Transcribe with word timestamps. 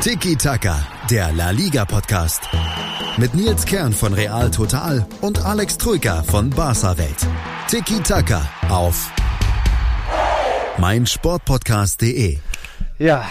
Tiki 0.00 0.36
Taka, 0.36 0.86
der 1.10 1.32
La 1.32 1.50
Liga 1.50 1.84
Podcast. 1.84 2.42
Mit 3.16 3.34
Nils 3.34 3.64
Kern 3.64 3.92
von 3.92 4.12
Real 4.14 4.50
Total 4.50 5.04
und 5.20 5.44
Alex 5.44 5.78
Troika 5.78 6.22
von 6.22 6.50
Barca 6.50 6.96
Welt. 6.98 7.26
Tiki 7.68 8.00
Taka 8.00 8.42
auf 8.68 9.10
meinsportpodcast.de. 10.78 12.38
Ja, 12.98 13.24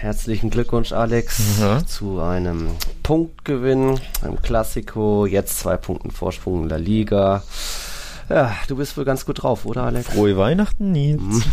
herzlichen 0.00 0.50
Glückwunsch, 0.50 0.92
Alex, 0.92 1.38
Mhm. 1.60 1.86
zu 1.86 2.20
einem 2.20 2.70
Punktgewinn 3.02 4.00
im 4.24 4.42
Klassiko. 4.42 5.26
Jetzt 5.26 5.60
zwei 5.60 5.76
Punkten 5.76 6.10
Vorsprung 6.10 6.64
in 6.64 6.68
der 6.68 6.78
Liga. 6.78 7.42
Ja, 8.28 8.54
du 8.68 8.76
bist 8.76 8.96
wohl 8.96 9.04
ganz 9.04 9.24
gut 9.24 9.42
drauf, 9.42 9.64
oder, 9.64 9.84
Alex? 9.84 10.08
Frohe 10.08 10.36
Weihnachten, 10.36 10.92
Nils. 10.92 11.44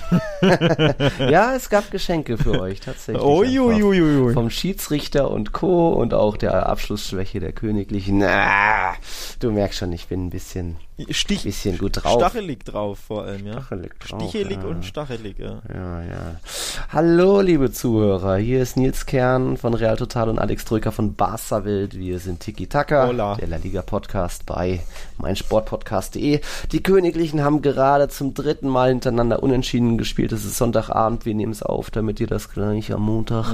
Ja, 1.20 1.56
es 1.56 1.70
gab 1.70 1.90
Geschenke 1.92 2.38
für 2.38 2.60
euch, 2.60 2.80
tatsächlich. 2.82 3.24
Uiuiuiui. 3.24 4.34
Vom 4.34 4.50
Schiedsrichter 4.50 5.32
und 5.32 5.54
Co. 5.54 5.90
und 5.94 6.14
auch 6.14 6.38
der 6.38 6.68
Abschlussschwäche 6.68 7.40
der 7.40 7.52
Königlichen. 7.54 8.22
Ah, 8.24 8.94
du 9.40 9.52
merkst 9.52 9.80
schon, 9.80 9.92
ich 9.94 10.08
bin 10.08 10.28
ein 10.28 10.30
bisschen, 10.30 10.76
Stich, 11.10 11.44
bisschen 11.44 11.78
gut 11.78 12.04
drauf. 12.04 12.22
Stachelig 12.22 12.64
drauf 12.64 13.00
vor 13.00 13.24
allem, 13.24 13.46
ja. 13.46 13.62
Stachelig 13.62 14.00
drauf, 14.00 14.22
Stichelig 14.22 14.58
ja. 14.58 14.64
und 14.64 14.86
stachelig, 14.86 15.38
ja. 15.38 15.62
Ja, 15.74 16.02
ja. 16.02 16.36
Hallo, 16.90 17.42
liebe 17.42 17.70
Zuhörer. 17.70 18.38
Hier 18.38 18.62
ist 18.62 18.78
Nils 18.78 19.06
Kern 19.06 19.58
von 19.58 19.74
Real 19.74 19.98
Total 19.98 20.30
und 20.30 20.40
Alex 20.40 20.64
Drücker 20.64 20.94
von 20.94 21.14
Barca 21.14 21.66
Welt. 21.66 21.98
Wir 21.98 22.20
sind 22.20 22.40
Tiki 22.40 22.68
Taka, 22.68 23.08
Hola. 23.08 23.36
der 23.36 23.50
La 23.50 23.58
Liga 23.58 23.82
Podcast 23.82 24.46
bei 24.46 24.80
meinsportpodcast.de. 25.18 26.40
Die 26.72 26.84
Königlichen 26.84 27.44
haben 27.44 27.62
gerade 27.62 28.08
zum 28.08 28.34
dritten 28.34 28.70
Mal 28.70 28.88
hintereinander 28.88 29.44
unentschieden 29.44 29.98
gespielt. 29.98 30.32
Es 30.32 30.46
ist 30.46 30.58
Sonntagabend. 30.58 31.26
Wir 31.26 31.36
nehmen 31.36 31.52
es 31.52 31.62
auf, 31.62 31.92
damit 31.92 32.22
ihr 32.22 32.28
das 32.28 32.52
gleich 32.52 32.94
am 32.94 33.02
Montag 33.02 33.54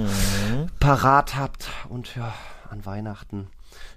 parat 0.79 1.35
habt. 1.35 1.69
Und 1.89 2.15
ja, 2.15 2.35
an 2.69 2.85
Weihnachten 2.85 3.47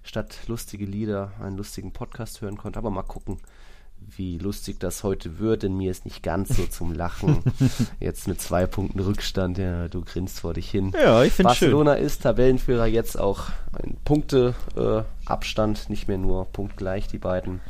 statt 0.05 0.37
lustige 0.47 0.85
Lieder 0.85 1.33
einen 1.41 1.57
lustigen 1.57 1.93
Podcast 1.93 2.41
hören 2.41 2.57
könnt. 2.57 2.77
Aber 2.77 2.91
mal 2.91 3.03
gucken, 3.03 3.39
wie 4.17 4.39
lustig 4.39 4.79
das 4.81 5.03
heute 5.03 5.39
wird, 5.39 5.63
denn 5.63 5.77
mir 5.77 5.91
ist 5.91 6.05
nicht 6.05 6.23
ganz 6.23 6.57
so 6.57 6.67
zum 6.67 6.93
Lachen. 6.93 7.43
Jetzt 8.01 8.29
mit 8.29 8.41
zwei 8.41 8.67
Punkten 8.67 9.01
Rückstand, 9.01 9.59
ja, 9.59 9.89
du 9.89 10.03
grinst 10.03 10.41
vor 10.41 10.55
dich 10.55 10.71
hin. 10.71 10.93
Ja, 10.95 11.23
ich 11.23 11.33
find's 11.33 11.57
schön. 11.57 11.71
Barcelona 11.71 11.95
ist 11.95 12.23
Tabellenführer, 12.23 12.87
jetzt 12.87 13.19
auch 13.19 13.49
ein 13.73 13.97
Punkteabstand, 14.05 15.87
äh, 15.87 15.91
nicht 15.91 16.07
mehr 16.07 16.19
nur 16.19 16.45
punktgleich, 16.47 17.09
die 17.09 17.19
beiden. 17.19 17.61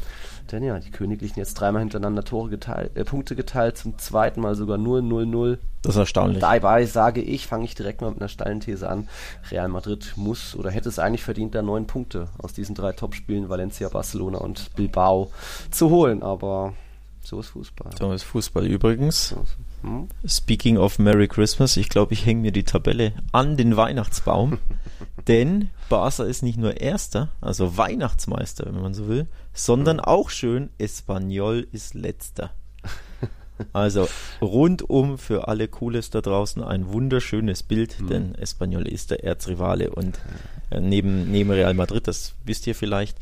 Denn 0.52 0.62
ja, 0.62 0.78
die 0.78 0.90
Königlichen 0.90 1.38
jetzt 1.38 1.54
dreimal 1.54 1.80
hintereinander 1.80 2.22
Tore 2.22 2.50
geteilt, 2.50 2.96
äh, 2.96 3.04
Punkte 3.04 3.34
geteilt, 3.34 3.78
zum 3.78 3.98
zweiten 3.98 4.40
Mal 4.40 4.54
sogar 4.54 4.76
0-0-0. 4.76 5.58
Das 5.82 5.94
ist 5.94 5.98
erstaunlich. 5.98 6.40
Dabei 6.40 6.84
sage 6.86 7.22
ich, 7.22 7.46
fange 7.46 7.64
ich 7.64 7.74
direkt 7.74 8.00
mal 8.00 8.10
mit 8.10 8.20
einer 8.20 8.28
steilen 8.28 8.60
These 8.60 8.88
an. 8.88 9.08
Real 9.50 9.68
Madrid 9.68 10.12
muss 10.16 10.54
oder 10.54 10.70
hätte 10.70 10.88
es 10.88 10.98
eigentlich 10.98 11.22
verdient, 11.22 11.54
da 11.54 11.62
neun 11.62 11.86
Punkte 11.86 12.28
aus 12.38 12.52
diesen 12.52 12.74
drei 12.74 12.92
Topspielen 12.92 13.48
Valencia, 13.48 13.88
Barcelona 13.88 14.38
und 14.38 14.74
Bilbao 14.76 15.30
zu 15.70 15.90
holen. 15.90 16.22
Aber 16.22 16.74
so 17.22 17.40
ist 17.40 17.48
Fußball. 17.48 17.92
So 17.98 18.12
ist 18.12 18.24
Fußball 18.24 18.66
übrigens. 18.66 19.34
Hm? 19.82 20.08
Speaking 20.26 20.76
of 20.76 20.98
Merry 20.98 21.28
Christmas, 21.28 21.76
ich 21.78 21.88
glaube, 21.88 22.12
ich 22.12 22.26
hänge 22.26 22.42
mir 22.42 22.52
die 22.52 22.64
Tabelle 22.64 23.12
an 23.32 23.56
den 23.56 23.76
Weihnachtsbaum. 23.76 24.58
denn 25.26 25.70
Barca 25.88 26.24
ist 26.24 26.42
nicht 26.42 26.58
nur 26.58 26.80
Erster, 26.80 27.30
also 27.40 27.77
Weihnachtsmeister, 27.77 28.66
wenn 28.66 28.80
man 28.80 28.94
so 28.94 29.08
will, 29.08 29.27
sondern 29.52 30.00
auch 30.00 30.30
schön, 30.30 30.70
Espanyol 30.78 31.66
ist 31.72 31.94
Letzter. 31.94 32.50
Also 33.72 34.08
rundum 34.40 35.16
für 35.16 35.46
alle 35.46 35.68
Cooles 35.68 36.10
da 36.10 36.20
draußen 36.20 36.62
ein 36.62 36.88
wunderschönes 36.92 37.62
Bild, 37.62 37.96
denn 38.10 38.34
Espanyol 38.34 38.88
ist 38.88 39.12
der 39.12 39.22
Erzrivale 39.22 39.90
und 39.90 40.18
äh, 40.70 40.80
neben, 40.80 41.30
neben 41.30 41.50
Real 41.50 41.74
Madrid, 41.74 42.08
das 42.08 42.34
wisst 42.44 42.66
ihr 42.66 42.74
vielleicht. 42.74 43.16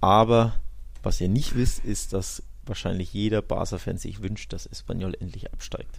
Aber 0.00 0.54
was 1.02 1.20
ihr 1.20 1.28
nicht 1.28 1.56
wisst, 1.56 1.84
ist, 1.84 2.12
dass 2.12 2.42
wahrscheinlich 2.68 3.12
jeder 3.12 3.42
Barca-Fan 3.42 3.98
sich 3.98 4.22
wünscht, 4.22 4.52
dass 4.52 4.66
Espanyol 4.66 5.14
endlich 5.18 5.52
absteigt. 5.52 5.96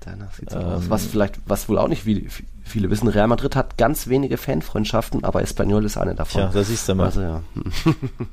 Danach 0.00 0.34
sieht's 0.34 0.52
Ähm, 0.54 0.60
aus. 0.62 0.90
Was 0.90 1.06
vielleicht, 1.06 1.38
was 1.46 1.68
wohl 1.68 1.78
auch 1.78 1.86
nicht 1.88 2.02
viele, 2.02 2.22
viele 2.64 2.90
wissen, 2.90 3.06
Real 3.08 3.28
Madrid 3.28 3.54
hat 3.54 3.78
ganz 3.78 4.08
wenige 4.08 4.36
Fanfreundschaften, 4.36 5.22
aber 5.22 5.42
Espanyol 5.42 5.84
ist 5.84 5.96
eine 5.96 6.14
davon. 6.16 6.40
Tja, 6.42 6.50
da 6.52 6.64
siehst 6.64 6.88
du 6.88 6.94
mal. 6.96 7.04
Also 7.06 7.20
ja. 7.22 7.42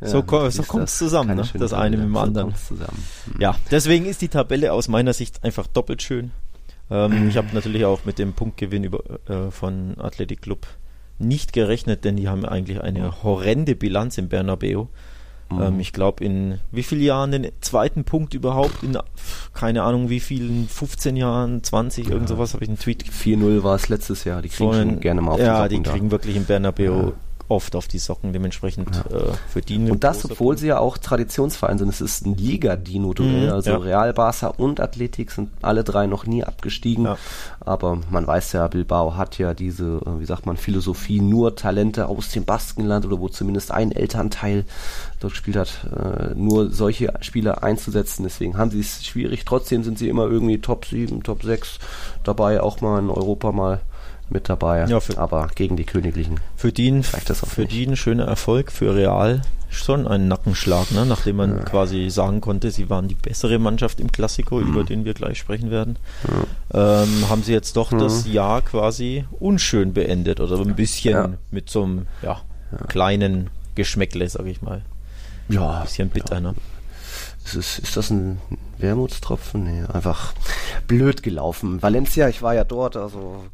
So 0.00 0.22
ko- 0.22 0.50
so 0.50 0.62
kommt's 0.64 0.92
das. 0.92 0.98
zusammen, 0.98 1.36
ne? 1.36 1.44
Das 1.58 1.72
eine 1.72 1.96
mit 1.96 2.06
dem 2.06 2.14
So 2.14 2.20
anderen. 2.20 2.46
kommt's 2.48 2.66
zusammen. 2.68 3.04
Ja, 3.38 3.54
deswegen 3.70 4.06
ist 4.06 4.20
die 4.22 4.28
Tabelle 4.28 4.72
aus 4.72 4.88
meiner 4.88 5.12
Sicht 5.12 5.42
einfach 5.44 5.66
doppelt 5.66 6.02
schön. 6.02 6.30
Ähm, 6.90 7.28
ich 7.28 7.36
habe 7.36 7.48
natürlich 7.54 7.84
auch 7.84 8.04
mit 8.04 8.18
dem 8.18 8.32
Punktgewinn 8.34 8.84
über, 8.84 9.02
äh, 9.28 9.50
von 9.50 9.94
Athletic 9.98 10.42
Club 10.42 10.66
nicht 11.18 11.52
gerechnet, 11.52 12.04
denn 12.04 12.16
die 12.16 12.28
haben 12.28 12.44
eigentlich 12.44 12.80
eine 12.82 13.22
horrende 13.22 13.76
Bilanz 13.76 14.18
im 14.18 14.28
Bernabeu. 14.28 14.86
Ähm, 15.50 15.80
ich 15.80 15.92
glaube, 15.92 16.24
in 16.24 16.58
wie 16.72 16.82
vielen 16.82 17.02
Jahren 17.02 17.30
den 17.30 17.48
zweiten 17.60 18.04
Punkt 18.04 18.34
überhaupt? 18.34 18.82
In 18.82 18.98
keine 19.52 19.82
Ahnung, 19.82 20.08
wie 20.10 20.20
vielen, 20.20 20.68
15 20.68 21.16
Jahren, 21.16 21.62
20, 21.62 22.08
irgend 22.10 22.28
sowas 22.28 22.54
habe 22.54 22.64
ich 22.64 22.68
einen 22.70 22.78
Tweet 22.78 23.04
4-0 23.04 23.62
war 23.62 23.74
es 23.76 23.88
letztes 23.88 24.24
Jahr. 24.24 24.42
Die 24.42 24.48
kriegen 24.48 24.70
vorhin. 24.70 24.90
schon 24.90 25.00
gerne 25.00 25.20
mal 25.20 25.32
auf 25.32 25.40
Ja, 25.40 25.68
die 25.68 25.76
Socken 25.76 25.92
kriegen 25.92 26.06
da. 26.08 26.12
wirklich 26.12 26.36
im 26.36 26.44
Bernabeu 26.44 27.12
oft 27.48 27.76
auf 27.76 27.88
die 27.88 27.98
Socken, 27.98 28.32
dementsprechend 28.32 28.88
äh, 29.10 29.32
verdienen. 29.48 29.90
Und 29.90 30.04
das, 30.04 30.24
obwohl 30.24 30.56
sie 30.56 30.68
ja 30.68 30.78
auch 30.78 30.96
Traditionsverein 30.96 31.78
sind. 31.78 31.88
Es 31.88 32.00
ist 32.00 32.26
ein 32.26 32.36
Liga-Dino-Duell. 32.36 33.48
Mhm, 33.48 33.52
also 33.52 33.70
ja. 33.70 33.76
Real, 33.76 34.12
Barca 34.14 34.48
und 34.48 34.80
Athletik 34.80 35.30
sind 35.30 35.50
alle 35.60 35.84
drei 35.84 36.06
noch 36.06 36.26
nie 36.26 36.42
abgestiegen. 36.42 37.04
Ja. 37.04 37.18
Aber 37.60 37.98
man 38.10 38.26
weiß 38.26 38.52
ja, 38.52 38.66
Bilbao 38.68 39.16
hat 39.16 39.38
ja 39.38 39.52
diese, 39.52 40.00
äh, 40.06 40.20
wie 40.20 40.24
sagt 40.24 40.46
man, 40.46 40.56
Philosophie, 40.56 41.20
nur 41.20 41.54
Talente 41.54 42.06
aus 42.06 42.30
dem 42.30 42.44
Baskenland 42.44 43.04
oder 43.04 43.20
wo 43.20 43.28
zumindest 43.28 43.70
ein 43.70 43.92
Elternteil 43.92 44.64
dort 45.20 45.34
gespielt 45.34 45.56
hat, 45.56 45.86
äh, 45.94 46.34
nur 46.34 46.70
solche 46.70 47.12
Spieler 47.20 47.62
einzusetzen. 47.62 48.22
Deswegen 48.22 48.56
haben 48.56 48.70
sie 48.70 48.80
es 48.80 49.04
schwierig. 49.04 49.44
Trotzdem 49.44 49.84
sind 49.84 49.98
sie 49.98 50.08
immer 50.08 50.24
irgendwie 50.24 50.60
Top 50.60 50.86
7, 50.86 51.22
Top 51.22 51.42
6 51.42 51.78
dabei, 52.22 52.60
auch 52.62 52.80
mal 52.80 52.98
in 53.00 53.10
Europa 53.10 53.52
mal 53.52 53.80
mit 54.30 54.48
dabei. 54.48 54.84
Ja, 54.86 55.00
für- 55.00 55.18
aber 55.18 55.48
gegen 55.54 55.76
die 55.76 55.84
Königlichen. 55.84 56.40
Für 56.56 56.72
auch 57.42 57.48
für 57.48 57.62
nicht. 57.62 57.72
die 57.72 57.86
ein 57.86 57.96
schöner 57.96 58.24
Erfolg, 58.26 58.72
für 58.72 58.94
Real 58.94 59.42
schon 59.70 60.06
ein 60.06 60.28
Nackenschlag, 60.28 60.92
ne? 60.92 61.04
nachdem 61.04 61.36
man 61.36 61.64
quasi 61.64 62.08
sagen 62.08 62.40
konnte, 62.40 62.70
sie 62.70 62.88
waren 62.90 63.08
die 63.08 63.16
bessere 63.16 63.58
Mannschaft 63.58 63.98
im 63.98 64.12
Klassiko, 64.12 64.60
Mhm. 64.60 64.68
über 64.68 64.84
den 64.84 65.04
wir 65.04 65.14
gleich 65.14 65.36
sprechen 65.38 65.70
werden. 65.72 65.96
Ähm, 66.72 67.28
haben 67.28 67.42
sie 67.42 67.52
jetzt 67.52 67.76
doch 67.76 67.90
das 67.90 68.26
Jahr 68.28 68.62
quasi 68.62 69.24
unschön 69.40 69.92
beendet 69.92 70.38
oder 70.40 70.58
ein 70.60 70.76
bisschen 70.76 71.12
Ja. 71.12 71.30
mit 71.50 71.70
so 71.70 71.82
einem 71.82 72.06
ja, 72.22 72.40
kleinen 72.86 73.50
Geschmäckle, 73.74 74.28
sag 74.28 74.46
ich 74.46 74.62
mal. 74.62 74.82
Ja, 75.48 75.78
Ein 75.78 75.82
bisschen 75.82 76.08
bitter, 76.08 76.40
ne? 76.40 76.54
Ist, 77.44 77.54
es, 77.56 77.78
ist 77.80 77.96
das 77.96 78.10
ein 78.10 78.38
Wermutstropfen? 78.78 79.64
Nee, 79.64 79.82
einfach 79.92 80.32
blöd 80.86 81.22
gelaufen. 81.22 81.82
Valencia, 81.82 82.28
ich 82.28 82.40
war 82.42 82.54
ja 82.54 82.64
dort, 82.64 82.96
also 82.96 83.44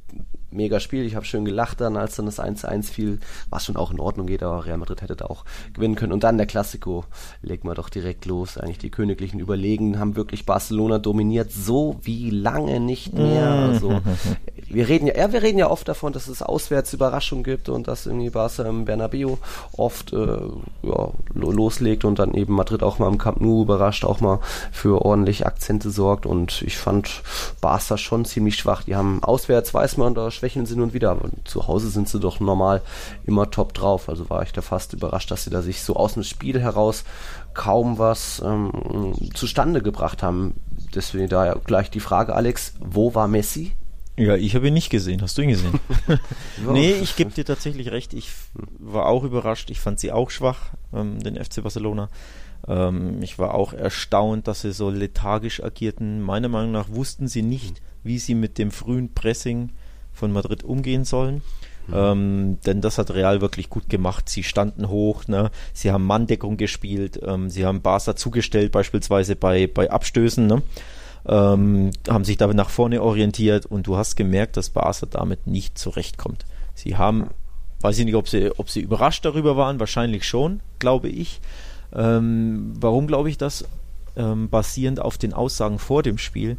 mega 0.51 0.81
Spiel. 0.81 1.05
Ich 1.05 1.15
habe 1.17 1.25
schön 1.25 1.45
gelacht 1.45 1.81
dann, 1.81 1.97
als 1.97 2.17
dann 2.17 2.27
das 2.27 2.39
1-1 2.41 2.91
fiel. 2.91 3.19
War 3.51 3.61
schon 3.61 3.77
auch 3.77 3.91
in 3.91 4.01
Ordnung, 4.01 4.27
geht, 4.27 4.43
aber 4.43 4.65
Real 4.67 4.79
Madrid 4.79 5.03
hätte 5.03 5.17
da 5.17 5.27
auch 5.27 5.45
gewinnen 5.75 5.95
können. 5.95 6.13
Und 6.13 6.25
dann 6.25 6.37
der 6.39 6.47
Klassiko, 6.47 7.05
legen 7.43 7.69
wir 7.69 7.75
doch 7.75 7.89
direkt 7.89 8.27
los. 8.27 8.59
Eigentlich 8.59 8.79
die 8.79 8.91
Königlichen 8.91 9.41
überlegen, 9.41 9.99
haben 9.99 10.17
wirklich 10.17 10.47
Barcelona 10.47 10.99
dominiert, 10.99 11.53
so 11.53 11.97
wie 12.03 12.31
lange 12.31 12.81
nicht 12.81 13.13
mehr. 13.13 13.49
Also 13.51 14.01
wir 14.69 14.89
reden 14.89 15.07
ja, 15.07 15.17
ja, 15.17 15.33
wir 15.33 15.43
reden 15.43 15.59
ja 15.59 15.71
oft 15.71 15.87
davon, 15.89 16.13
dass 16.13 16.29
es 16.29 16.43
auswärts 16.43 16.93
Überraschungen 16.93 17.45
gibt 17.45 17.69
und 17.69 17.89
dass 17.89 18.07
irgendwie 18.07 18.31
Barca 18.31 18.63
im 18.65 18.85
Bernabeu 18.85 19.37
oft 19.77 20.13
äh, 20.13 20.17
ja, 20.17 21.11
lo- 21.35 21.51
loslegt 21.53 22.05
und 22.05 22.19
dann 22.19 22.35
eben 22.35 22.55
Madrid 22.55 22.83
auch 22.83 22.99
mal 22.99 23.09
im 23.09 23.19
Camp 23.19 23.41
Nou 23.41 23.63
überrascht, 23.63 24.05
auch 24.05 24.21
mal 24.21 24.41
für 24.73 25.03
ordentlich 25.05 25.47
Akzente 25.47 25.91
sorgt 25.91 26.27
und 26.27 26.63
ich 26.63 26.77
fand 26.77 27.23
Barca 27.61 27.97
schon 27.99 28.25
ziemlich 28.25 28.57
schwach. 28.57 28.83
Die 28.85 28.97
haben 28.97 29.23
auswärts, 29.23 29.73
weiß 29.75 29.97
man, 29.97 30.15
da 30.15 30.31
schwächeln 30.41 30.65
sie 30.65 30.75
nun 30.75 30.85
und 30.85 30.95
wieder, 30.95 31.11
aber 31.11 31.29
zu 31.45 31.69
Hause 31.69 31.91
sind 31.91 32.09
sie 32.09 32.19
doch 32.19 32.41
normal 32.41 32.81
immer 33.27 33.51
top 33.51 33.75
drauf. 33.75 34.09
Also 34.09 34.31
war 34.31 34.43
ich 34.43 34.53
da 34.53 34.63
fast 34.63 34.95
überrascht, 34.95 35.31
dass 35.31 35.45
sie 35.45 35.51
da 35.51 35.61
sich 35.61 35.83
so 35.83 35.97
aus 35.97 36.15
dem 36.15 36.25
Spiel 36.25 36.59
heraus 36.61 37.05
kaum 37.53 37.99
was 37.99 38.43
ähm, 38.45 39.15
zustande 39.35 39.83
gebracht 39.83 40.23
haben. 40.23 40.55
Deswegen 40.95 41.29
da 41.29 41.55
gleich 41.65 41.91
die 41.91 42.01
Frage, 42.01 42.35
Alex, 42.35 42.75
wo 42.81 43.15
war 43.15 43.29
Messi? 43.29 43.73
Ja, 44.17 44.35
ich 44.35 44.55
habe 44.55 44.69
ihn 44.69 44.75
nicht 44.75 44.91
gesehen. 44.91 45.21
Hast 45.21 45.37
du 45.37 45.43
ihn 45.43 45.51
gesehen? 45.51 45.79
nee, 46.73 46.93
ich 46.93 47.17
gebe 47.17 47.31
dir 47.31 47.45
tatsächlich 47.45 47.91
recht. 47.91 48.15
Ich 48.15 48.31
war 48.79 49.07
auch 49.07 49.25
überrascht. 49.25 49.71
Ich 49.71 49.81
fand 49.81 50.01
sie 50.01 50.11
auch 50.11 50.31
schwach, 50.31 50.71
ähm, 50.95 51.23
den 51.23 51.37
FC 51.37 51.63
Barcelona. 51.63 52.09
Ähm, 52.67 53.23
ich 53.23 53.39
war 53.39 53.55
auch 53.55 53.75
erstaunt, 53.75 54.49
dass 54.49 54.63
sie 54.63 54.73
so 54.73 54.89
lethargisch 54.89 55.63
agierten. 55.63 56.23
Meiner 56.23 56.49
Meinung 56.49 56.73
nach 56.73 56.89
wussten 56.89 57.29
sie 57.29 57.43
nicht, 57.43 57.83
wie 58.03 58.19
sie 58.19 58.35
mit 58.35 58.57
dem 58.57 58.71
frühen 58.71 59.13
Pressing 59.13 59.71
von 60.13 60.33
Madrid 60.33 60.65
umgehen 60.65 61.05
sollen. 61.05 61.43
Ähm, 61.93 62.59
denn 62.67 62.81
das 62.81 62.99
hat 62.99 63.11
Real 63.11 63.41
wirklich 63.41 63.69
gut 63.69 63.89
gemacht. 63.89 64.29
Sie 64.29 64.45
standen 64.45 64.89
hoch, 64.89 65.27
ne? 65.27 65.51
sie 65.73 65.91
haben 65.91 66.07
Manndeckung 66.07 66.57
gespielt, 66.57 67.19
ähm, 67.27 67.51
sie 67.51 67.67
haben 67.67 67.83
Barca 67.83 68.15
zugestellt, 68.15 68.71
beispielsweise 68.71 69.35
bei, 69.35 69.67
bei 69.67 69.91
Abstößen. 69.91 70.47
Ne? 70.47 70.63
ähm, 71.27 71.91
haben 72.09 72.25
sich 72.25 72.37
da 72.37 72.47
nach 72.49 72.71
vorne 72.71 73.03
orientiert 73.03 73.67
und 73.67 73.87
du 73.87 73.97
hast 73.97 74.17
gemerkt, 74.17 74.57
dass 74.57 74.71
Barca 74.71 75.07
damit 75.07 75.47
nicht 75.47 75.79
zurechtkommt. 75.79 76.45
Sie 76.75 76.97
haben, 76.97 77.31
weiß 77.81 77.99
ich 77.99 78.05
nicht, 78.05 78.15
ob 78.15 78.29
sie, 78.29 78.51
ob 78.57 78.71
sie 78.71 78.81
überrascht 78.81 79.25
darüber 79.25 79.57
waren, 79.57 79.81
wahrscheinlich 79.81 80.25
schon, 80.25 80.61
glaube 80.79 81.09
ich. 81.09 81.41
Ähm, 81.95 82.75
warum 82.81 83.07
glaube 83.07 83.29
ich 83.29 83.39
das? 83.39 83.65
Ähm, 84.17 84.49
basierend 84.49 85.01
auf 85.01 85.19
den 85.19 85.33
Aussagen 85.33 85.79
vor 85.79 86.03
dem 86.03 86.19
Spiel. 86.19 86.57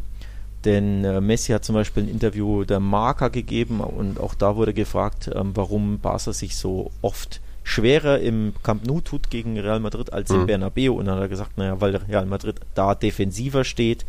Denn 0.65 1.03
äh, 1.03 1.21
Messi 1.21 1.51
hat 1.51 1.65
zum 1.65 1.75
Beispiel 1.75 2.03
ein 2.03 2.09
Interview 2.09 2.63
der 2.63 2.79
Marca 2.79 3.29
gegeben 3.29 3.79
und 3.79 4.19
auch 4.19 4.35
da 4.35 4.55
wurde 4.55 4.73
gefragt, 4.73 5.29
ähm, 5.33 5.51
warum 5.55 5.99
Barca 5.99 6.33
sich 6.33 6.55
so 6.55 6.91
oft 7.01 7.41
schwerer 7.63 8.19
im 8.19 8.53
Camp 8.63 8.85
Nou 8.85 9.01
tut 9.01 9.29
gegen 9.29 9.59
Real 9.59 9.79
Madrid 9.79 10.13
als 10.13 10.29
im 10.29 10.41
mhm. 10.41 10.45
Bernabeu. 10.47 10.93
Und 10.93 11.05
dann 11.05 11.15
hat 11.15 11.23
er 11.23 11.29
gesagt, 11.29 11.57
naja, 11.57 11.79
weil 11.79 11.95
Real 11.95 12.25
Madrid 12.25 12.59
da 12.75 12.95
defensiver 12.95 13.63
steht, 13.63 14.05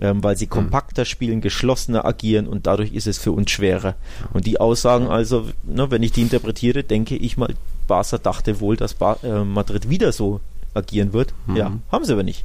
ähm, 0.00 0.22
weil 0.22 0.36
sie 0.36 0.46
mhm. 0.46 0.50
kompakter 0.50 1.04
spielen, 1.04 1.40
geschlossener 1.40 2.04
agieren 2.04 2.46
und 2.46 2.66
dadurch 2.66 2.92
ist 2.92 3.06
es 3.06 3.18
für 3.18 3.32
uns 3.32 3.50
schwerer. 3.50 3.94
Und 4.32 4.46
die 4.46 4.60
Aussagen 4.60 5.08
also, 5.08 5.46
ne, 5.64 5.90
wenn 5.90 6.02
ich 6.02 6.12
die 6.12 6.22
interpretiere, 6.22 6.84
denke 6.84 7.16
ich 7.16 7.36
mal, 7.36 7.54
Barca 7.86 8.18
dachte 8.18 8.60
wohl, 8.60 8.76
dass 8.76 8.94
ba 8.94 9.18
äh, 9.22 9.44
Madrid 9.44 9.88
wieder 9.88 10.12
so 10.12 10.40
agieren 10.74 11.12
wird. 11.12 11.32
Mhm. 11.46 11.56
Ja, 11.56 11.72
haben 11.90 12.04
sie 12.04 12.12
aber 12.12 12.22
nicht. 12.22 12.44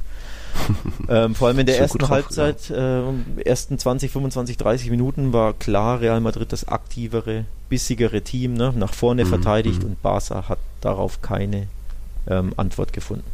ähm, 1.08 1.34
vor 1.34 1.48
allem 1.48 1.58
in 1.58 1.66
der 1.66 1.78
ersten 1.78 2.08
Halbzeit, 2.08 2.70
äh, 2.70 3.02
ersten 3.44 3.78
20, 3.78 4.10
25, 4.10 4.56
30 4.56 4.90
Minuten 4.90 5.32
war 5.32 5.52
klar 5.54 6.00
Real 6.00 6.20
Madrid 6.20 6.52
das 6.52 6.68
aktivere, 6.68 7.44
bissigere 7.68 8.22
Team, 8.22 8.54
ne? 8.54 8.72
nach 8.76 8.94
vorne 8.94 9.24
mhm. 9.24 9.28
verteidigt 9.28 9.82
mhm. 9.82 9.90
und 9.90 10.02
Barca 10.02 10.48
hat 10.48 10.58
darauf 10.80 11.22
keine 11.22 11.66
ähm, 12.28 12.52
Antwort 12.56 12.92
gefunden. 12.92 13.24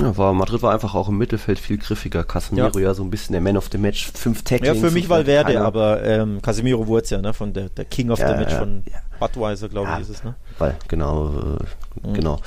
Ja, 0.00 0.16
war, 0.16 0.32
Madrid 0.32 0.62
war 0.62 0.72
einfach 0.72 0.94
auch 0.94 1.08
im 1.08 1.18
Mittelfeld 1.18 1.58
viel 1.58 1.76
griffiger. 1.76 2.24
Casemiro 2.24 2.78
ja. 2.78 2.86
ja, 2.86 2.94
so 2.94 3.02
ein 3.02 3.10
bisschen 3.10 3.32
der 3.32 3.42
Man 3.42 3.56
of 3.56 3.68
the 3.70 3.78
Match, 3.78 4.10
fünf 4.14 4.42
Tacklings. 4.42 4.76
Ja, 4.76 4.88
für 4.88 4.90
mich 4.90 5.08
Valverde, 5.08 5.60
aber 5.60 6.02
ähm, 6.02 6.40
Casemiro 6.40 6.86
wurde 6.86 7.04
es 7.04 7.10
ja, 7.10 7.20
ne, 7.20 7.34
von 7.34 7.52
der, 7.52 7.68
der 7.68 7.84
King 7.84 8.10
of 8.10 8.18
ja, 8.18 8.32
the 8.32 8.38
Match 8.38 8.54
von 8.54 8.84
Budweiser, 9.28 9.68
glaube 9.68 9.90
ich, 9.94 10.02
ist 10.02 10.08
es, 10.08 10.24
ne? 10.24 10.34
Weil, 10.58 10.76
genau, 10.88 11.28
äh, 11.28 12.08
mhm. 12.08 12.14
genau 12.14 12.40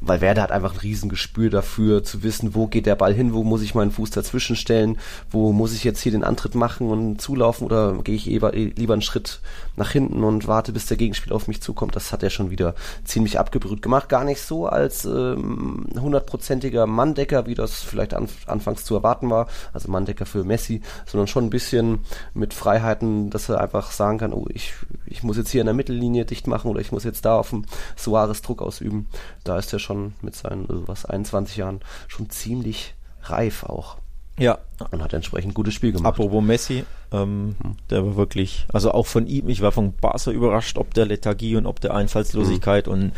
weil 0.00 0.20
Werder 0.20 0.42
hat 0.42 0.52
einfach 0.52 0.74
ein 0.74 0.78
Riesengespür 0.78 1.50
dafür, 1.50 2.04
zu 2.04 2.22
wissen, 2.22 2.54
wo 2.54 2.66
geht 2.66 2.86
der 2.86 2.94
Ball 2.94 3.12
hin, 3.12 3.32
wo 3.32 3.42
muss 3.42 3.62
ich 3.62 3.74
meinen 3.74 3.90
Fuß 3.90 4.10
dazwischen 4.10 4.54
stellen, 4.54 4.96
wo 5.30 5.52
muss 5.52 5.74
ich 5.74 5.82
jetzt 5.82 6.00
hier 6.00 6.12
den 6.12 6.24
Antritt 6.24 6.54
machen 6.54 6.88
und 6.88 7.20
zulaufen 7.20 7.66
oder 7.66 7.94
gehe 8.04 8.14
ich 8.14 8.26
lieber, 8.26 8.52
lieber 8.52 8.92
einen 8.92 9.02
Schritt 9.02 9.40
nach 9.76 9.90
hinten 9.90 10.22
und 10.22 10.46
warte, 10.46 10.72
bis 10.72 10.86
der 10.86 10.96
Gegenspieler 10.96 11.34
auf 11.34 11.48
mich 11.48 11.60
zukommt. 11.60 11.96
Das 11.96 12.12
hat 12.12 12.22
er 12.22 12.30
schon 12.30 12.50
wieder 12.50 12.74
ziemlich 13.04 13.40
abgebrüht 13.40 13.82
gemacht. 13.82 14.08
Gar 14.08 14.24
nicht 14.24 14.40
so 14.40 14.66
als 14.66 15.04
ähm, 15.04 15.86
hundertprozentiger 15.98 16.84
ähm, 16.84 16.90
Manndecker, 16.90 17.46
wie 17.46 17.54
das 17.54 17.82
vielleicht 17.82 18.14
an, 18.14 18.28
anfangs 18.46 18.84
zu 18.84 18.94
erwarten 18.94 19.30
war, 19.30 19.48
also 19.72 19.90
Manndecker 19.90 20.26
für 20.26 20.44
Messi, 20.44 20.80
sondern 21.06 21.26
schon 21.26 21.46
ein 21.46 21.50
bisschen 21.50 22.00
mit 22.34 22.54
Freiheiten, 22.54 23.30
dass 23.30 23.48
er 23.48 23.60
einfach 23.60 23.90
sagen 23.90 24.18
kann, 24.18 24.32
oh, 24.32 24.46
ich, 24.48 24.74
ich 25.10 25.22
muss 25.22 25.36
jetzt 25.36 25.50
hier 25.50 25.60
in 25.60 25.66
der 25.66 25.74
Mittellinie 25.74 26.24
dicht 26.24 26.46
machen 26.46 26.70
oder 26.70 26.80
ich 26.80 26.92
muss 26.92 27.04
jetzt 27.04 27.24
da 27.24 27.38
auf 27.38 27.50
dem 27.50 27.64
Suarez 27.96 28.42
Druck 28.42 28.62
ausüben. 28.62 29.06
Da 29.44 29.58
ist 29.58 29.72
er 29.72 29.78
schon 29.78 30.14
mit 30.22 30.34
seinen 30.34 30.68
also 30.68 30.88
was 30.88 31.04
21 31.04 31.56
Jahren 31.56 31.80
schon 32.06 32.30
ziemlich 32.30 32.94
reif 33.22 33.64
auch. 33.64 33.96
Ja. 34.38 34.58
Und 34.90 35.02
hat 35.02 35.12
entsprechend 35.12 35.54
gutes 35.54 35.74
Spiel 35.74 35.92
gemacht. 35.92 36.14
Apropos 36.14 36.42
Messi, 36.42 36.84
ähm, 37.12 37.56
hm. 37.60 37.76
der 37.90 38.06
war 38.06 38.16
wirklich, 38.16 38.66
also 38.72 38.92
auch 38.92 39.06
von 39.06 39.26
ihm, 39.26 39.48
ich 39.48 39.60
war 39.60 39.72
von 39.72 39.94
Barca 39.94 40.30
überrascht, 40.30 40.78
ob 40.78 40.94
der 40.94 41.06
Lethargie 41.06 41.56
und 41.56 41.66
ob 41.66 41.80
der 41.80 41.94
Einfallslosigkeit 41.94 42.86
hm. 42.86 42.92
und 42.92 43.12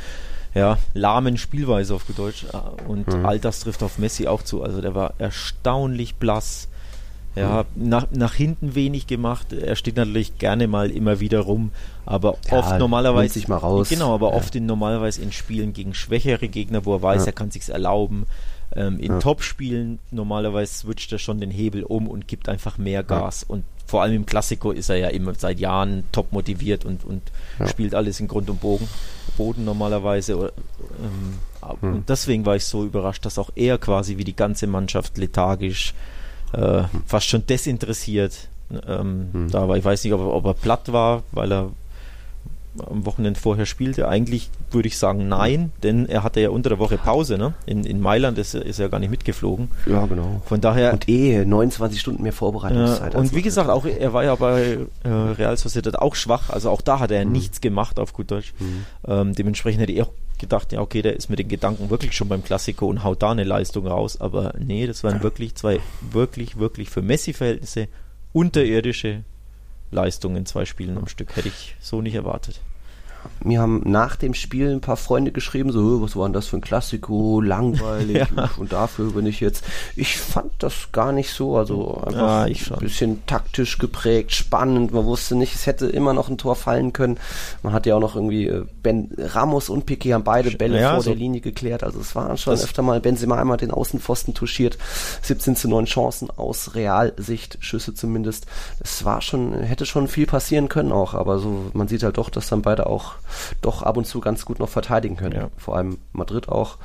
ja, 0.54 0.78
lahmen 0.94 1.36
Spielweise 1.36 1.94
auf 1.94 2.04
Deutsch. 2.16 2.46
Und 2.88 3.06
hm. 3.12 3.24
all 3.24 3.38
das 3.38 3.60
trifft 3.60 3.82
auf 3.82 3.98
Messi 3.98 4.26
auch 4.26 4.42
zu. 4.42 4.62
Also 4.62 4.80
der 4.80 4.94
war 4.94 5.14
erstaunlich 5.18 6.16
blass. 6.16 6.68
Ja, 7.36 7.64
mhm. 7.74 7.88
nach, 7.88 8.06
nach 8.10 8.34
hinten 8.34 8.74
wenig 8.74 9.06
gemacht. 9.06 9.52
Er 9.52 9.76
steht 9.76 9.96
natürlich 9.96 10.38
gerne 10.38 10.66
mal 10.66 10.90
immer 10.90 11.20
wieder 11.20 11.40
rum, 11.40 11.70
aber 12.04 12.36
ja, 12.50 12.58
oft 12.58 12.78
normalerweise. 12.78 13.34
Sich 13.34 13.48
mal 13.48 13.56
raus. 13.56 13.88
Genau, 13.88 14.14
aber 14.14 14.30
ja. 14.30 14.36
oft 14.36 14.54
in, 14.56 14.66
normalerweise 14.66 15.22
in 15.22 15.30
Spielen 15.30 15.72
gegen 15.72 15.94
schwächere 15.94 16.48
Gegner, 16.48 16.84
wo 16.84 16.94
er 16.94 17.02
weiß, 17.02 17.22
ja. 17.22 17.26
er 17.26 17.32
kann 17.32 17.50
sich's 17.50 17.68
erlauben. 17.68 18.26
Ähm, 18.74 19.00
in 19.00 19.18
Top-Spielen 19.18 19.98
normalerweise 20.12 20.72
switcht 20.72 21.10
er 21.12 21.18
schon 21.18 21.40
den 21.40 21.50
Hebel 21.50 21.82
um 21.82 22.06
und 22.08 22.28
gibt 22.28 22.48
einfach 22.48 22.78
mehr 22.78 23.02
Gas. 23.02 23.44
Und 23.44 23.64
vor 23.86 24.02
allem 24.02 24.14
im 24.14 24.26
Klassiko 24.26 24.70
ist 24.70 24.90
er 24.90 24.96
ja 24.96 25.08
immer 25.08 25.34
seit 25.34 25.58
Jahren 25.58 26.04
top 26.12 26.32
motiviert 26.32 26.84
und, 26.84 27.04
und 27.04 27.22
spielt 27.68 27.94
alles 27.94 28.20
in 28.20 28.28
Grund 28.28 28.48
und 28.48 28.60
Bogen, 28.60 28.88
Boden 29.36 29.64
normalerweise. 29.64 30.52
Ähm, 31.02 31.38
hm. 31.80 31.94
Und 31.94 32.08
deswegen 32.08 32.46
war 32.46 32.56
ich 32.56 32.64
so 32.64 32.84
überrascht, 32.84 33.24
dass 33.24 33.38
auch 33.38 33.50
er 33.56 33.78
quasi 33.78 34.18
wie 34.18 34.24
die 34.24 34.36
ganze 34.36 34.68
Mannschaft 34.68 35.18
lethargisch 35.18 35.90
äh, 35.90 36.19
fast 37.06 37.26
schon 37.26 37.46
desinteressiert 37.46 38.48
ähm, 38.86 39.30
hm. 39.32 39.50
da 39.50 39.68
war. 39.68 39.76
Ich 39.76 39.84
weiß 39.84 40.04
nicht, 40.04 40.12
ob 40.12 40.20
ob 40.20 40.44
er 40.44 40.54
platt 40.54 40.92
war, 40.92 41.22
weil 41.32 41.52
er 41.52 41.70
am 42.78 43.04
Wochenende 43.04 43.38
vorher 43.38 43.66
spielte. 43.66 44.08
Eigentlich 44.08 44.50
würde 44.70 44.88
ich 44.88 44.98
sagen 44.98 45.28
nein, 45.28 45.72
denn 45.82 46.06
er 46.06 46.22
hatte 46.22 46.40
ja 46.40 46.50
unter 46.50 46.70
der 46.70 46.78
Woche 46.78 46.98
Pause. 46.98 47.36
Ne? 47.36 47.54
In, 47.66 47.84
in 47.84 48.00
Mailand 48.00 48.38
ist, 48.38 48.54
ist 48.54 48.78
er 48.78 48.88
gar 48.88 49.00
nicht 49.00 49.10
mitgeflogen. 49.10 49.70
Ja, 49.86 50.06
genau. 50.06 50.42
Von 50.44 50.60
daher. 50.60 50.92
Und 50.92 51.08
eh 51.08 51.44
29 51.44 52.00
Stunden 52.00 52.22
mehr 52.22 52.32
Vorbereitungszeit. 52.32 53.14
Äh, 53.14 53.16
und 53.16 53.34
wie 53.34 53.42
gesagt, 53.42 53.70
auch 53.70 53.84
er 53.84 54.12
war 54.12 54.24
ja 54.24 54.34
bei 54.36 54.78
äh, 55.02 55.08
Real 55.08 55.56
Sociedad 55.56 55.96
auch 55.96 56.14
schwach. 56.14 56.50
Also 56.50 56.70
auch 56.70 56.80
da 56.80 57.00
hat 57.00 57.10
er 57.10 57.24
mhm. 57.24 57.32
nichts 57.32 57.60
gemacht, 57.60 57.98
auf 57.98 58.12
gut 58.12 58.30
Deutsch. 58.30 58.52
Mhm. 58.58 58.84
Ähm, 59.06 59.34
dementsprechend 59.34 59.82
hätte 59.82 59.92
ich 59.92 60.02
auch 60.02 60.12
gedacht, 60.38 60.72
ja, 60.72 60.80
okay, 60.80 61.02
der 61.02 61.16
ist 61.16 61.28
mit 61.28 61.38
den 61.38 61.48
Gedanken 61.48 61.90
wirklich 61.90 62.16
schon 62.16 62.28
beim 62.28 62.42
Klassiker 62.42 62.86
und 62.86 63.04
haut 63.04 63.22
da 63.22 63.32
eine 63.32 63.44
Leistung 63.44 63.86
raus. 63.86 64.20
Aber 64.20 64.54
nee, 64.58 64.86
das 64.86 65.04
waren 65.04 65.22
wirklich 65.22 65.54
zwei 65.54 65.80
wirklich, 66.12 66.58
wirklich 66.58 66.88
für 66.88 67.02
Messi-Verhältnisse 67.02 67.88
unterirdische 68.32 69.24
Leistungen 69.90 70.36
in 70.36 70.46
zwei 70.46 70.64
Spielen 70.64 70.98
am 70.98 71.08
Stück. 71.08 71.36
Hätte 71.36 71.48
ich 71.48 71.76
so 71.80 72.00
nicht 72.02 72.14
erwartet 72.14 72.60
mir 73.42 73.60
haben 73.60 73.82
nach 73.84 74.16
dem 74.16 74.34
Spiel 74.34 74.70
ein 74.70 74.80
paar 74.80 74.96
Freunde 74.96 75.32
geschrieben, 75.32 75.72
so, 75.72 76.02
was 76.02 76.14
war 76.14 76.26
denn 76.28 76.34
das 76.34 76.48
für 76.48 76.56
ein 76.56 76.60
Klassiko, 76.60 77.40
langweilig 77.40 78.28
ja. 78.36 78.50
und 78.58 78.72
dafür 78.72 79.12
bin 79.12 79.26
ich 79.26 79.40
jetzt. 79.40 79.64
Ich 79.96 80.18
fand 80.18 80.52
das 80.58 80.92
gar 80.92 81.12
nicht 81.12 81.32
so, 81.32 81.56
also 81.56 82.02
einfach 82.06 82.46
ja, 82.46 82.74
ein 82.74 82.80
bisschen 82.80 83.26
taktisch 83.26 83.78
geprägt, 83.78 84.32
spannend, 84.32 84.92
man 84.92 85.06
wusste 85.06 85.36
nicht, 85.36 85.54
es 85.54 85.66
hätte 85.66 85.86
immer 85.86 86.12
noch 86.12 86.28
ein 86.28 86.38
Tor 86.38 86.54
fallen 86.54 86.92
können. 86.92 87.18
Man 87.62 87.72
hat 87.72 87.86
ja 87.86 87.96
auch 87.96 88.00
noch 88.00 88.14
irgendwie, 88.14 88.46
äh, 88.46 88.64
ben 88.82 89.10
Ramos 89.16 89.70
und 89.70 89.86
Piquet 89.86 90.14
haben 90.14 90.24
beide 90.24 90.50
Bälle 90.50 90.80
ja, 90.80 90.92
vor 90.92 91.02
so 91.02 91.10
der 91.10 91.18
Linie 91.18 91.40
geklärt, 91.40 91.82
also 91.82 92.00
es 92.00 92.14
waren 92.14 92.36
schon 92.36 92.54
öfter 92.54 92.82
mal 92.82 93.00
Benzema 93.00 93.36
einmal 93.36 93.56
den 93.56 93.70
Außenpfosten 93.70 94.34
touchiert, 94.34 94.76
17 95.22 95.56
zu 95.56 95.68
9 95.68 95.86
Chancen 95.86 96.28
aus 96.30 96.74
Realsicht, 96.74 97.58
Schüsse 97.60 97.94
zumindest. 97.94 98.46
Es 98.80 99.04
war 99.04 99.22
schon, 99.22 99.54
hätte 99.54 99.86
schon 99.86 100.08
viel 100.08 100.26
passieren 100.26 100.68
können 100.68 100.92
auch, 100.92 101.14
aber 101.14 101.38
so, 101.38 101.70
man 101.72 101.88
sieht 101.88 102.02
halt 102.02 102.18
doch, 102.18 102.28
dass 102.28 102.48
dann 102.48 102.62
beide 102.62 102.86
auch 102.86 103.09
doch 103.60 103.82
ab 103.82 103.96
und 103.96 104.06
zu 104.06 104.20
ganz 104.20 104.44
gut 104.44 104.58
noch 104.58 104.68
verteidigen 104.68 105.16
können. 105.16 105.36
Ja. 105.36 105.48
Vor 105.56 105.76
allem 105.76 105.98
Madrid 106.12 106.48
auch. 106.48 106.78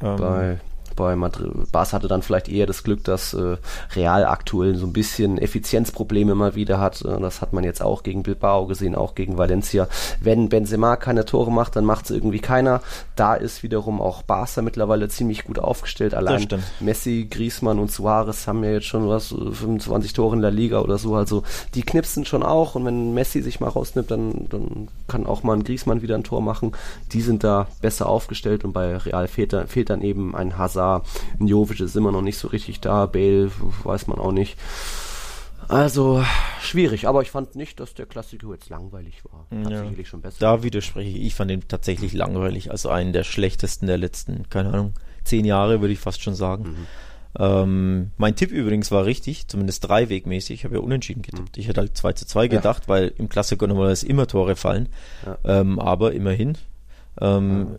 Ähm, 0.00 0.16
bei 0.16 0.60
bei 0.96 1.16
Madrid. 1.16 1.52
Bas 1.72 1.92
hatte 1.92 2.08
dann 2.08 2.22
vielleicht 2.22 2.48
eher 2.48 2.66
das 2.66 2.82
Glück, 2.82 3.04
dass 3.04 3.34
äh, 3.34 3.56
Real 3.94 4.24
aktuell 4.24 4.76
so 4.76 4.86
ein 4.86 4.92
bisschen 4.92 5.38
Effizienzprobleme 5.38 6.34
mal 6.34 6.54
wieder 6.54 6.78
hat. 6.80 7.02
Äh, 7.02 7.20
das 7.20 7.40
hat 7.40 7.52
man 7.52 7.64
jetzt 7.64 7.82
auch 7.82 8.02
gegen 8.02 8.22
Bilbao 8.22 8.66
gesehen, 8.66 8.94
auch 8.94 9.14
gegen 9.14 9.38
Valencia. 9.38 9.88
Wenn 10.20 10.48
Benzema 10.48 10.96
keine 10.96 11.24
Tore 11.24 11.50
macht, 11.50 11.76
dann 11.76 11.84
macht 11.84 12.06
es 12.06 12.10
irgendwie 12.10 12.40
keiner. 12.40 12.80
Da 13.16 13.34
ist 13.34 13.62
wiederum 13.62 14.00
auch 14.00 14.22
Barca 14.22 14.62
mittlerweile 14.62 15.08
ziemlich 15.08 15.44
gut 15.44 15.58
aufgestellt. 15.58 16.14
Allein 16.14 16.46
Messi, 16.80 17.28
Griezmann 17.30 17.78
und 17.78 17.90
Suarez 17.90 18.46
haben 18.46 18.64
ja 18.64 18.70
jetzt 18.72 18.86
schon 18.86 19.08
was 19.08 19.28
25 19.28 20.10
äh, 20.10 20.14
Tore 20.14 20.36
in 20.36 20.42
der 20.42 20.50
Liga 20.50 20.80
oder 20.80 20.98
so. 20.98 21.14
Also 21.14 21.42
die 21.74 21.82
knipsen 21.82 22.24
schon 22.24 22.42
auch 22.42 22.74
und 22.74 22.84
wenn 22.84 23.14
Messi 23.14 23.42
sich 23.42 23.60
mal 23.60 23.68
rausnimmt, 23.68 24.10
dann, 24.10 24.46
dann 24.48 24.88
kann 25.08 25.26
auch 25.26 25.42
mal 25.42 25.54
ein 25.54 25.64
Griezmann 25.64 26.02
wieder 26.02 26.16
ein 26.16 26.24
Tor 26.24 26.42
machen. 26.42 26.72
Die 27.12 27.20
sind 27.20 27.44
da 27.44 27.66
besser 27.80 28.08
aufgestellt 28.08 28.64
und 28.64 28.72
bei 28.72 28.96
Real 28.96 29.28
fehlt, 29.28 29.54
fehlt 29.68 29.90
dann 29.90 30.02
eben 30.02 30.34
ein 30.34 30.58
Hazard 30.58 30.81
da. 30.82 31.02
Jovic 31.38 31.80
ist 31.80 31.96
immer 31.96 32.12
noch 32.12 32.22
nicht 32.22 32.38
so 32.38 32.48
richtig 32.48 32.80
da. 32.80 33.06
Bale 33.06 33.50
weiß 33.84 34.06
man 34.08 34.18
auch 34.18 34.32
nicht. 34.32 34.58
Also 35.68 36.24
schwierig, 36.60 37.06
aber 37.06 37.22
ich 37.22 37.30
fand 37.30 37.54
nicht, 37.54 37.78
dass 37.80 37.94
der 37.94 38.06
Klassiker 38.06 38.48
jetzt 38.50 38.68
langweilig 38.68 39.22
war. 39.24 39.46
Ja. 39.70 39.84
schon 40.04 40.20
besser. 40.20 40.36
Da 40.40 40.62
widerspreche 40.62 41.16
ich. 41.16 41.24
Ich 41.24 41.34
fand 41.34 41.50
ihn 41.50 41.62
tatsächlich 41.68 42.12
langweilig. 42.12 42.70
Also 42.70 42.88
einen 42.88 43.12
der 43.12 43.24
schlechtesten 43.24 43.86
der 43.86 43.96
letzten, 43.96 44.50
keine 44.50 44.70
Ahnung, 44.72 44.94
zehn 45.24 45.44
Jahre 45.44 45.80
würde 45.80 45.92
ich 45.92 46.00
fast 46.00 46.22
schon 46.22 46.34
sagen. 46.34 46.64
Mhm. 46.64 46.86
Ähm, 47.38 48.10
mein 48.18 48.36
Tipp 48.36 48.50
übrigens 48.50 48.90
war 48.90 49.06
richtig, 49.06 49.48
zumindest 49.48 49.88
dreiwegmäßig. 49.88 50.60
Ich 50.60 50.64
habe 50.64 50.74
ja 50.74 50.80
unentschieden 50.80 51.22
getippt. 51.22 51.56
Mhm. 51.56 51.60
Ich 51.60 51.68
hätte 51.68 51.80
halt 51.80 51.96
2 51.96 52.12
zu 52.12 52.26
2 52.26 52.48
gedacht, 52.48 52.82
ja. 52.82 52.88
weil 52.88 53.12
im 53.16 53.28
Klassiker 53.28 53.66
normalerweise 53.66 54.06
immer 54.06 54.26
Tore 54.26 54.56
fallen. 54.56 54.88
Ja. 55.24 55.38
Ähm, 55.60 55.78
aber 55.78 56.12
immerhin. 56.12 56.58
Ähm, 57.20 57.78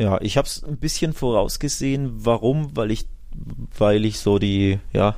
ja, 0.00 0.18
ich 0.22 0.38
habe 0.38 0.46
es 0.46 0.64
ein 0.64 0.78
bisschen 0.78 1.12
vorausgesehen. 1.12 2.24
Warum? 2.24 2.74
Weil 2.74 2.90
ich, 2.90 3.06
weil 3.76 4.06
ich 4.06 4.18
so 4.18 4.38
die 4.38 4.78
ja, 4.94 5.16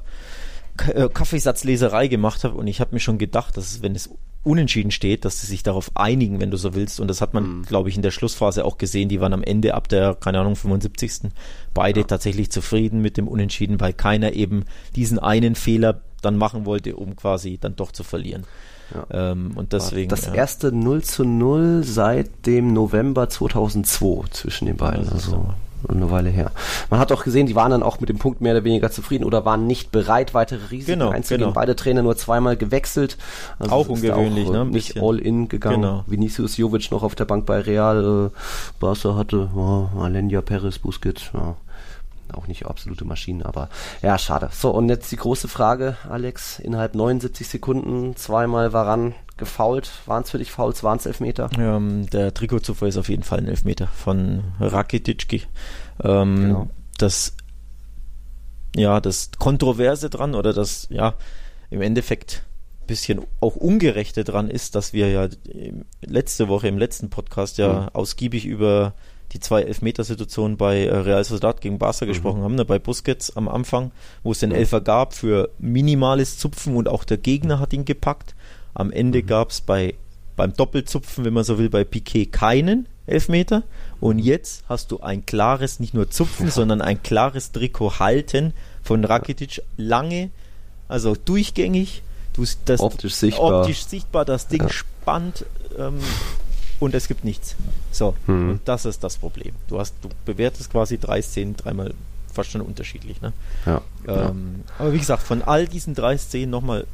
äh, 0.92 1.08
Kaffeesatzleserei 1.08 2.08
gemacht 2.08 2.42
habe 2.42 2.56
und 2.56 2.66
ich 2.66 2.80
habe 2.80 2.92
mir 2.92 3.00
schon 3.00 3.16
gedacht, 3.16 3.56
dass 3.56 3.80
wenn 3.82 3.94
es 3.94 4.10
unentschieden 4.42 4.90
steht, 4.90 5.24
dass 5.24 5.40
sie 5.40 5.46
sich 5.46 5.62
darauf 5.62 5.92
einigen, 5.94 6.40
wenn 6.40 6.50
du 6.50 6.56
so 6.56 6.74
willst. 6.74 6.98
Und 6.98 7.06
das 7.06 7.20
hat 7.20 7.32
man, 7.32 7.58
mhm. 7.58 7.62
glaube 7.62 7.90
ich, 7.90 7.96
in 7.96 8.02
der 8.02 8.10
Schlussphase 8.10 8.64
auch 8.64 8.76
gesehen. 8.76 9.08
Die 9.08 9.20
waren 9.20 9.32
am 9.32 9.44
Ende 9.44 9.74
ab 9.74 9.86
der, 9.86 10.16
keine 10.16 10.40
Ahnung, 10.40 10.56
75. 10.56 11.30
beide 11.74 12.00
ja. 12.00 12.06
tatsächlich 12.06 12.50
zufrieden 12.50 13.00
mit 13.00 13.16
dem 13.16 13.28
Unentschieden, 13.28 13.80
weil 13.80 13.92
keiner 13.92 14.32
eben 14.32 14.64
diesen 14.96 15.20
einen 15.20 15.54
Fehler 15.54 16.00
dann 16.22 16.38
machen 16.38 16.66
wollte, 16.66 16.96
um 16.96 17.14
quasi 17.14 17.56
dann 17.56 17.76
doch 17.76 17.92
zu 17.92 18.02
verlieren. 18.02 18.44
Ja. 18.94 19.32
Ähm, 19.32 19.52
und 19.54 19.72
deswegen. 19.72 20.08
Das 20.08 20.26
ja. 20.26 20.34
erste 20.34 20.72
0 20.72 21.02
zu 21.02 21.24
0 21.24 21.82
seit 21.84 22.46
dem 22.46 22.72
November 22.72 23.28
2002 23.28 24.28
zwischen 24.30 24.66
den 24.66 24.76
beiden. 24.76 25.08
Also 25.08 25.46
eine 25.88 26.10
Weile 26.10 26.30
her. 26.30 26.50
Man 26.90 27.00
hat 27.00 27.10
auch 27.12 27.24
gesehen, 27.24 27.46
die 27.46 27.54
waren 27.54 27.70
dann 27.70 27.82
auch 27.82 28.00
mit 28.00 28.08
dem 28.08 28.18
Punkt 28.18 28.40
mehr 28.40 28.52
oder 28.52 28.64
weniger 28.64 28.90
zufrieden 28.90 29.24
oder 29.24 29.44
waren 29.44 29.66
nicht 29.66 29.90
bereit, 29.90 30.34
weitere 30.34 30.70
Risiken 30.70 31.00
genau, 31.00 31.10
einzugehen. 31.10 31.40
Genau. 31.40 31.52
Beide 31.52 31.76
Trainer 31.76 32.02
nur 32.02 32.16
zweimal 32.16 32.56
gewechselt. 32.56 33.18
Also 33.58 33.74
auch 33.74 33.88
ungewöhnlich, 33.88 34.48
auch, 34.48 34.52
ne? 34.52 34.66
Nicht 34.66 35.00
all 35.00 35.18
in 35.18 35.48
gegangen. 35.48 35.82
Genau. 35.82 36.04
Vinicius 36.06 36.56
Jovic 36.56 36.90
noch 36.90 37.02
auf 37.02 37.14
der 37.14 37.24
Bank 37.24 37.46
bei 37.46 37.60
Real. 37.60 38.30
Äh, 38.32 38.38
Barca 38.78 39.16
hatte 39.16 39.48
oh, 39.56 39.88
Alenia 40.00 40.40
Perez, 40.40 40.78
Busquets. 40.78 41.30
Ja 41.34 41.56
auch 42.34 42.46
nicht 42.46 42.66
absolute 42.66 43.04
Maschinen, 43.04 43.42
aber 43.42 43.68
ja, 44.02 44.18
schade. 44.18 44.48
So, 44.52 44.70
und 44.70 44.88
jetzt 44.88 45.10
die 45.12 45.16
große 45.16 45.48
Frage, 45.48 45.96
Alex, 46.08 46.58
innerhalb 46.58 46.94
79 46.94 47.46
Sekunden 47.46 48.16
zweimal 48.16 48.72
Varan 48.72 49.14
gefault. 49.36 49.90
Waren 50.06 50.22
es 50.22 50.30
für 50.30 50.38
dich 50.38 50.52
Fouls, 50.52 50.82
waren 50.82 50.98
es 50.98 51.06
Elfmeter? 51.06 51.50
Ähm, 51.58 52.08
der 52.10 52.32
Trikotzuffer 52.34 52.86
ist 52.86 52.96
auf 52.96 53.08
jeden 53.08 53.22
Fall 53.22 53.38
ein 53.38 53.48
Elfmeter 53.48 53.88
von 53.88 54.44
Rakitic. 54.60 55.48
Ähm, 56.02 56.36
genau. 56.36 56.70
Das 56.98 57.34
ja, 58.76 59.00
das 59.00 59.30
Kontroverse 59.38 60.10
dran 60.10 60.34
oder 60.34 60.52
das, 60.52 60.86
ja, 60.90 61.14
im 61.70 61.82
Endeffekt 61.82 62.44
bisschen 62.86 63.22
auch 63.40 63.56
ungerechte 63.56 64.24
dran 64.24 64.50
ist, 64.50 64.74
dass 64.74 64.92
wir 64.92 65.08
ja 65.08 65.28
letzte 66.00 66.48
Woche 66.48 66.68
im 66.68 66.78
letzten 66.78 67.10
Podcast 67.10 67.58
ja 67.58 67.82
mhm. 67.82 67.88
ausgiebig 67.92 68.44
über 68.44 68.94
die 69.32 69.40
zwei 69.40 69.62
Elfmetersituationen 69.62 70.56
bei 70.56 70.84
äh, 70.84 70.94
Real 70.94 71.24
Sociedad 71.24 71.60
gegen 71.60 71.78
Barca 71.78 72.04
mhm. 72.04 72.10
gesprochen 72.10 72.42
haben, 72.42 72.54
ne, 72.54 72.64
bei 72.64 72.78
Busquets 72.78 73.36
am 73.36 73.48
Anfang, 73.48 73.92
wo 74.22 74.32
es 74.32 74.40
den 74.40 74.52
Elfer 74.52 74.80
gab 74.80 75.14
für 75.14 75.50
minimales 75.58 76.38
Zupfen 76.38 76.76
und 76.76 76.88
auch 76.88 77.04
der 77.04 77.18
Gegner 77.18 77.58
hat 77.58 77.72
ihn 77.72 77.84
gepackt. 77.84 78.34
Am 78.74 78.90
Ende 78.90 79.22
mhm. 79.22 79.26
gab 79.26 79.50
es 79.50 79.60
bei 79.60 79.94
beim 80.36 80.54
Doppelzupfen, 80.54 81.24
wenn 81.24 81.34
man 81.34 81.44
so 81.44 81.58
will, 81.58 81.68
bei 81.68 81.84
Piquet 81.84 82.26
keinen 82.26 82.86
Elfmeter. 83.06 83.62
Und 84.00 84.18
jetzt 84.18 84.64
hast 84.68 84.90
du 84.90 85.00
ein 85.00 85.26
klares, 85.26 85.80
nicht 85.80 85.94
nur 85.94 86.10
Zupfen, 86.10 86.46
ja. 86.46 86.52
sondern 86.52 86.80
ein 86.80 87.02
klares 87.02 87.52
Trikot 87.52 87.98
halten 87.98 88.52
von 88.82 89.04
Rakitic 89.04 89.62
lange, 89.76 90.30
also 90.88 91.14
durchgängig. 91.14 92.02
Du, 92.32 92.44
das, 92.64 92.80
optisch 92.80 93.14
sichtbar. 93.14 93.60
Optisch 93.60 93.84
sichtbar, 93.84 94.24
das 94.24 94.48
Ding 94.48 94.62
ja. 94.62 94.70
spannt. 94.70 95.44
Ähm, 95.78 95.98
und 96.82 96.94
es 96.94 97.06
gibt 97.06 97.24
nichts. 97.24 97.54
So, 97.92 98.16
hm. 98.26 98.50
und 98.50 98.60
das 98.64 98.84
ist 98.84 99.04
das 99.04 99.16
Problem. 99.16 99.54
Du 99.68 99.78
hast, 99.78 99.94
du 100.02 100.08
bewertest 100.24 100.70
quasi 100.70 100.98
drei 100.98 101.22
Szenen 101.22 101.56
dreimal 101.56 101.94
fast 102.32 102.50
schon 102.50 102.60
unterschiedlich. 102.60 103.20
Ne? 103.20 103.32
Ja, 103.66 103.82
ähm, 104.08 104.64
ja. 104.66 104.74
Aber 104.78 104.92
wie 104.92 104.98
gesagt, 104.98 105.22
von 105.22 105.42
all 105.42 105.68
diesen 105.68 105.94
drei 105.94 106.18
Szenen 106.18 106.50
nochmal, 106.50 106.86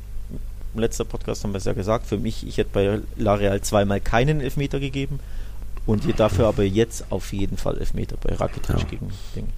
im 0.75 0.81
letzten 0.81 1.07
Podcast 1.07 1.43
haben 1.43 1.53
wir 1.53 1.59
es 1.59 1.65
ja 1.65 1.73
gesagt, 1.73 2.07
für 2.07 2.19
mich, 2.19 2.47
ich 2.47 2.59
hätte 2.59 2.71
bei 2.75 3.01
L'Areal 3.19 3.63
zweimal 3.63 4.01
keinen 4.01 4.43
Elfmeter 4.43 4.79
gegeben 4.79 5.21
und 5.87 6.05
hier 6.05 6.13
dafür 6.13 6.49
aber 6.49 6.65
jetzt 6.65 7.11
auf 7.11 7.33
jeden 7.33 7.57
Fall 7.57 7.79
Elfmeter 7.79 8.17
bei 8.21 8.35
Rakitic 8.35 8.79
ja. 8.79 8.85
gegen 8.85 9.11
Ding. 9.35 9.49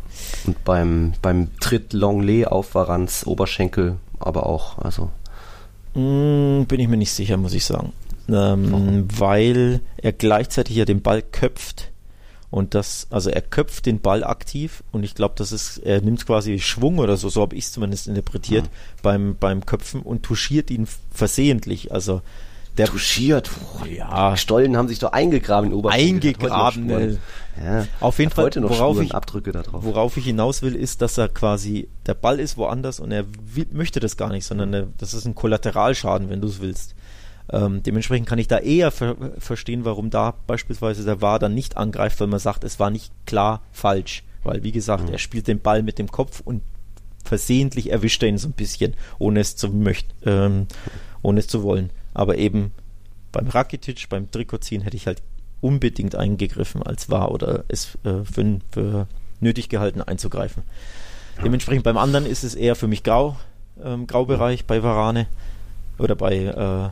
Und 0.46 0.62
beim, 0.64 1.14
beim 1.22 1.48
Tritt 1.58 1.92
Longley 1.92 2.46
auf 2.46 2.76
Varans 2.76 3.26
Oberschenkel 3.26 3.96
aber 4.20 4.46
auch, 4.46 4.78
also. 4.78 5.10
Mm, 5.94 6.66
bin 6.66 6.78
ich 6.78 6.86
mir 6.86 6.98
nicht 6.98 7.12
sicher, 7.12 7.36
muss 7.36 7.52
ich 7.52 7.64
sagen 7.64 7.92
ähm, 8.32 9.08
weil 9.16 9.80
er 9.96 10.12
gleichzeitig 10.12 10.76
ja 10.76 10.84
den 10.84 11.02
Ball 11.02 11.22
köpft 11.22 11.90
und 12.50 12.74
das, 12.74 13.06
also 13.10 13.30
er 13.30 13.42
köpft 13.42 13.86
den 13.86 14.00
Ball 14.00 14.24
aktiv 14.24 14.82
und 14.90 15.04
ich 15.04 15.14
glaube, 15.14 15.34
das 15.36 15.52
ist, 15.52 15.78
er 15.78 16.00
nimmt 16.00 16.26
quasi 16.26 16.58
Schwung 16.58 16.98
oder 16.98 17.16
so, 17.16 17.28
so 17.28 17.42
habe 17.42 17.54
ich 17.54 17.64
es 17.64 17.72
zumindest 17.72 18.08
interpretiert 18.08 18.64
ja. 18.64 18.70
beim, 19.02 19.36
beim 19.38 19.64
Köpfen 19.64 20.02
und 20.02 20.24
touchiert 20.24 20.70
ihn 20.70 20.88
versehentlich. 21.12 21.92
Also 21.92 22.22
der 22.76 22.86
touchiert, 22.86 23.50
oh, 23.80 23.84
ja. 23.84 24.36
Stollen 24.36 24.76
haben 24.76 24.88
sich 24.88 24.98
doch 24.98 25.12
eingegraben 25.12 25.70
in 25.70 25.76
Oberschenkel. 25.76 26.30
Eingegraben. 26.30 26.90
Äh, 26.90 27.16
ja. 27.62 27.86
Auf 28.00 28.18
jeden 28.18 28.30
Fall, 28.30 28.50
worauf 28.56 29.00
ich, 29.00 29.14
Abdrücke 29.14 29.52
da 29.52 29.62
drauf. 29.62 29.84
worauf 29.84 30.16
ich 30.16 30.24
hinaus 30.24 30.62
will, 30.62 30.74
ist, 30.74 31.02
dass 31.02 31.18
er 31.18 31.28
quasi, 31.28 31.88
der 32.06 32.14
Ball 32.14 32.40
ist 32.40 32.56
woanders 32.56 32.98
und 32.98 33.12
er 33.12 33.26
will, 33.54 33.66
möchte 33.72 34.00
das 34.00 34.16
gar 34.16 34.30
nicht, 34.30 34.44
sondern 34.44 34.72
er, 34.72 34.88
das 34.98 35.14
ist 35.14 35.24
ein 35.24 35.34
Kollateralschaden, 35.34 36.30
wenn 36.30 36.40
du 36.40 36.48
es 36.48 36.60
willst. 36.60 36.94
Ähm, 37.52 37.82
dementsprechend 37.82 38.28
kann 38.28 38.38
ich 38.38 38.48
da 38.48 38.58
eher 38.58 38.90
ver 38.90 39.16
verstehen, 39.38 39.84
warum 39.84 40.10
da 40.10 40.34
beispielsweise 40.46 41.04
der 41.04 41.20
VAR 41.20 41.38
dann 41.38 41.54
nicht 41.54 41.76
angreift, 41.76 42.20
weil 42.20 42.28
man 42.28 42.38
sagt, 42.38 42.64
es 42.64 42.78
war 42.78 42.90
nicht 42.90 43.12
klar 43.26 43.62
falsch. 43.72 44.22
Weil, 44.44 44.62
wie 44.62 44.72
gesagt, 44.72 45.06
mhm. 45.06 45.12
er 45.12 45.18
spielt 45.18 45.48
den 45.48 45.60
Ball 45.60 45.82
mit 45.82 45.98
dem 45.98 46.10
Kopf 46.10 46.40
und 46.44 46.62
versehentlich 47.24 47.90
erwischt 47.90 48.22
er 48.22 48.28
ihn 48.28 48.38
so 48.38 48.48
ein 48.48 48.52
bisschen, 48.52 48.94
ohne 49.18 49.40
es 49.40 49.56
zu 49.56 49.68
möchten, 49.68 50.12
ähm, 50.24 50.66
ohne 51.22 51.40
es 51.40 51.48
zu 51.48 51.62
wollen. 51.62 51.90
Aber 52.14 52.38
eben 52.38 52.72
beim 53.32 53.48
Rakitic, 53.48 54.08
beim 54.08 54.30
Trikotziehen 54.30 54.82
hätte 54.82 54.96
ich 54.96 55.06
halt 55.06 55.22
unbedingt 55.60 56.14
eingegriffen 56.14 56.82
als 56.82 57.10
wahr 57.10 57.30
oder 57.32 57.64
es 57.68 57.98
äh, 58.04 58.24
für, 58.24 58.60
für, 58.70 59.06
nötig 59.40 59.68
gehalten 59.68 60.02
einzugreifen. 60.02 60.62
Dementsprechend 61.42 61.84
beim 61.84 61.96
anderen 61.96 62.26
ist 62.26 62.44
es 62.44 62.54
eher 62.54 62.76
für 62.76 62.88
mich 62.88 63.02
grau, 63.02 63.36
ähm, 63.82 64.06
Graubereich 64.06 64.66
bei 64.66 64.82
Varane 64.82 65.26
oder 65.98 66.14
bei 66.14 66.36
äh, 66.36 66.90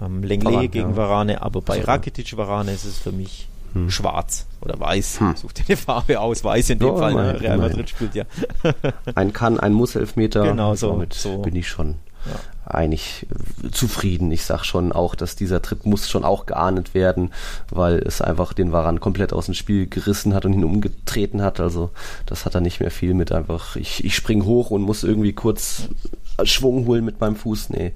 ähm, 0.00 0.22
Lenglet 0.22 0.72
gegen 0.72 0.90
ja. 0.90 0.96
Varane, 0.96 1.42
aber 1.42 1.60
bei 1.60 1.80
so. 1.80 1.86
Rakitic 1.86 2.36
Varane 2.36 2.72
ist 2.72 2.84
es 2.84 2.98
für 2.98 3.12
mich 3.12 3.48
hm. 3.74 3.90
schwarz 3.90 4.46
oder 4.60 4.78
weiß. 4.78 5.20
Hm. 5.20 5.36
Such 5.36 5.52
dir 5.52 5.64
eine 5.68 5.76
Farbe 5.76 6.20
aus, 6.20 6.42
weiß 6.42 6.70
in 6.70 6.78
dem 6.78 6.90
oh, 6.90 6.96
Fall. 6.96 7.14
Ne? 7.14 7.40
Real 7.40 7.58
Madrid 7.58 7.90
spielt 7.90 8.14
ja. 8.14 8.24
ein 9.14 9.32
kann, 9.32 9.60
ein 9.60 9.72
muss 9.72 9.96
Elfmeter. 9.96 10.42
Genau 10.44 10.74
so. 10.74 10.90
Damit 10.90 11.14
so. 11.14 11.38
bin 11.38 11.56
ich 11.56 11.68
schon 11.68 11.96
ja. 12.26 12.36
eigentlich 12.64 13.26
zufrieden. 13.72 14.30
Ich 14.30 14.44
sag 14.44 14.64
schon 14.64 14.92
auch, 14.92 15.14
dass 15.14 15.36
dieser 15.36 15.60
Tritt 15.62 15.86
muss 15.86 16.08
schon 16.08 16.24
auch 16.24 16.46
geahndet 16.46 16.94
werden, 16.94 17.32
weil 17.70 17.98
es 17.98 18.20
einfach 18.20 18.52
den 18.52 18.72
Varan 18.72 19.00
komplett 19.00 19.32
aus 19.32 19.46
dem 19.46 19.54
Spiel 19.54 19.86
gerissen 19.86 20.34
hat 20.34 20.44
und 20.44 20.54
ihn 20.54 20.64
umgetreten 20.64 21.42
hat. 21.42 21.60
Also 21.60 21.90
das 22.26 22.46
hat 22.46 22.54
er 22.54 22.60
nicht 22.60 22.80
mehr 22.80 22.90
viel 22.90 23.14
mit 23.14 23.32
einfach, 23.32 23.76
ich, 23.76 24.04
ich 24.04 24.14
spring 24.14 24.44
hoch 24.44 24.70
und 24.70 24.82
muss 24.82 25.04
irgendwie 25.04 25.32
kurz 25.32 25.88
Schwung 26.44 26.86
holen 26.86 27.04
mit 27.04 27.20
meinem 27.20 27.36
Fuß. 27.36 27.70
Nee, 27.70 27.92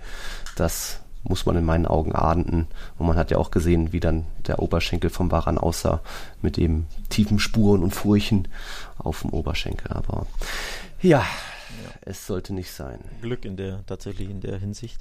das 0.57 1.01
muss 1.29 1.47
man 1.47 1.57
in 1.57 1.65
meinen 1.65 1.87
Augen 1.87 2.15
ahnden. 2.15 2.67
Und 2.99 3.07
man 3.07 3.17
hat 3.17 3.31
ja 3.31 3.39
auch 3.39 3.51
gesehen, 3.51 3.93
wie 3.93 4.01
dann 4.01 4.27
der 4.47 4.61
Oberschenkel 4.61 5.11
vom 5.11 5.29
Baran 5.29 5.59
aussah, 5.59 6.01
mit 6.43 6.59
eben 6.59 6.87
tiefen 7.09 7.39
Spuren 7.39 7.83
und 7.83 7.95
Furchen 7.95 8.49
auf 8.99 9.23
dem 9.23 9.31
Oberschenkel. 9.31 9.93
Aber 9.93 10.27
ja, 11.01 11.21
ja. 11.21 11.25
es 12.03 12.27
sollte 12.27 12.55
nicht 12.55 12.73
sein. 12.73 12.99
Glück 13.23 13.45
in 13.45 13.57
der, 13.57 13.85
tatsächlich 13.87 14.31
in 14.31 14.41
der 14.41 14.59
Hinsicht. 14.59 15.01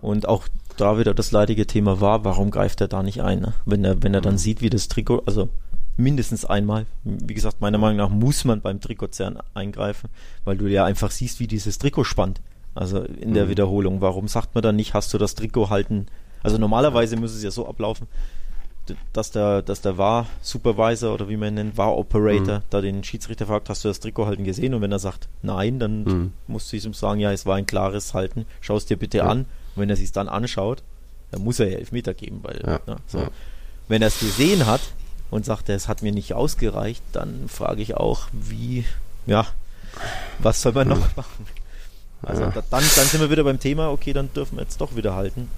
Und 0.00 0.28
auch 0.28 0.48
da 0.76 0.98
wieder 0.98 1.14
das 1.14 1.30
leidige 1.30 1.66
Thema 1.66 2.00
war, 2.00 2.24
warum 2.24 2.50
greift 2.50 2.80
er 2.80 2.88
da 2.88 3.02
nicht 3.02 3.22
ein? 3.22 3.40
Ne? 3.40 3.54
Wenn 3.64 3.84
er, 3.84 4.02
wenn 4.02 4.14
er 4.14 4.20
dann 4.20 4.34
mhm. 4.34 4.38
sieht, 4.38 4.60
wie 4.60 4.70
das 4.70 4.88
Trikot, 4.88 5.22
also 5.26 5.48
mindestens 5.96 6.44
einmal, 6.44 6.86
wie 7.04 7.34
gesagt, 7.34 7.60
meiner 7.60 7.78
Meinung 7.78 7.96
nach 7.96 8.10
muss 8.10 8.44
man 8.44 8.60
beim 8.60 8.80
Trikotzern 8.80 9.38
eingreifen, 9.54 10.10
weil 10.44 10.56
du 10.58 10.66
ja 10.66 10.84
einfach 10.84 11.10
siehst, 11.10 11.40
wie 11.40 11.46
dieses 11.46 11.78
Trikot 11.78 12.04
spannt. 12.04 12.40
Also 12.76 13.00
in 13.00 13.34
der 13.34 13.46
mhm. 13.46 13.50
Wiederholung. 13.50 14.00
Warum 14.00 14.28
sagt 14.28 14.54
man 14.54 14.62
dann 14.62 14.76
nicht, 14.76 14.94
hast 14.94 15.12
du 15.12 15.18
das 15.18 15.34
Trikot 15.34 15.70
halten? 15.70 16.06
Also 16.42 16.58
normalerweise 16.58 17.16
müsste 17.16 17.38
es 17.38 17.42
ja 17.42 17.50
so 17.50 17.66
ablaufen, 17.66 18.06
dass 19.12 19.30
der, 19.30 19.62
dass 19.62 19.80
der 19.80 19.98
war 19.98 20.26
Supervisor 20.42 21.14
oder 21.14 21.28
wie 21.28 21.36
man 21.36 21.48
ihn 21.48 21.54
nennt, 21.54 21.78
war 21.78 21.96
Operator, 21.96 22.58
mhm. 22.58 22.62
da 22.70 22.80
den 22.80 23.02
Schiedsrichter 23.02 23.46
fragt, 23.46 23.68
hast 23.70 23.82
du 23.82 23.88
das 23.88 23.98
Trikot 23.98 24.26
halten 24.26 24.44
gesehen? 24.44 24.74
Und 24.74 24.82
wenn 24.82 24.92
er 24.92 24.98
sagt, 24.98 25.28
nein, 25.42 25.78
dann 25.78 26.04
mhm. 26.04 26.32
musst 26.46 26.72
du 26.72 26.76
ihm 26.76 26.94
sagen, 26.94 27.18
ja, 27.18 27.32
es 27.32 27.46
war 27.46 27.56
ein 27.56 27.66
klares 27.66 28.14
Halten, 28.14 28.44
schau 28.60 28.76
es 28.76 28.86
dir 28.86 28.96
bitte 28.96 29.18
ja. 29.18 29.24
an. 29.24 29.40
Und 29.40 29.82
wenn 29.82 29.90
er 29.90 29.96
sich 29.96 30.12
dann 30.12 30.28
anschaut, 30.28 30.82
dann 31.30 31.42
muss 31.42 31.58
er 31.58 31.70
ja 31.70 31.78
Elfmeter 31.78 32.14
geben, 32.14 32.40
weil, 32.42 32.60
ja. 32.64 32.80
Ja, 32.86 32.96
so. 33.06 33.26
Wenn 33.88 34.02
er 34.02 34.08
es 34.08 34.20
gesehen 34.20 34.66
hat 34.66 34.82
und 35.30 35.44
sagt, 35.44 35.68
es 35.70 35.88
hat 35.88 36.02
mir 36.02 36.12
nicht 36.12 36.34
ausgereicht, 36.34 37.02
dann 37.12 37.48
frage 37.48 37.82
ich 37.82 37.96
auch, 37.96 38.26
wie, 38.32 38.84
ja, 39.26 39.46
was 40.38 40.62
soll 40.62 40.72
man 40.72 40.88
noch 40.88 40.98
mhm. 40.98 41.16
machen? 41.16 41.46
Also 42.26 42.42
ja. 42.42 42.50
da, 42.50 42.62
dann, 42.70 42.82
dann 42.96 43.06
sind 43.06 43.20
wir 43.20 43.30
wieder 43.30 43.44
beim 43.44 43.60
Thema, 43.60 43.90
okay, 43.90 44.12
dann 44.12 44.32
dürfen 44.34 44.56
wir 44.56 44.62
jetzt 44.62 44.80
doch 44.80 44.96
wieder 44.96 45.14
halten. 45.14 45.48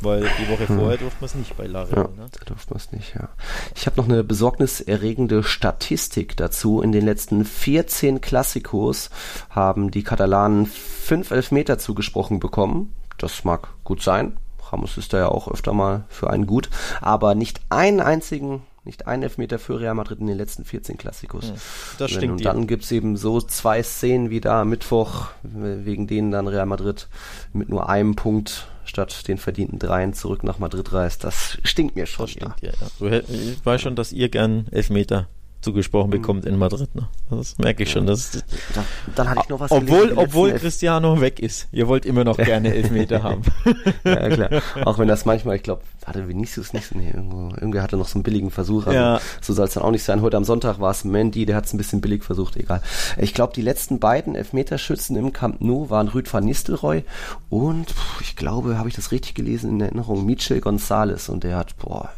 Weil 0.00 0.28
die 0.38 0.50
Woche 0.50 0.68
hm. 0.68 0.78
vorher 0.78 0.98
durften 0.98 1.20
wir 1.20 1.26
es 1.26 1.34
nicht 1.34 1.56
bei 1.56 1.66
Larian. 1.66 1.96
Ja, 1.96 2.22
ne? 2.24 2.28
Da 2.30 2.44
durften 2.44 2.74
wir 2.74 2.76
es 2.76 2.92
nicht, 2.92 3.14
ja. 3.14 3.28
Ich 3.74 3.86
habe 3.86 3.96
noch 3.96 4.08
eine 4.08 4.22
besorgniserregende 4.22 5.42
Statistik 5.42 6.36
dazu. 6.36 6.82
In 6.82 6.92
den 6.92 7.06
letzten 7.06 7.44
14 7.44 8.20
Klassikos 8.20 9.08
haben 9.48 9.90
die 9.90 10.02
Katalanen 10.02 10.66
fünf 10.66 11.30
Elfmeter 11.30 11.78
zugesprochen 11.78 12.38
bekommen. 12.38 12.94
Das 13.16 13.44
mag 13.44 13.68
gut 13.82 14.02
sein. 14.02 14.36
Ramos 14.70 14.98
ist 14.98 15.12
da 15.12 15.18
ja 15.18 15.28
auch 15.28 15.48
öfter 15.48 15.72
mal 15.72 16.04
für 16.08 16.28
einen 16.28 16.46
gut. 16.46 16.68
Aber 17.00 17.34
nicht 17.34 17.62
einen 17.70 18.00
einzigen 18.00 18.62
nicht 18.84 19.06
ein 19.06 19.22
Elfmeter 19.22 19.58
für 19.58 19.80
Real 19.80 19.94
Madrid 19.94 20.20
in 20.20 20.26
den 20.26 20.36
letzten 20.36 20.64
14 20.64 20.98
Klassikos. 20.98 21.48
Hm, 21.48 21.54
das 21.98 22.10
stimmt. 22.10 22.32
Und 22.32 22.44
dann 22.44 22.66
gibt 22.66 22.84
es 22.84 22.92
eben 22.92 23.16
so 23.16 23.40
zwei 23.40 23.82
Szenen 23.82 24.30
wie 24.30 24.40
da 24.40 24.62
am 24.62 24.70
Mittwoch, 24.70 25.28
wegen 25.42 26.06
denen 26.06 26.30
dann 26.30 26.48
Real 26.48 26.66
Madrid 26.66 27.08
mit 27.52 27.68
nur 27.68 27.88
einem 27.88 28.14
Punkt 28.14 28.68
statt 28.84 29.26
den 29.28 29.38
verdienten 29.38 29.78
Dreien 29.78 30.12
zurück 30.12 30.44
nach 30.44 30.58
Madrid 30.58 30.92
reist. 30.92 31.24
Das 31.24 31.58
stinkt 31.64 31.96
mir 31.96 32.06
schon. 32.06 32.26
Das 32.26 32.32
stinkt 32.32 32.62
ja. 32.62 32.72
ja. 33.00 33.20
Ich 33.28 33.64
weiß 33.64 33.80
schon, 33.80 33.96
dass 33.96 34.12
ihr 34.12 34.28
gern 34.28 34.66
Elfmeter 34.70 35.28
zugesprochen 35.64 36.08
mhm. 36.08 36.12
bekommt 36.12 36.44
in 36.44 36.56
Madrid. 36.56 36.94
Ne? 36.94 37.08
Das 37.30 37.58
merke 37.58 37.82
ich 37.82 37.90
schon. 37.90 38.06
Das, 38.06 38.44
da, 38.74 38.84
dann 39.14 39.30
hatte 39.30 39.40
ich 39.44 39.48
noch 39.48 39.58
was 39.58 39.70
Obwohl, 39.70 40.12
obwohl 40.14 40.52
Cristiano 40.52 41.20
weg 41.20 41.40
ist. 41.40 41.68
Ihr 41.72 41.88
wollt 41.88 42.06
immer 42.06 42.22
noch 42.22 42.36
gerne 42.44 42.72
Elfmeter 42.74 43.22
haben. 43.22 43.42
ja, 44.04 44.28
klar. 44.28 44.62
Auch 44.84 44.98
wenn 44.98 45.08
das 45.08 45.24
manchmal, 45.24 45.56
ich 45.56 45.62
glaube, 45.62 45.82
hatte 46.04 46.28
Vinicius 46.28 46.72
nicht, 46.74 46.94
nee, 46.94 47.08
irgendwo, 47.08 47.48
irgendwie 47.56 47.80
hatte 47.80 47.96
noch 47.96 48.06
so 48.06 48.16
einen 48.16 48.22
billigen 48.22 48.50
Versuch. 48.50 48.86
Also 48.86 48.98
ja. 48.98 49.20
So 49.40 49.54
soll 49.54 49.66
es 49.66 49.74
dann 49.74 49.82
auch 49.82 49.90
nicht 49.90 50.04
sein. 50.04 50.20
Heute 50.20 50.36
am 50.36 50.44
Sonntag 50.44 50.78
war 50.78 50.90
es 50.90 51.04
Mandy, 51.04 51.46
der 51.46 51.56
hat 51.56 51.64
es 51.64 51.72
ein 51.72 51.78
bisschen 51.78 52.00
billig 52.00 52.22
versucht, 52.22 52.56
egal. 52.56 52.82
Ich 53.16 53.32
glaube, 53.32 53.54
die 53.54 53.62
letzten 53.62 53.98
beiden 53.98 54.34
Elfmeterschützen 54.34 55.16
im 55.16 55.32
Camp 55.32 55.60
Nou 55.60 55.88
waren 55.88 56.08
Rüd 56.08 56.32
van 56.32 56.44
Nistelrooy 56.44 57.04
und 57.48 57.94
ich 58.20 58.36
glaube, 58.36 58.76
habe 58.76 58.88
ich 58.88 58.94
das 58.94 59.12
richtig 59.12 59.34
gelesen 59.34 59.70
in 59.70 59.80
Erinnerung, 59.80 60.26
Michel 60.26 60.58
González 60.58 61.30
und 61.30 61.42
der 61.42 61.56
hat, 61.56 61.76
boah, 61.78 62.10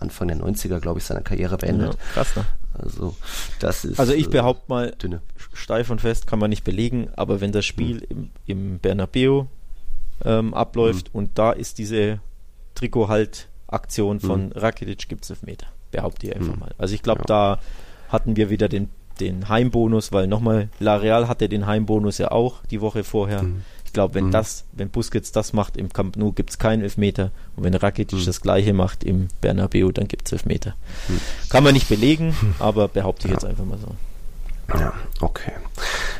Anfang 0.00 0.28
der 0.28 0.38
90er, 0.38 0.80
glaube 0.80 0.98
ich, 0.98 1.04
seine 1.04 1.22
Karriere 1.22 1.56
beendet. 1.56 1.94
Ja, 1.94 2.00
krass, 2.14 2.36
ne? 2.36 2.44
Also, 2.82 3.14
das 3.60 3.84
ist. 3.84 3.98
Also, 3.98 4.12
ich 4.12 4.30
behaupte 4.30 4.64
mal, 4.68 4.92
dünne. 4.92 5.20
steif 5.52 5.90
und 5.90 6.00
fest 6.00 6.26
kann 6.26 6.38
man 6.38 6.50
nicht 6.50 6.64
belegen, 6.64 7.08
aber 7.16 7.40
wenn 7.40 7.52
das 7.52 7.66
Spiel 7.66 8.00
hm. 8.00 8.08
im, 8.10 8.30
im 8.46 8.78
Bernabeu 8.78 9.44
ähm, 10.24 10.54
abläuft 10.54 11.08
hm. 11.08 11.14
und 11.14 11.38
da 11.38 11.52
ist 11.52 11.78
diese 11.78 12.20
Trikot-Halt-Aktion 12.74 14.20
von 14.20 14.50
hm. 14.50 14.52
Rakitic, 14.52 15.08
gibt 15.08 15.24
es 15.24 15.30
Elfmeter. 15.30 15.66
Behaupte 15.90 16.26
ich 16.26 16.36
einfach 16.36 16.52
hm. 16.52 16.60
mal. 16.60 16.74
Also, 16.78 16.94
ich 16.94 17.02
glaube, 17.02 17.20
ja. 17.20 17.26
da 17.26 17.58
hatten 18.08 18.36
wir 18.36 18.50
wieder 18.50 18.68
den, 18.68 18.88
den 19.20 19.48
Heimbonus, 19.48 20.12
weil 20.12 20.26
nochmal, 20.26 20.68
La 20.80 20.96
Real 20.96 21.28
hatte 21.28 21.48
den 21.48 21.66
Heimbonus 21.66 22.18
ja 22.18 22.30
auch 22.30 22.64
die 22.70 22.80
Woche 22.80 23.04
vorher. 23.04 23.44
Ich 23.88 23.94
glaube, 23.94 24.12
wenn 24.12 24.26
mhm. 24.26 24.32
das, 24.32 24.64
wenn 24.72 24.90
Busquets 24.90 25.32
das 25.32 25.54
macht 25.54 25.78
im 25.78 25.90
Camp 25.90 26.18
Nou, 26.18 26.32
gibt 26.32 26.50
es 26.50 26.58
keinen 26.58 26.82
Elfmeter. 26.82 27.30
Und 27.56 27.64
wenn 27.64 27.72
Rakitic 27.72 28.18
mhm. 28.18 28.26
das 28.26 28.42
gleiche 28.42 28.74
macht 28.74 29.02
im 29.02 29.28
Bernabeu, 29.40 29.92
dann 29.92 30.08
gibt 30.08 30.26
es 30.26 30.32
Elfmeter. 30.32 30.74
Mhm. 31.08 31.20
Kann 31.48 31.64
man 31.64 31.72
nicht 31.72 31.88
belegen, 31.88 32.36
aber 32.58 32.88
behaupte 32.88 33.28
ich 33.28 33.30
ja. 33.30 33.38
jetzt 33.38 33.46
einfach 33.46 33.64
mal 33.64 33.78
so. 33.78 33.94
Ja, 34.78 34.92
okay. 35.22 35.52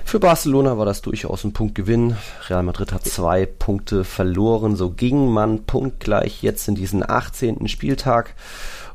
Für 0.07 0.19
Barcelona 0.19 0.79
war 0.79 0.87
das 0.87 1.03
durchaus 1.03 1.45
ein 1.45 1.53
Punktgewinn. 1.53 2.17
Real 2.49 2.63
Madrid 2.63 2.91
hat 2.91 3.05
zwei 3.05 3.45
Punkte 3.45 4.05
verloren. 4.05 4.75
So 4.75 4.89
ging 4.89 5.31
man 5.31 5.65
punktgleich 5.65 6.43
jetzt 6.43 6.69
in 6.69 6.75
diesen 6.75 7.09
18. 7.09 7.69
Spieltag. 7.69 8.35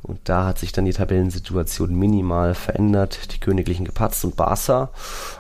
Und 0.04 0.20
da 0.26 0.46
hat 0.46 0.60
sich 0.60 0.74
dann 0.74 0.84
die 0.84 0.92
Tabellensituation 0.92 1.96
minimal 1.96 2.56
verändert. 2.56 3.34
Die 3.34 3.40
Königlichen 3.40 3.86
gepatzt 3.86 4.26
und 4.26 4.36
Barca 4.36 4.92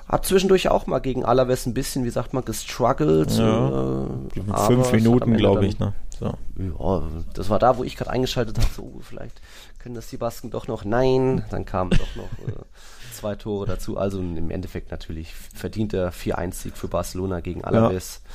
hat 0.07 0.25
zwischendurch 0.25 0.69
auch 0.69 0.87
mal 0.87 0.99
gegen 0.99 1.25
Alaves 1.25 1.65
ein 1.65 1.73
bisschen, 1.73 2.05
wie 2.05 2.09
sagt 2.09 2.33
man, 2.33 2.45
gestruggelt. 2.45 3.31
Ja, 3.31 4.05
äh, 4.05 4.65
fünf 4.67 4.93
Minuten, 4.93 5.35
glaube 5.35 5.65
ich. 5.65 5.77
Ne? 5.79 5.93
So. 6.17 6.33
Ja, 6.57 7.03
das 7.33 7.49
war 7.49 7.59
da, 7.59 7.77
wo 7.77 7.83
ich 7.83 7.97
gerade 7.97 8.11
eingeschaltet 8.11 8.57
habe. 8.57 8.69
So, 8.73 9.01
vielleicht 9.01 9.41
können 9.79 9.95
das 9.95 10.07
die 10.07 10.17
Basken 10.17 10.49
doch 10.49 10.67
noch. 10.67 10.85
Nein, 10.85 11.43
dann 11.49 11.65
kamen 11.65 11.91
doch 11.91 12.15
noch 12.15 12.47
äh, 12.47 12.53
zwei 13.13 13.35
Tore 13.35 13.65
dazu. 13.65 13.97
Also 13.97 14.19
im 14.19 14.49
Endeffekt 14.49 14.91
natürlich 14.91 15.33
verdienter 15.35 16.09
4-1-Sieg 16.11 16.77
für 16.77 16.87
Barcelona 16.87 17.41
gegen 17.41 17.65
Alaves. 17.65 18.21
Ja 18.23 18.31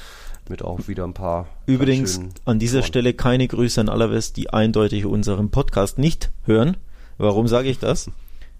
mit 0.50 0.62
auch 0.62 0.88
wieder 0.88 1.04
ein 1.04 1.14
paar. 1.14 1.46
Übrigens 1.66 2.20
an 2.44 2.58
dieser 2.58 2.80
Toren. 2.80 2.88
Stelle 2.88 3.14
keine 3.14 3.48
Grüße 3.48 3.80
an 3.80 3.88
Alaves, 3.88 4.32
die 4.32 4.50
eindeutig 4.50 5.06
unseren 5.06 5.50
Podcast 5.50 5.98
nicht 5.98 6.30
hören. 6.44 6.76
Warum 7.18 7.48
sage 7.48 7.68
ich 7.68 7.78
das? 7.78 8.10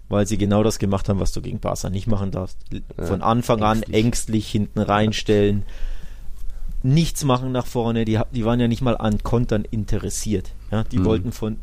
Weil 0.09 0.25
sie 0.25 0.37
genau 0.37 0.63
das 0.63 0.79
gemacht 0.79 1.07
haben, 1.07 1.19
was 1.19 1.31
du 1.31 1.41
gegen 1.41 1.59
Barca 1.59 1.89
nicht 1.89 2.07
machen 2.07 2.31
darfst. 2.31 2.57
Von 2.97 3.21
Anfang 3.21 3.61
an 3.61 3.77
ängstlich, 3.83 4.05
ängstlich 4.05 4.49
hinten 4.49 4.79
reinstellen, 4.79 5.63
nichts 6.83 7.23
machen 7.23 7.51
nach 7.51 7.65
vorne. 7.65 8.05
Die, 8.05 8.19
die 8.31 8.45
waren 8.45 8.59
ja 8.59 8.67
nicht 8.67 8.81
mal 8.81 8.97
an 8.97 9.21
Kontern 9.23 9.65
interessiert. 9.69 10.51
Ja, 10.71 10.83
die 10.83 10.99
mhm. 10.99 11.05
wollten 11.05 11.31
von 11.31 11.57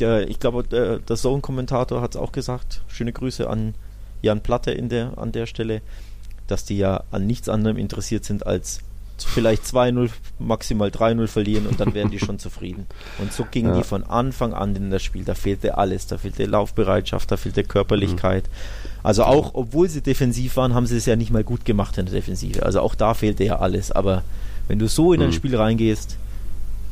der, 0.00 0.28
ich 0.28 0.40
glaube, 0.40 0.64
der, 0.64 0.98
der 0.98 1.16
Zone-Kommentator 1.16 2.00
hat 2.00 2.14
es 2.14 2.20
auch 2.20 2.32
gesagt. 2.32 2.82
Schöne 2.88 3.12
Grüße 3.12 3.48
an 3.48 3.74
Jan 4.22 4.42
Platte 4.42 4.70
in 4.70 4.88
der, 4.88 5.18
an 5.18 5.32
der 5.32 5.46
Stelle, 5.46 5.82
dass 6.46 6.64
die 6.64 6.78
ja 6.78 7.04
an 7.10 7.26
nichts 7.26 7.48
anderem 7.48 7.76
interessiert 7.76 8.24
sind 8.24 8.46
als 8.46 8.80
vielleicht 9.18 9.62
2-0, 9.64 10.10
maximal 10.38 10.88
3-0 10.88 11.26
verlieren 11.28 11.66
und 11.66 11.78
dann 11.78 11.94
wären 11.94 12.10
die 12.10 12.18
schon 12.18 12.38
zufrieden. 12.38 12.86
Und 13.18 13.32
so 13.32 13.46
gingen 13.48 13.70
ja. 13.70 13.78
die 13.78 13.84
von 13.84 14.02
Anfang 14.02 14.54
an 14.54 14.74
in 14.74 14.90
das 14.90 15.02
Spiel. 15.02 15.24
Da 15.24 15.34
fehlte 15.34 15.78
alles. 15.78 16.06
Da 16.06 16.18
fehlte 16.18 16.44
Laufbereitschaft, 16.46 17.30
da 17.30 17.36
fehlte 17.36 17.62
Körperlichkeit. 17.62 18.44
Mhm. 18.44 18.90
Also 19.04 19.24
auch, 19.24 19.54
obwohl 19.54 19.88
sie 19.88 20.00
defensiv 20.00 20.56
waren, 20.56 20.74
haben 20.74 20.86
sie 20.86 20.96
es 20.96 21.06
ja 21.06 21.14
nicht 21.14 21.30
mal 21.30 21.44
gut 21.44 21.64
gemacht 21.64 21.96
in 21.98 22.06
der 22.06 22.14
Defensive. 22.14 22.64
Also 22.64 22.80
auch 22.80 22.94
da 22.94 23.14
fehlte 23.14 23.44
ja 23.44 23.60
alles. 23.60 23.92
Aber 23.92 24.22
wenn 24.66 24.78
du 24.78 24.88
so 24.88 25.12
in 25.12 25.22
ein 25.22 25.28
mhm. 25.28 25.32
Spiel 25.32 25.56
reingehst, 25.56 26.16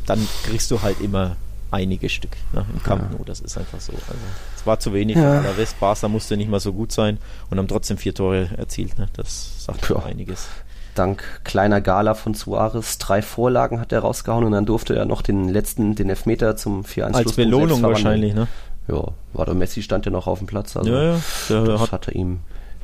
dann 0.06 0.26
kriegst 0.44 0.70
du 0.70 0.82
halt 0.82 1.00
immer 1.00 1.37
einige 1.70 2.08
Stück 2.08 2.37
ne, 2.52 2.64
im 2.72 2.82
Camp 2.82 3.11
Nou. 3.12 3.24
Das 3.24 3.40
ist 3.40 3.56
einfach 3.56 3.80
so. 3.80 3.92
Also, 3.92 4.20
es 4.56 4.66
war 4.66 4.78
zu 4.78 4.92
wenig. 4.92 5.16
Ja. 5.16 5.40
Der 5.40 5.56
West 5.56 5.80
Barca 5.80 6.06
musste 6.06 6.37
nicht 6.37 6.50
mal 6.50 6.61
so 6.61 6.72
gut 6.72 6.92
sein 6.92 7.18
und 7.50 7.58
haben 7.58 7.68
trotzdem 7.68 7.96
vier 7.98 8.14
Tore 8.14 8.50
erzielt. 8.56 8.98
Ne? 8.98 9.08
Das 9.14 9.64
sagt 9.64 9.87
schon 9.87 10.02
einiges 10.02 10.46
dank 10.94 11.22
kleiner 11.44 11.81
Gala 11.81 12.14
von 12.14 12.35
Suarez 12.35 12.98
drei 12.98 13.22
Vorlagen 13.22 13.81
hat 13.81 13.92
er 13.92 14.00
rausgehauen 14.00 14.44
und 14.44 14.52
dann 14.52 14.66
durfte 14.66 14.94
er 14.94 15.05
noch 15.05 15.22
den 15.22 15.48
letzten, 15.48 15.94
den 15.94 16.11
Elfmeter 16.11 16.57
zum 16.57 16.83
4-1 16.83 17.14
Als 17.14 17.33
Belohnung 17.35 17.83
wahrscheinlich, 17.83 18.35
ne? 18.35 18.48
Ja, 18.88 19.09
war 19.33 19.46
der 19.46 19.55
Messi 19.55 19.83
stand 19.83 20.07
ja 20.07 20.12
noch 20.12 20.26
auf 20.26 20.38
dem 20.38 20.46
Platz, 20.46 20.76
also 20.76 20.92
ja, 20.92 21.02
ja, 21.14 21.20
der 21.48 21.62
das 21.64 21.92
hat, 21.92 22.09
er 22.09 22.14
ihm 22.16 22.40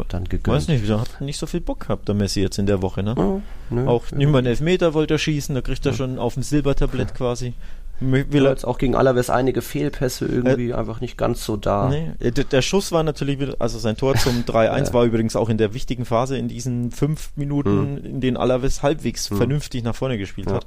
dann 0.09 0.25
gegönnt. 0.25 0.57
Weiß 0.57 0.69
nicht, 0.69 0.89
der 0.89 1.01
hat 1.01 1.21
nicht 1.21 1.39
so 1.39 1.47
viel 1.47 1.61
Bock 1.61 1.81
gehabt, 1.81 2.07
der 2.07 2.15
Messi 2.15 2.41
jetzt 2.41 2.59
in 2.59 2.67
der 2.67 2.83
Woche, 2.83 3.03
ne? 3.03 3.15
Ja, 3.17 3.41
nö, 3.71 3.87
Auch 3.89 4.11
nicht 4.13 4.31
mal 4.31 4.39
einen 4.39 4.47
Elfmeter 4.47 4.95
wollte 4.95 5.15
er 5.15 5.19
schießen, 5.19 5.55
da 5.57 5.61
kriegt 5.61 5.85
er 5.87 5.93
schon 5.93 6.19
auf 6.21 6.35
dem 6.35 6.45
Silbertablett 6.45 7.15
quasi. 7.15 7.55
Will 8.01 8.45
jetzt 8.45 8.65
auch 8.65 8.79
gegen 8.79 8.95
Alaves 8.95 9.29
einige 9.29 9.61
Fehlpässe 9.61 10.27
irgendwie 10.27 10.71
äh, 10.71 10.75
einfach 10.75 11.01
nicht 11.01 11.19
ganz 11.19 11.45
so 11.45 11.57
da. 11.57 11.89
Nee, 11.89 12.13
äh, 12.21 12.31
der, 12.31 12.45
der, 12.45 12.63
Schuss 12.63 12.93
war 12.93 13.03
natürlich 13.03 13.41
wieder, 13.41 13.57
also 13.59 13.79
sein 13.79 13.97
Tor 13.97 14.15
zum 14.15 14.43
3-1 14.47 14.87
ja. 14.87 14.93
war 14.93 15.05
übrigens 15.05 15.35
auch 15.35 15.49
in 15.49 15.59
der 15.59 15.75
wichtigen 15.75 16.05
Phase 16.05 16.39
in 16.39 16.49
diesen 16.49 16.93
fünf 16.93 17.31
Minuten, 17.35 17.97
hm. 17.97 18.05
in 18.05 18.21
denen 18.21 18.37
Alaves 18.37 18.83
halbwegs 18.83 19.31
hm. 19.31 19.37
vernünftig 19.37 19.83
nach 19.83 19.97
vorne 19.97 20.17
gespielt 20.17 20.49
ja. 20.49 20.57
hat. 20.57 20.67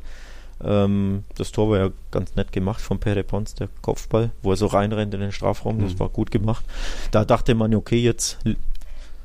Ähm, 0.64 1.24
das 1.36 1.52
Tor 1.52 1.70
war 1.70 1.78
ja 1.78 1.90
ganz 2.12 2.36
nett 2.36 2.52
gemacht 2.52 2.82
von 2.82 3.00
Pere 3.00 3.24
Pons, 3.24 3.56
der 3.56 3.70
Kopfball, 3.82 4.32
wo 4.42 4.52
er 4.52 4.58
so 4.58 4.68
reinrennt 4.68 5.14
in 5.14 5.22
den 5.22 5.32
Strafraum, 5.32 5.78
hm. 5.78 5.86
das 5.86 6.00
war 6.00 6.10
gut 6.10 6.32
gemacht. 6.32 6.66
Da 7.12 7.24
dachte 7.24 7.56
man, 7.56 7.74
okay, 7.74 8.00
jetzt 8.00 8.40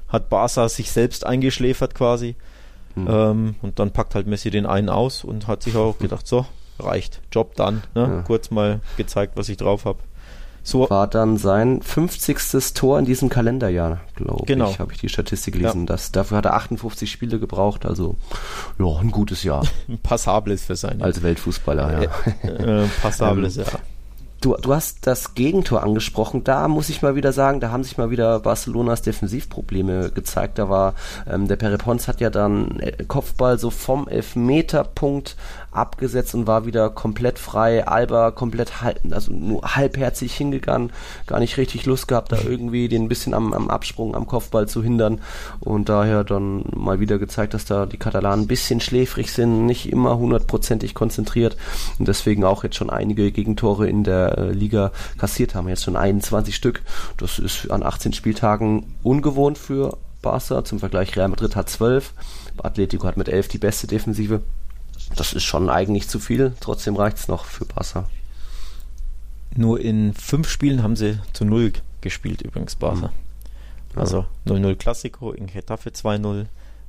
hat 0.08 0.28
Barca 0.28 0.68
sich 0.68 0.92
selbst 0.92 1.26
eingeschläfert 1.26 1.94
quasi. 1.94 2.36
Hm. 2.94 3.08
Ähm, 3.10 3.54
und 3.62 3.78
dann 3.78 3.90
packt 3.90 4.14
halt 4.14 4.26
Messi 4.26 4.50
den 4.50 4.64
einen 4.64 4.88
aus 4.88 5.24
und 5.24 5.48
hat 5.48 5.62
sich 5.62 5.76
auch 5.76 5.98
gedacht, 5.98 6.26
so, 6.26 6.46
reicht. 6.78 7.20
Job 7.32 7.54
dann. 7.56 7.82
Ne? 7.94 8.02
Ja. 8.02 8.22
Kurz 8.22 8.50
mal 8.50 8.80
gezeigt, 8.96 9.32
was 9.36 9.48
ich 9.48 9.56
drauf 9.56 9.84
habe. 9.84 9.98
So 10.66 10.90
war 10.90 11.06
dann 11.06 11.36
sein 11.36 11.80
50. 11.80 12.74
Tor 12.74 12.98
in 12.98 13.04
diesem 13.04 13.28
Kalenderjahr, 13.28 14.00
glaube 14.16 14.46
genau. 14.46 14.68
ich, 14.68 14.80
habe 14.80 14.92
ich 14.92 14.98
die 14.98 15.08
Statistik 15.08 15.54
gelesen. 15.54 15.82
Ja. 15.82 15.86
Das, 15.86 16.10
dafür 16.10 16.38
hat 16.38 16.44
er 16.44 16.54
58 16.54 17.08
Spiele 17.08 17.38
gebraucht, 17.38 17.86
also 17.86 18.16
ja, 18.76 18.86
ein 18.98 19.12
gutes 19.12 19.44
Jahr. 19.44 19.64
Ein 19.88 19.98
passables 19.98 20.64
für 20.64 20.74
seine. 20.74 21.04
Als 21.04 21.22
Weltfußballer, 21.22 22.02
ja. 22.02 22.10
Äh, 22.42 22.82
äh, 22.82 22.88
passables, 23.00 23.56
ähm, 23.58 23.64
ja. 23.64 23.78
Du, 24.40 24.54
du 24.54 24.74
hast 24.74 25.06
das 25.06 25.34
Gegentor 25.34 25.82
angesprochen. 25.82 26.44
Da 26.44 26.68
muss 26.68 26.90
ich 26.90 27.00
mal 27.00 27.14
wieder 27.14 27.32
sagen, 27.32 27.60
da 27.60 27.70
haben 27.70 27.84
sich 27.84 27.96
mal 27.96 28.10
wieder 28.10 28.40
Barcelonas 28.40 29.00
Defensivprobleme 29.02 30.10
gezeigt. 30.10 30.58
Da 30.58 30.68
war 30.68 30.94
ähm, 31.28 31.48
der 31.48 31.56
Perepons 31.56 32.06
hat 32.06 32.20
ja 32.20 32.28
dann 32.28 32.78
äh, 32.80 33.04
Kopfball 33.04 33.58
so 33.58 33.70
vom 33.70 34.08
Elfmeterpunkt 34.08 35.36
abgesetzt 35.76 36.34
und 36.34 36.46
war 36.46 36.66
wieder 36.66 36.90
komplett 36.90 37.38
frei. 37.38 37.86
Alba 37.86 38.30
komplett 38.30 38.82
halb, 38.82 39.00
also 39.10 39.32
nur 39.32 39.62
halbherzig 39.62 40.34
hingegangen, 40.34 40.92
gar 41.26 41.38
nicht 41.38 41.56
richtig 41.56 41.86
Lust 41.86 42.08
gehabt, 42.08 42.32
da 42.32 42.38
irgendwie 42.40 42.88
den 42.88 43.04
ein 43.04 43.08
bisschen 43.08 43.34
am, 43.34 43.52
am 43.52 43.70
Absprung, 43.70 44.14
am 44.14 44.26
Kopfball 44.26 44.68
zu 44.68 44.82
hindern 44.82 45.20
und 45.60 45.88
daher 45.88 46.24
dann 46.24 46.64
mal 46.74 47.00
wieder 47.00 47.18
gezeigt, 47.18 47.54
dass 47.54 47.64
da 47.64 47.86
die 47.86 47.98
Katalanen 47.98 48.44
ein 48.44 48.48
bisschen 48.48 48.80
schläfrig 48.80 49.32
sind, 49.32 49.66
nicht 49.66 49.90
immer 49.90 50.18
hundertprozentig 50.18 50.94
konzentriert 50.94 51.56
und 51.98 52.08
deswegen 52.08 52.44
auch 52.44 52.64
jetzt 52.64 52.76
schon 52.76 52.90
einige 52.90 53.30
Gegentore 53.32 53.88
in 53.88 54.04
der 54.04 54.38
äh, 54.38 54.52
Liga 54.52 54.92
kassiert 55.18 55.54
haben. 55.54 55.68
Jetzt 55.68 55.84
schon 55.84 55.96
21 55.96 56.54
Stück. 56.54 56.82
Das 57.16 57.38
ist 57.38 57.70
an 57.70 57.82
18 57.82 58.12
Spieltagen 58.12 58.94
ungewohnt 59.02 59.58
für 59.58 59.98
Barca. 60.22 60.64
Zum 60.64 60.78
Vergleich 60.78 61.16
Real 61.16 61.28
Madrid 61.28 61.56
hat 61.56 61.68
12. 61.68 62.12
Atletico 62.62 63.06
hat 63.06 63.16
mit 63.16 63.28
11 63.28 63.48
die 63.48 63.58
beste 63.58 63.86
Defensive. 63.86 64.40
Das 65.14 65.32
ist 65.32 65.44
schon 65.44 65.70
eigentlich 65.70 66.08
zu 66.08 66.18
viel, 66.18 66.54
trotzdem 66.60 66.96
reicht 66.96 67.18
es 67.18 67.28
noch 67.28 67.44
für 67.44 67.64
Barca. 67.64 68.08
Nur 69.54 69.80
in 69.80 70.12
fünf 70.12 70.48
Spielen 70.48 70.82
haben 70.82 70.96
sie 70.96 71.18
zu 71.32 71.44
null 71.44 71.72
gespielt, 72.00 72.42
übrigens 72.42 72.74
Barca. 72.74 73.08
Mhm. 73.08 73.12
Also 74.00 74.26
0-0 74.46 74.74
Classico 74.76 75.32
in 75.32 75.46
Getafe 75.46 75.90
2-0, 75.90 76.46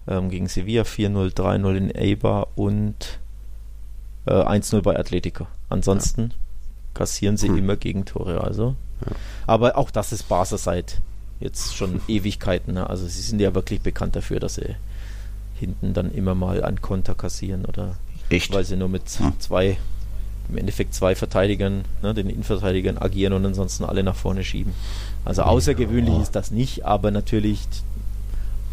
ähm, 0.08 0.30
gegen 0.30 0.48
Sevilla 0.48 0.84
4-0, 0.84 1.34
3-0 1.34 1.76
in 1.76 1.96
Eibar 1.96 2.50
und 2.56 3.20
äh, 4.26 4.34
1-0 4.34 4.82
bei 4.82 5.00
Atletico. 5.00 5.48
Ansonsten 5.70 6.22
ja. 6.22 6.36
kassieren 6.94 7.38
sie 7.38 7.48
hm. 7.48 7.58
immer 7.58 7.76
Gegentore, 7.78 8.42
also. 8.42 8.76
Ja. 9.06 9.16
Aber 9.46 9.78
auch 9.78 9.90
das 9.90 10.12
ist 10.12 10.28
Barca 10.28 10.58
seit 10.58 11.00
jetzt 11.40 11.76
schon 11.76 12.02
Ewigkeiten. 12.08 12.74
Ne? 12.74 12.90
Also 12.90 13.08
sie 13.08 13.22
sind 13.22 13.40
ja 13.40 13.56
wirklich 13.56 13.82
bekannt 13.82 14.18
dafür, 14.18 14.42
dass 14.42 14.56
sie 14.56 14.76
hinten 15.56 15.94
dann 15.94 16.12
immer 16.12 16.36
mal 16.36 16.64
an 16.64 16.82
Konter 16.82 17.16
kassieren 17.16 17.66
oder 17.66 17.96
Echt? 18.30 18.54
Weil 18.54 18.66
sie 18.66 18.76
nur 18.76 18.90
mit 18.90 19.10
hm. 19.10 19.40
zwei, 19.40 19.78
im 20.50 20.58
Endeffekt 20.58 20.94
zwei 20.94 21.16
Verteidigern, 21.16 21.86
ne, 22.02 22.14
den 22.14 22.30
Innenverteidigern 22.30 22.98
agieren 22.98 23.34
und 23.34 23.46
ansonsten 23.46 23.84
alle 23.84 24.04
nach 24.04 24.16
vorne 24.16 24.44
schieben. 24.44 24.74
Also 25.26 25.44
außergewöhnlich 25.44 26.16
oh. 26.16 26.22
ist 26.22 26.36
das 26.36 26.52
nicht, 26.52 26.86
aber 26.86 27.12
natürlich 27.12 27.62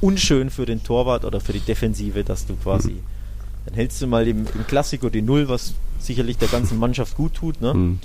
unschön 0.01 0.51
für 0.51 0.67
den 0.67 0.83
Torwart 0.83 1.25
oder 1.25 1.41
für 1.41 1.53
die 1.53 1.61
Defensive, 1.61 2.25
dass 2.25 2.47
du 2.47 2.57
quasi, 2.57 2.91
hm. 2.91 3.03
dann 3.67 3.75
hältst 3.75 4.03
du 4.03 4.07
mal 4.07 4.27
im, 4.27 4.47
im 4.55 4.67
Klassiko 4.67 5.09
die 5.09 5.23
Null, 5.23 5.49
was 5.49 5.75
sicherlich 5.99 6.39
der 6.39 6.49
ganzen 6.49 6.79
Mannschaft 6.79 7.17
gut 7.17 7.35
tut, 7.35 7.61
ne? 7.61 7.73
Hm. 7.73 8.01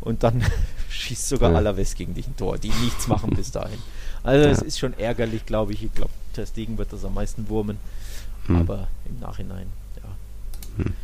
Und 0.00 0.22
dann 0.24 0.42
schießt 0.88 1.28
sogar 1.28 1.52
ja. 1.52 1.58
Alaves 1.58 1.94
gegen 1.94 2.14
dich 2.14 2.26
ein 2.26 2.36
Tor, 2.36 2.58
die 2.58 2.72
nichts 2.82 3.06
machen 3.08 3.30
bis 3.30 3.50
dahin. 3.50 3.78
Also 4.24 4.48
es 4.48 4.62
ist 4.62 4.78
schon 4.78 4.98
ärgerlich, 4.98 5.46
glaube 5.46 5.72
ich. 5.72 5.82
Ich 5.84 5.94
glaube, 5.94 6.10
Testegen 6.32 6.78
wird 6.78 6.92
das 6.92 7.04
am 7.04 7.14
meisten 7.14 7.48
wurmen. 7.48 7.78
Hm. 8.46 8.56
Aber 8.56 8.88
im 9.08 9.20
Nachhinein, 9.20 9.66
ja. 10.78 10.84
Hm. 10.84 10.94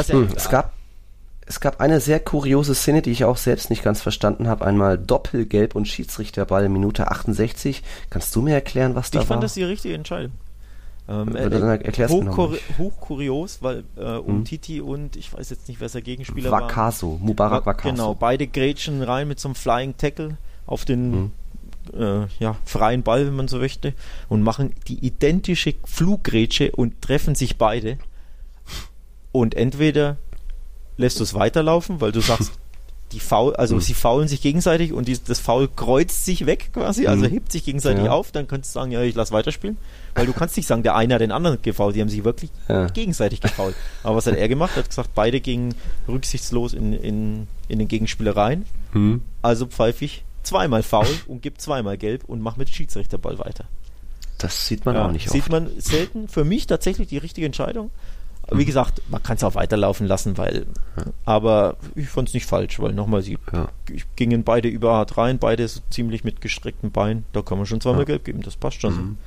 Es 0.00 0.08
ja 0.08 0.14
hm. 0.14 0.28
Es 0.34 0.48
gab 0.48 0.72
es 1.46 1.60
gab 1.60 1.80
eine 1.80 2.00
sehr 2.00 2.20
kuriose 2.20 2.74
Szene, 2.74 3.02
die 3.02 3.10
ich 3.10 3.24
auch 3.24 3.36
selbst 3.36 3.68
nicht 3.68 3.82
ganz 3.82 4.00
verstanden 4.00 4.48
habe. 4.48 4.64
Einmal 4.64 4.96
Doppelgelb 4.96 5.74
und 5.74 5.86
Schiedsrichterball 5.86 6.68
Minute 6.68 7.10
68. 7.10 7.82
Kannst 8.08 8.34
du 8.34 8.40
mir 8.40 8.54
erklären, 8.54 8.94
was 8.94 9.10
da 9.10 9.18
war? 9.18 9.22
Ich 9.22 9.28
fand 9.28 9.42
das 9.42 9.54
die 9.54 9.64
richtige 9.64 9.94
Entscheidung. 9.94 10.32
Ähm, 11.06 11.36
äh, 11.36 11.44
äh, 11.44 12.08
hoch, 12.08 12.54
hochkurios, 12.78 13.58
weil 13.60 13.84
äh, 13.96 14.16
um 14.16 14.36
hm. 14.36 14.44
Titi 14.46 14.80
und 14.80 15.16
ich 15.16 15.34
weiß 15.34 15.50
jetzt 15.50 15.68
nicht, 15.68 15.78
wer 15.80 15.88
der 15.90 16.00
Gegenspieler 16.00 16.50
Wakaso, 16.50 17.12
war. 17.12 17.26
Mubarak 17.26 17.66
Wakaso. 17.66 17.90
Genau, 17.90 18.14
beide 18.14 18.46
grätschen 18.46 19.02
rein 19.02 19.28
mit 19.28 19.38
so 19.38 19.48
einem 19.48 19.54
Flying 19.54 19.98
Tackle 19.98 20.38
auf 20.64 20.86
den 20.86 21.30
hm. 21.92 22.00
äh, 22.00 22.26
ja, 22.38 22.56
freien 22.64 23.02
Ball, 23.02 23.26
wenn 23.26 23.36
man 23.36 23.48
so 23.48 23.58
möchte, 23.58 23.92
und 24.30 24.40
machen 24.40 24.72
die 24.88 25.04
identische 25.04 25.74
Fluggrätsche 25.84 26.72
und 26.72 27.02
treffen 27.02 27.34
sich 27.34 27.58
beide. 27.58 27.98
Und 29.34 29.56
entweder 29.56 30.16
lässt 30.96 31.18
du 31.18 31.24
es 31.24 31.34
weiterlaufen, 31.34 32.00
weil 32.00 32.12
du 32.12 32.20
sagst, 32.20 32.52
die 33.10 33.18
faul, 33.18 33.56
also 33.56 33.74
mhm. 33.74 33.80
sie 33.80 33.94
faulen 33.94 34.28
sich 34.28 34.40
gegenseitig 34.40 34.92
und 34.92 35.08
die, 35.08 35.18
das 35.18 35.40
Foul 35.40 35.66
kreuzt 35.66 36.24
sich 36.24 36.46
weg 36.46 36.70
quasi, 36.72 37.08
also 37.08 37.24
mhm. 37.24 37.30
hebt 37.30 37.50
sich 37.50 37.64
gegenseitig 37.64 38.04
ja. 38.04 38.12
auf, 38.12 38.30
dann 38.30 38.46
könntest 38.46 38.76
du 38.76 38.78
sagen, 38.78 38.92
ja, 38.92 39.02
ich 39.02 39.16
lass 39.16 39.32
weiterspielen. 39.32 39.76
Weil 40.14 40.26
du 40.26 40.32
kannst 40.32 40.56
nicht 40.56 40.68
sagen, 40.68 40.84
der 40.84 40.94
eine 40.94 41.14
hat 41.14 41.20
den 41.20 41.32
anderen 41.32 41.60
gefault, 41.60 41.96
die 41.96 42.00
haben 42.00 42.08
sich 42.08 42.22
wirklich 42.22 42.52
ja. 42.68 42.86
gegenseitig 42.86 43.40
gefault. 43.40 43.74
Aber 44.04 44.14
was 44.14 44.28
hat 44.28 44.36
er 44.36 44.48
gemacht? 44.48 44.70
Er 44.76 44.84
hat 44.84 44.88
gesagt, 44.88 45.10
beide 45.16 45.40
gingen 45.40 45.74
rücksichtslos 46.06 46.72
in, 46.72 46.92
in, 46.92 47.48
in 47.66 47.80
den 47.80 47.88
Gegenspieler 47.88 48.36
rein. 48.36 48.66
Mhm. 48.92 49.20
Also 49.42 49.66
pfeife 49.66 50.04
ich 50.04 50.24
zweimal 50.44 50.84
faul 50.84 51.08
und 51.26 51.42
gebe 51.42 51.58
zweimal 51.58 51.98
gelb 51.98 52.22
und 52.22 52.40
mache 52.40 52.60
mit 52.60 52.68
Schiedsrichterball 52.68 53.40
weiter. 53.40 53.64
Das 54.38 54.68
sieht 54.68 54.84
man 54.84 54.94
ja, 54.94 55.06
auch 55.06 55.10
nicht 55.10 55.28
Sieht 55.28 55.42
oft. 55.42 55.50
man 55.50 55.70
selten. 55.78 56.28
Für 56.28 56.44
mich 56.44 56.68
tatsächlich 56.68 57.08
die 57.08 57.18
richtige 57.18 57.46
Entscheidung. 57.46 57.90
Wie 58.52 58.64
gesagt, 58.64 59.02
man 59.08 59.22
kann 59.22 59.36
es 59.36 59.44
auch 59.44 59.54
weiterlaufen 59.54 60.06
lassen, 60.06 60.36
weil, 60.38 60.66
ja. 60.96 61.04
aber 61.24 61.76
ich 61.94 62.08
fand 62.08 62.28
es 62.28 62.34
nicht 62.34 62.46
falsch, 62.46 62.80
weil 62.80 62.92
nochmal, 62.92 63.22
sie 63.22 63.38
ja. 63.52 63.68
gingen 64.16 64.44
beide 64.44 64.68
über 64.68 64.94
hart 64.94 65.16
rein, 65.16 65.38
beide 65.38 65.66
so 65.66 65.80
ziemlich 65.90 66.24
mit 66.24 66.40
gestreckten 66.40 66.90
Beinen, 66.90 67.24
da 67.32 67.42
kann 67.42 67.58
man 67.58 67.66
schon 67.66 67.80
zweimal 67.80 68.00
ja. 68.00 68.06
gelb 68.06 68.24
geben, 68.24 68.42
das 68.42 68.56
passt 68.56 68.80
schon 68.80 68.94
mhm. 68.94 69.18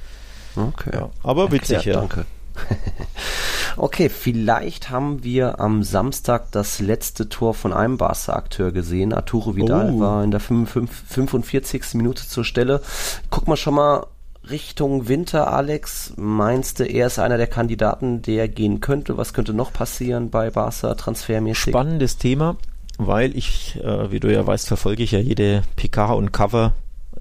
so. 0.55 0.61
Okay. 0.61 0.91
Ja, 0.93 1.09
aber 1.23 1.51
witzig, 1.51 1.85
ja. 1.85 1.93
Danke. 1.93 2.25
okay, 3.77 4.09
vielleicht 4.09 4.89
haben 4.89 5.23
wir 5.23 5.59
am 5.59 5.83
Samstag 5.83 6.51
das 6.51 6.79
letzte 6.79 7.29
Tor 7.29 7.53
von 7.53 7.73
einem 7.73 7.97
Barca-Akteur 7.97 8.71
gesehen. 8.71 9.13
Arturo 9.13 9.55
Vidal 9.55 9.91
oh. 9.93 9.99
war 9.99 10.23
in 10.23 10.31
der 10.31 10.39
45. 10.39 11.93
Minute 11.93 12.27
zur 12.27 12.43
Stelle. 12.43 12.81
Guck 13.29 13.47
mal 13.47 13.57
schon 13.57 13.75
mal 13.75 14.07
Richtung 14.49 15.07
Winter, 15.07 15.51
Alex, 15.53 16.13
meinst 16.15 16.79
du, 16.79 16.85
er 16.85 17.07
ist 17.07 17.19
einer 17.19 17.37
der 17.37 17.47
Kandidaten, 17.47 18.21
der 18.21 18.47
gehen 18.47 18.79
könnte? 18.79 19.17
Was 19.17 19.33
könnte 19.33 19.53
noch 19.53 19.73
passieren 19.73 20.29
bei 20.29 20.49
Barca 20.49 20.95
transfermäßig? 20.95 21.71
Spannendes 21.71 22.17
Thema, 22.17 22.57
weil 22.97 23.35
ich, 23.35 23.79
äh, 23.83 24.11
wie 24.11 24.19
du 24.19 24.31
ja 24.31 24.45
weißt, 24.45 24.67
verfolge 24.67 25.03
ich 25.03 25.11
ja 25.11 25.19
jede 25.19 25.63
PK 25.75 26.13
und 26.13 26.31
Cover, 26.31 26.73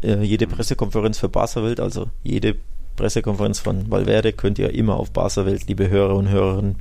äh, 0.03 0.23
jede 0.23 0.47
Pressekonferenz 0.47 1.19
für 1.19 1.29
Barca 1.29 1.63
Welt, 1.63 1.81
also 1.81 2.09
jede 2.23 2.57
Pressekonferenz 2.97 3.61
von 3.61 3.91
Valverde 3.91 4.33
könnt 4.33 4.59
ihr 4.59 4.73
immer 4.75 4.97
auf 4.97 5.11
Barca 5.11 5.47
Welt, 5.47 5.67
liebe 5.69 5.89
Hörer 5.89 6.17
und 6.17 6.29
Hörerinnen, 6.29 6.77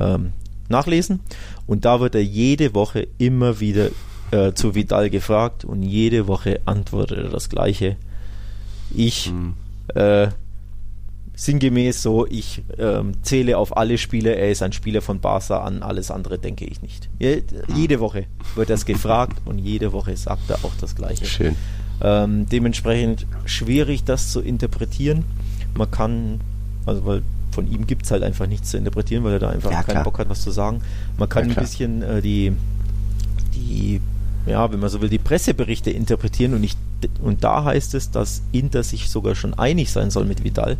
ähm, 0.00 0.32
nachlesen. 0.68 1.20
Und 1.66 1.84
da 1.84 2.00
wird 2.00 2.14
er 2.14 2.24
jede 2.24 2.74
Woche 2.74 3.08
immer 3.18 3.60
wieder 3.60 3.88
äh, 4.30 4.52
zu 4.52 4.74
Vidal 4.74 5.10
gefragt 5.10 5.64
und 5.64 5.82
jede 5.82 6.26
Woche 6.26 6.60
antwortet 6.64 7.18
er 7.18 7.28
das 7.28 7.48
Gleiche. 7.48 7.96
Ich 8.94 9.26
hm 9.26 9.54
äh, 9.94 10.28
sinngemäß 11.34 12.02
so, 12.02 12.26
ich 12.26 12.62
ähm, 12.78 13.14
zähle 13.22 13.58
auf 13.58 13.76
alle 13.76 13.98
Spiele, 13.98 14.34
er 14.34 14.50
ist 14.50 14.62
ein 14.62 14.72
Spieler 14.72 15.00
von 15.00 15.20
Barca 15.20 15.62
an, 15.62 15.82
alles 15.82 16.10
andere 16.10 16.38
denke 16.38 16.64
ich 16.64 16.82
nicht. 16.82 17.08
Je, 17.18 17.42
jede 17.74 18.00
Woche 18.00 18.26
wird 18.54 18.70
das 18.70 18.84
gefragt 18.84 19.38
und 19.44 19.58
jede 19.58 19.92
Woche 19.92 20.16
sagt 20.16 20.50
er 20.50 20.56
auch 20.64 20.72
das 20.80 20.94
Gleiche. 20.94 21.24
Schön. 21.24 21.56
Ähm, 22.00 22.46
dementsprechend 22.48 23.26
schwierig, 23.44 24.04
das 24.04 24.32
zu 24.32 24.40
interpretieren. 24.40 25.24
Man 25.74 25.90
kann, 25.90 26.40
also 26.84 27.04
weil 27.06 27.22
von 27.52 27.70
ihm 27.70 27.86
gibt 27.86 28.04
es 28.04 28.10
halt 28.10 28.22
einfach 28.22 28.46
nichts 28.46 28.70
zu 28.70 28.78
interpretieren, 28.78 29.24
weil 29.24 29.34
er 29.34 29.38
da 29.38 29.50
einfach 29.50 29.70
ja, 29.70 29.82
keinen 29.82 30.04
Bock 30.04 30.18
hat, 30.18 30.28
was 30.28 30.42
zu 30.42 30.50
sagen. 30.50 30.80
Man 31.18 31.28
kann 31.28 31.48
ja, 31.48 31.56
ein 31.56 31.62
bisschen 31.62 32.02
äh, 32.02 32.22
die, 32.22 32.52
die 33.54 34.00
ja, 34.46 34.72
wenn 34.72 34.80
man 34.80 34.90
so 34.90 35.00
will, 35.00 35.08
die 35.08 35.18
Presseberichte 35.18 35.90
interpretieren 35.90 36.54
und, 36.54 36.64
ich, 36.64 36.76
und 37.22 37.44
da 37.44 37.64
heißt 37.64 37.94
es, 37.94 38.10
dass 38.10 38.42
Inter 38.52 38.82
sich 38.82 39.08
sogar 39.08 39.34
schon 39.34 39.54
einig 39.54 39.90
sein 39.90 40.10
soll 40.10 40.24
mit 40.24 40.44
Vidal. 40.44 40.76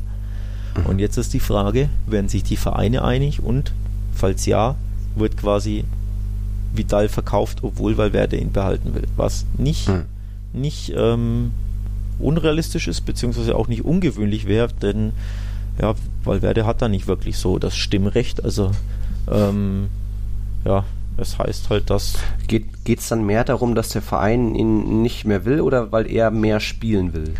Mhm. 0.76 0.86
Und 0.86 0.98
jetzt 0.98 1.16
ist 1.16 1.32
die 1.34 1.40
Frage, 1.40 1.88
werden 2.06 2.28
sich 2.28 2.42
die 2.42 2.56
Vereine 2.56 3.04
einig 3.04 3.42
und 3.42 3.72
falls 4.14 4.46
ja, 4.46 4.74
wird 5.14 5.36
quasi 5.36 5.84
Vidal 6.74 7.08
verkauft, 7.08 7.58
obwohl 7.62 7.98
Valverde 7.98 8.36
ihn 8.36 8.52
behalten 8.52 8.94
will. 8.94 9.06
Was 9.16 9.44
nicht, 9.58 9.88
mhm. 9.88 10.04
nicht 10.52 10.92
ähm, 10.96 11.52
unrealistisch 12.18 12.88
ist, 12.88 13.02
beziehungsweise 13.02 13.54
auch 13.54 13.68
nicht 13.68 13.84
ungewöhnlich 13.84 14.46
wäre, 14.46 14.68
denn 14.80 15.12
ja, 15.80 15.94
Valverde 16.24 16.66
hat 16.66 16.82
da 16.82 16.88
nicht 16.88 17.06
wirklich 17.06 17.38
so 17.38 17.58
das 17.58 17.76
Stimmrecht. 17.76 18.44
Also 18.44 18.72
ähm, 19.30 19.88
ja, 20.64 20.84
es 21.16 21.38
heißt 21.38 21.70
halt, 21.70 21.90
dass. 21.90 22.18
Geht 22.46 22.98
es 22.98 23.08
dann 23.08 23.24
mehr 23.24 23.44
darum, 23.44 23.74
dass 23.74 23.90
der 23.90 24.02
Verein 24.02 24.54
ihn 24.54 25.02
nicht 25.02 25.24
mehr 25.24 25.44
will 25.44 25.60
oder 25.60 25.92
weil 25.92 26.10
er 26.10 26.30
mehr 26.30 26.60
spielen 26.60 27.12
will? 27.12 27.34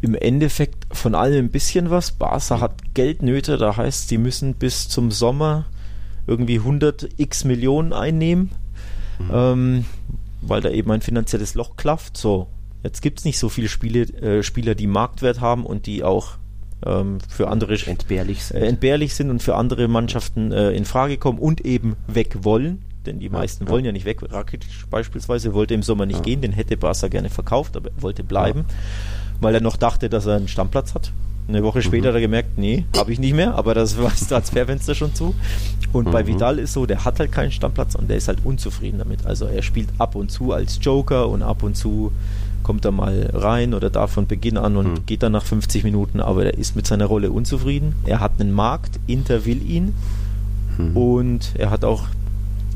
Im 0.00 0.14
Endeffekt 0.14 0.86
von 0.92 1.14
allem 1.14 1.46
ein 1.46 1.50
bisschen 1.50 1.90
was. 1.90 2.12
Barca 2.12 2.60
hat 2.60 2.94
Geldnöte, 2.94 3.56
da 3.56 3.76
heißt, 3.76 4.08
sie 4.08 4.18
müssen 4.18 4.54
bis 4.54 4.88
zum 4.88 5.10
Sommer 5.10 5.66
irgendwie 6.26 6.58
100 6.58 7.08
x 7.16 7.44
Millionen 7.44 7.92
einnehmen, 7.92 8.50
mhm. 9.18 9.30
ähm, 9.32 9.84
weil 10.42 10.60
da 10.60 10.70
eben 10.70 10.90
ein 10.90 11.00
finanzielles 11.00 11.54
Loch 11.54 11.76
klafft. 11.76 12.16
So, 12.16 12.48
jetzt 12.82 13.00
gibt 13.00 13.20
es 13.20 13.24
nicht 13.24 13.38
so 13.38 13.48
viele 13.48 13.68
Spiele, 13.68 14.02
äh, 14.20 14.42
Spieler, 14.42 14.74
die 14.74 14.86
Marktwert 14.86 15.40
haben 15.40 15.64
und 15.64 15.86
die 15.86 16.04
auch 16.04 16.36
ähm, 16.84 17.18
für 17.28 17.48
andere 17.48 17.76
entbehrlich 17.86 18.44
sind. 18.44 18.62
Äh, 18.62 18.66
entbehrlich 18.66 19.14
sind 19.14 19.30
und 19.30 19.42
für 19.42 19.54
andere 19.56 19.88
Mannschaften 19.88 20.52
äh, 20.52 20.70
in 20.72 20.84
Frage 20.84 21.18
kommen 21.18 21.38
und 21.38 21.60
eben 21.62 21.96
weg 22.06 22.38
wollen. 22.42 22.82
Denn 23.06 23.18
die 23.18 23.28
meisten 23.28 23.64
ja, 23.64 23.70
wollen 23.70 23.84
ja 23.84 23.92
nicht 23.92 24.06
weg. 24.06 24.20
Rakitic 24.22 24.90
beispielsweise 24.90 25.52
wollte 25.52 25.74
im 25.74 25.82
Sommer 25.82 26.06
nicht 26.06 26.20
ja. 26.20 26.22
gehen, 26.22 26.40
den 26.40 26.52
hätte 26.52 26.76
Barca 26.76 27.08
gerne 27.08 27.28
verkauft, 27.28 27.76
aber 27.76 27.90
er 27.90 28.02
wollte 28.02 28.24
bleiben, 28.24 28.64
weil 29.40 29.54
er 29.54 29.60
noch 29.60 29.76
dachte, 29.76 30.08
dass 30.08 30.26
er 30.26 30.36
einen 30.36 30.48
Stammplatz 30.48 30.94
hat. 30.94 31.12
Eine 31.46 31.62
Woche 31.62 31.82
später 31.82 32.04
mhm. 32.04 32.08
hat 32.08 32.14
er 32.14 32.20
gemerkt, 32.22 32.56
nee, 32.56 32.86
habe 32.96 33.12
ich 33.12 33.18
nicht 33.18 33.34
mehr, 33.34 33.54
aber 33.54 33.74
das 33.74 33.98
war 33.98 34.08
das 34.08 34.26
Transferfenster 34.28 34.94
schon 34.94 35.14
zu. 35.14 35.34
Und 35.92 36.06
mhm. 36.06 36.12
bei 36.12 36.26
Vidal 36.26 36.58
ist 36.58 36.72
so, 36.72 36.86
der 36.86 37.04
hat 37.04 37.20
halt 37.20 37.32
keinen 37.32 37.52
Stammplatz 37.52 37.94
und 37.94 38.08
der 38.08 38.16
ist 38.16 38.28
halt 38.28 38.38
unzufrieden 38.44 38.98
damit. 38.98 39.26
Also 39.26 39.44
er 39.44 39.62
spielt 39.62 39.88
ab 39.98 40.14
und 40.14 40.30
zu 40.30 40.52
als 40.52 40.78
Joker 40.80 41.28
und 41.28 41.42
ab 41.42 41.62
und 41.62 41.76
zu 41.76 42.12
kommt 42.64 42.84
er 42.84 42.90
mal 42.90 43.30
rein 43.32 43.74
oder 43.74 43.90
da 43.90 44.08
von 44.08 44.26
Beginn 44.26 44.56
an 44.56 44.76
und 44.76 44.86
mhm. 44.88 45.06
geht 45.06 45.22
dann 45.22 45.30
nach 45.30 45.44
50 45.44 45.84
Minuten, 45.84 46.20
aber 46.20 46.46
er 46.46 46.58
ist 46.58 46.74
mit 46.74 46.86
seiner 46.86 47.06
Rolle 47.06 47.30
unzufrieden. 47.30 47.94
Er 48.04 48.18
hat 48.18 48.40
einen 48.40 48.52
Markt, 48.52 48.98
Inter 49.06 49.44
will 49.44 49.62
ihn 49.62 49.94
mhm. 50.76 50.96
und 50.96 51.52
er 51.56 51.70
hat 51.70 51.84
auch 51.84 52.06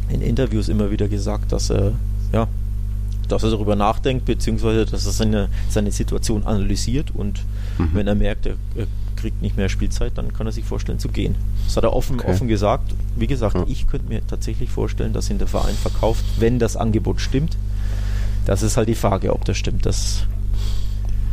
in 0.09 0.23
Interviews 0.23 0.69
immer 0.69 0.93
wieder 0.93 1.09
gesagt, 1.09 1.51
dass 1.51 1.71
er 1.71 1.93
ja, 2.33 2.47
dass 3.29 3.43
er 3.43 3.51
darüber 3.51 3.77
nachdenkt, 3.77 4.25
beziehungsweise 4.25 4.87
dass 4.87 5.05
er 5.07 5.13
seine, 5.13 5.49
seine 5.69 5.91
Situation 5.91 6.45
analysiert 6.45 7.11
und 7.15 7.41
mhm. 7.79 7.91
wenn 7.95 8.07
er 8.07 8.15
merkt, 8.15 8.47
er, 8.47 8.55
er, 8.77 8.87
kriegt 9.17 9.43
nicht 9.43 9.57
mehr 9.57 9.69
Spielzeit, 9.69 10.13
dann 10.15 10.33
kann 10.33 10.47
er 10.47 10.53
sich 10.53 10.65
vorstellen 10.65 11.01
zu 11.01 11.09
gehen. 11.09 11.35
Das 11.67 11.77
hat 11.77 11.83
er 11.83 11.93
offen, 11.93 12.21
okay. 12.21 12.31
offen 12.31 12.47
gesagt. 12.47 12.95
Wie 13.17 13.27
gesagt, 13.27 13.57
ja. 13.57 13.65
ich 13.67 13.89
könnte 13.89 14.09
mir 14.09 14.25
tatsächlich 14.25 14.71
vorstellen, 14.71 15.13
dass 15.13 15.29
ihn 15.29 15.39
der 15.39 15.49
Verein 15.49 15.75
verkauft, 15.75 16.25
wenn 16.39 16.61
das 16.61 16.77
Angebot 16.77 17.21
stimmt. 17.21 17.57
Das 18.49 18.63
ist 18.63 18.79
halt 18.79 18.89
die 18.89 18.95
Frage, 18.95 19.35
ob 19.35 19.45
das 19.45 19.59
stimmt. 19.59 19.85
Das 19.85 20.25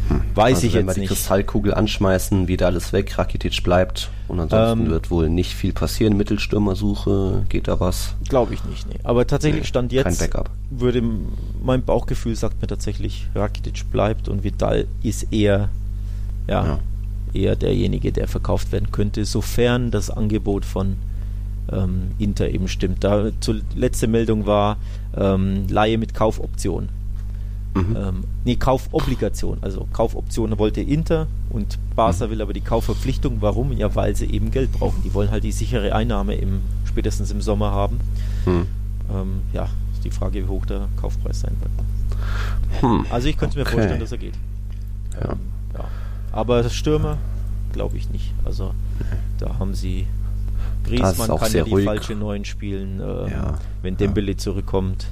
hm. 0.10 0.20
weiß 0.36 0.56
also 0.56 0.68
ich 0.68 0.74
jetzt 0.74 0.86
nicht. 0.86 0.88
Wenn 0.88 0.96
wir 0.96 1.02
die 1.04 1.08
Kristallkugel 1.08 1.74
anschmeißen, 1.74 2.50
wieder 2.50 2.66
alles 2.66 2.92
weg, 2.92 3.18
Rakitic 3.18 3.64
bleibt 3.64 4.10
und 4.28 4.42
ansonsten 4.42 4.88
ähm, 4.88 4.92
wird 4.92 5.10
wohl 5.10 5.30
nicht 5.30 5.54
viel 5.54 5.72
passieren. 5.72 6.18
Mittelstürmersuche, 6.18 7.46
geht 7.48 7.70
da 7.70 7.80
was? 7.80 8.16
Glaube 8.28 8.54
ich 8.54 8.66
nicht, 8.66 8.90
nee. 8.90 9.00
Aber 9.06 9.26
tatsächlich 9.26 9.62
nee, 9.62 9.68
stand 9.68 9.94
jetzt, 9.94 10.30
würde 10.70 11.02
mein 11.64 11.86
Bauchgefühl 11.86 12.36
sagt 12.36 12.62
mir 12.62 12.68
tatsächlich, 12.68 13.30
Rakitic 13.34 13.90
bleibt 13.90 14.28
und 14.28 14.44
Vidal 14.44 14.86
ist 15.02 15.32
eher, 15.32 15.70
ja, 16.50 16.66
ja. 16.66 16.80
eher 17.34 17.56
derjenige, 17.56 18.12
der 18.12 18.28
verkauft 18.28 18.74
werden 18.74 18.92
könnte, 18.92 19.24
sofern 19.24 19.90
das 19.90 20.10
Angebot 20.10 20.66
von 20.66 20.98
ähm, 21.72 22.12
Inter 22.20 22.50
eben 22.50 22.68
stimmt. 22.68 23.06
Da 23.06 23.32
zur 23.40 23.62
letzte 23.74 24.08
Meldung 24.08 24.46
war 24.46 24.76
ähm, 25.16 25.66
Laie 25.70 25.98
mit 25.98 26.14
Kaufoption. 26.14 26.90
Mhm. 27.76 27.96
Ähm, 27.96 28.24
nee, 28.46 28.56
Kaufobligation. 28.56 29.58
Also 29.62 29.88
Kaufoption 29.92 30.58
wollte 30.58 30.82
Inter 30.82 31.28
und 31.50 31.78
Barca 31.96 32.26
mhm. 32.26 32.32
will 32.32 32.42
aber 32.42 32.54
die 32.54 32.62
Kaufverpflichtung. 32.62 33.38
Warum? 33.42 33.74
Ja, 33.74 33.94
weil 33.96 34.16
sie 34.16 34.26
eben 34.26 34.50
Geld 34.50 34.72
brauchen. 34.72 35.04
Die 35.04 35.14
wollen 35.14 35.30
halt 35.30 35.44
die 35.44 35.52
sichere 35.52 35.94
Einnahme 35.94 36.36
im, 36.36 36.62
spätestens 36.86 37.32
im 37.32 37.42
Sommer 37.42 37.72
haben. 37.72 38.00
Mhm. 38.46 38.68
Ähm, 39.14 39.42
ja, 39.54 39.68
ist 39.94 40.06
die 40.06 40.10
Frage, 40.10 40.44
wie 40.44 40.48
hoch 40.48 40.66
der 40.66 40.88
Kaufpreis 41.00 41.42
sein 41.42 41.56
wird. 41.60 42.82
Hm. 42.82 43.06
Also 43.10 43.28
ich 43.28 43.38
könnte 43.38 43.60
okay. 43.60 43.70
mir 43.70 43.76
vorstellen, 43.78 44.00
dass 44.00 44.12
er 44.12 44.18
geht. 44.18 44.36
Ja. 45.14 45.34
Ähm, 45.34 45.40
ja. 45.74 45.86
Aber 46.32 46.68
Stürmer 46.70 47.18
glaube 47.74 47.98
ich 47.98 48.10
nicht. 48.10 48.34
Also 48.46 48.74
da 49.38 49.60
haben 49.60 49.76
sie 49.76 50.08
Griezmann 50.86 51.38
kann 51.38 51.52
ja 51.52 51.64
die 51.64 51.72
ruhig. 51.72 51.86
falsche 51.86 52.16
Neun 52.16 52.46
spielen, 52.46 53.00
äh, 53.00 53.32
ja. 53.32 53.60
wenn 53.82 53.98
Dembele 53.98 54.38
zurückkommt. 54.38 55.08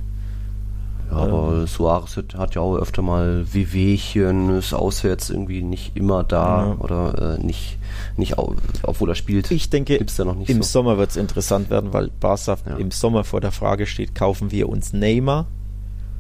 Ja, 1.12 1.18
aber 1.18 1.54
ähm, 1.54 1.68
Suarez 1.68 2.18
hat 2.38 2.56
ja 2.56 2.62
auch 2.62 2.76
öfter 2.78 3.02
mal 3.02 3.46
Wehwehchen, 3.52 4.58
ist 4.58 4.74
auswärts 4.74 5.30
irgendwie 5.30 5.62
nicht 5.62 5.96
immer 5.96 6.24
da 6.24 6.68
ja. 6.68 6.78
oder 6.80 7.38
äh, 7.38 7.44
nicht, 7.44 7.78
nicht 8.18 8.36
obwohl 8.38 9.10
er 9.10 9.16
spielt. 9.16 9.52
Ich 9.52 9.70
denke, 9.70 9.96
im 9.96 10.08
so. 10.08 10.62
Sommer 10.62 10.98
wird 10.98 11.12
es 11.12 11.18
interessant 11.18 11.70
werden, 11.70 11.94
weil 11.94 12.10
Barca 12.20 12.58
ja. 12.68 12.78
im 12.78 12.92
Sommer 12.92 13.24
vor 13.24 13.42
der 13.42 13.52
Frage 13.52 13.86
steht, 13.86 14.16
kaufen 14.16 14.52
wir 14.52 14.70
uns 14.70 14.94
Neymar? 14.94 15.48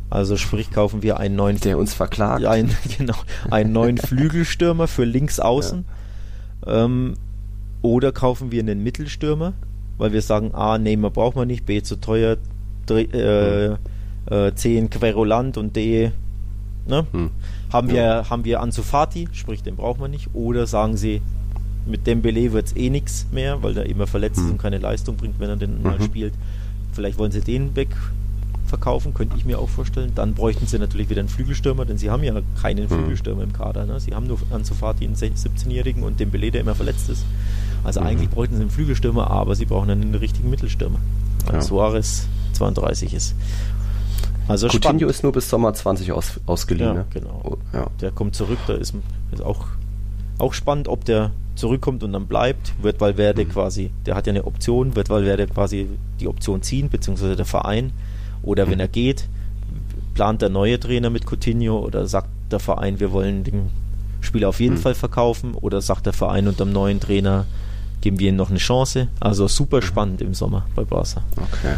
Also 0.09 0.37
sprich, 0.37 0.69
kaufen 0.69 1.01
wir 1.01 1.17
einen 1.17 1.35
neuen... 1.35 1.59
Der 1.59 1.79
uns 1.79 1.95
verklagt. 1.95 2.45
Einen, 2.45 2.75
genau, 2.97 3.15
einen 3.49 3.71
neuen 3.71 3.97
Flügelstürmer 3.99 4.87
für 4.87 5.05
links 5.05 5.39
außen. 5.39 5.85
Ähm, 6.67 7.15
oder 7.81 8.11
kaufen 8.11 8.51
wir 8.51 8.61
einen 8.61 8.83
Mittelstürmer, 8.83 9.53
weil 9.97 10.13
wir 10.13 10.21
sagen, 10.21 10.53
A, 10.53 10.77
Neymar 10.77 11.11
braucht 11.11 11.35
man 11.35 11.47
nicht, 11.47 11.65
B, 11.65 11.81
zu 11.81 11.95
teuer, 11.95 12.37
äh, 12.89 13.75
äh, 14.29 14.53
10 14.53 14.89
Querulant 14.89 15.57
und 15.57 15.75
D, 15.75 16.11
ne? 16.87 17.05
Hm. 17.11 17.29
Haben, 17.71 17.87
ja. 17.89 17.93
wir, 17.93 18.29
haben 18.29 18.45
wir 18.45 18.61
Ansu 18.61 18.83
Fati, 18.83 19.27
sprich, 19.31 19.63
den 19.63 19.75
braucht 19.75 19.99
man 19.99 20.11
nicht. 20.11 20.29
Oder 20.33 20.67
sagen 20.67 20.97
sie, 20.97 21.21
mit 21.85 22.07
Dembele 22.07 22.53
wird 22.53 22.67
es 22.67 22.75
eh 22.75 22.89
nichts 22.89 23.27
mehr, 23.31 23.63
weil 23.63 23.73
der 23.73 23.87
immer 23.87 24.07
verletzt 24.07 24.37
hm. 24.37 24.45
ist 24.45 24.51
und 24.51 24.57
keine 24.59 24.77
Leistung 24.77 25.17
bringt, 25.17 25.39
wenn 25.39 25.49
er 25.49 25.57
den 25.57 25.77
mhm. 25.77 25.83
mal 25.83 26.01
spielt. 26.01 26.33
Vielleicht 26.91 27.17
wollen 27.17 27.31
sie 27.31 27.41
den 27.41 27.75
weg 27.75 27.89
verkaufen, 28.67 29.13
könnte 29.13 29.35
ich 29.37 29.45
mir 29.45 29.59
auch 29.59 29.69
vorstellen. 29.69 30.13
Dann 30.15 30.33
bräuchten 30.33 30.65
sie 30.67 30.79
natürlich 30.79 31.09
wieder 31.09 31.19
einen 31.19 31.29
Flügelstürmer, 31.29 31.85
denn 31.85 31.97
sie 31.97 32.09
haben 32.09 32.23
ja 32.23 32.33
keinen 32.61 32.89
hm. 32.89 32.97
Flügelstürmer 32.97 33.43
im 33.43 33.53
Kader. 33.53 33.85
Ne? 33.85 33.99
Sie 33.99 34.15
haben 34.15 34.27
nur 34.27 34.39
Ansu 34.51 34.73
Fati, 34.73 35.05
einen 35.05 35.15
17-Jährigen 35.15 36.03
und 36.03 36.19
Dembele, 36.19 36.51
der 36.51 36.61
immer 36.61 36.75
verletzt 36.75 37.09
ist. 37.09 37.25
Also 37.83 37.99
mhm. 37.99 38.07
eigentlich 38.07 38.29
bräuchten 38.29 38.55
sie 38.55 38.61
einen 38.61 38.71
Flügelstürmer, 38.71 39.29
aber 39.29 39.55
sie 39.55 39.65
brauchen 39.65 39.89
einen 39.89 40.15
richtigen 40.15 40.49
Mittelstürmer. 40.49 40.99
Weil 41.45 41.55
ja. 41.55 41.61
Suarez 41.61 42.27
32 42.53 43.13
ist. 43.13 43.35
Also 44.47 44.67
Coutinho 44.67 44.81
spannend. 44.81 45.03
ist 45.03 45.23
nur 45.23 45.31
bis 45.31 45.49
Sommer 45.49 45.73
20 45.73 46.11
aus, 46.11 46.39
ausgeliehen. 46.45 46.87
Ja, 46.87 46.93
ne? 46.93 47.05
genau. 47.09 47.41
Oh, 47.43 47.57
ja. 47.73 47.87
Der 48.01 48.11
kommt 48.11 48.35
zurück, 48.35 48.59
da 48.67 48.73
ist, 48.73 48.93
ist 49.31 49.41
auch, 49.41 49.65
auch 50.37 50.53
spannend, 50.53 50.87
ob 50.87 51.05
der 51.05 51.31
zurückkommt 51.55 52.03
und 52.03 52.13
dann 52.13 52.25
bleibt, 52.25 52.73
wird 52.81 52.99
Valverde 52.99 53.45
mhm. 53.45 53.49
quasi, 53.49 53.91
der 54.05 54.15
hat 54.15 54.27
ja 54.27 54.31
eine 54.31 54.45
Option, 54.45 54.95
wird 54.95 55.09
Valverde 55.09 55.47
quasi 55.47 55.87
die 56.19 56.27
Option 56.27 56.61
ziehen, 56.61 56.89
beziehungsweise 56.89 57.35
der 57.35 57.45
Verein. 57.45 57.91
Oder 58.41 58.65
mhm. 58.65 58.71
wenn 58.71 58.79
er 58.79 58.87
geht, 58.87 59.27
plant 60.13 60.41
der 60.41 60.49
neue 60.49 60.79
Trainer 60.79 61.09
mit 61.09 61.25
Coutinho 61.25 61.79
oder 61.79 62.07
sagt 62.07 62.29
der 62.51 62.59
Verein, 62.59 62.99
wir 62.99 63.11
wollen 63.11 63.43
den 63.43 63.69
Spieler 64.21 64.49
auf 64.49 64.59
jeden 64.59 64.75
mhm. 64.75 64.79
Fall 64.79 64.95
verkaufen 64.95 65.53
oder 65.53 65.81
sagt 65.81 66.05
der 66.05 66.13
Verein 66.13 66.47
unter 66.47 66.65
dem 66.65 66.73
neuen 66.73 66.99
Trainer, 66.99 67.45
geben 68.01 68.19
wir 68.19 68.29
ihnen 68.29 68.37
noch 68.37 68.49
eine 68.49 68.59
Chance. 68.59 69.07
Also 69.19 69.47
super 69.47 69.81
spannend 69.81 70.21
im 70.21 70.33
Sommer 70.33 70.65
bei 70.75 70.83
Barca. 70.83 71.23
Okay. 71.37 71.75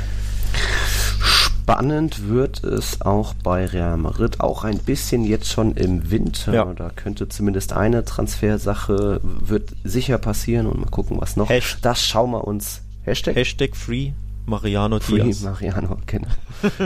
Spannend 1.65 2.29
wird 2.29 2.63
es 2.63 3.01
auch 3.01 3.33
bei 3.33 3.65
Real 3.65 3.97
Madrid, 3.97 4.39
auch 4.39 4.63
ein 4.65 4.77
bisschen 4.77 5.25
jetzt 5.25 5.51
schon 5.51 5.71
im 5.71 6.11
Winter. 6.11 6.53
Ja. 6.53 6.71
Da 6.75 6.91
könnte 6.91 7.27
zumindest 7.27 7.73
eine 7.73 8.05
Transfersache 8.05 9.19
wird 9.23 9.71
sicher 9.83 10.19
passieren 10.19 10.67
und 10.67 10.79
mal 10.79 10.91
gucken, 10.91 11.19
was 11.19 11.37
noch. 11.37 11.49
Hashtag, 11.49 11.81
das 11.81 12.05
schauen 12.05 12.29
wir 12.29 12.43
uns. 12.43 12.83
Hashtag, 13.01 13.35
Hashtag 13.35 13.75
Free 13.75 14.11
Mariano 14.45 14.99
Free 14.99 15.23
Diaz. 15.23 15.41
Mariano, 15.41 15.97
genau. 16.05 16.27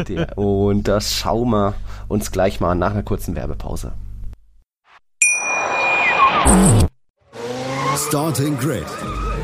Der, 0.07 0.37
und 0.37 0.87
das 0.87 1.13
schauen 1.13 1.49
wir 1.49 1.73
uns 2.07 2.31
gleich 2.31 2.61
mal 2.61 2.73
nach 2.73 2.91
einer 2.91 3.03
kurzen 3.03 3.35
Werbepause. 3.35 3.91
Starting 8.07 8.57
Grid 8.57 8.85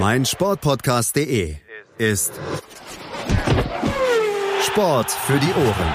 mein 0.00 0.24
Sportpodcast.de 0.24 1.56
ist 1.98 2.32
Sport 4.66 5.10
für 5.10 5.38
die 5.38 5.52
Ohren. 5.52 5.92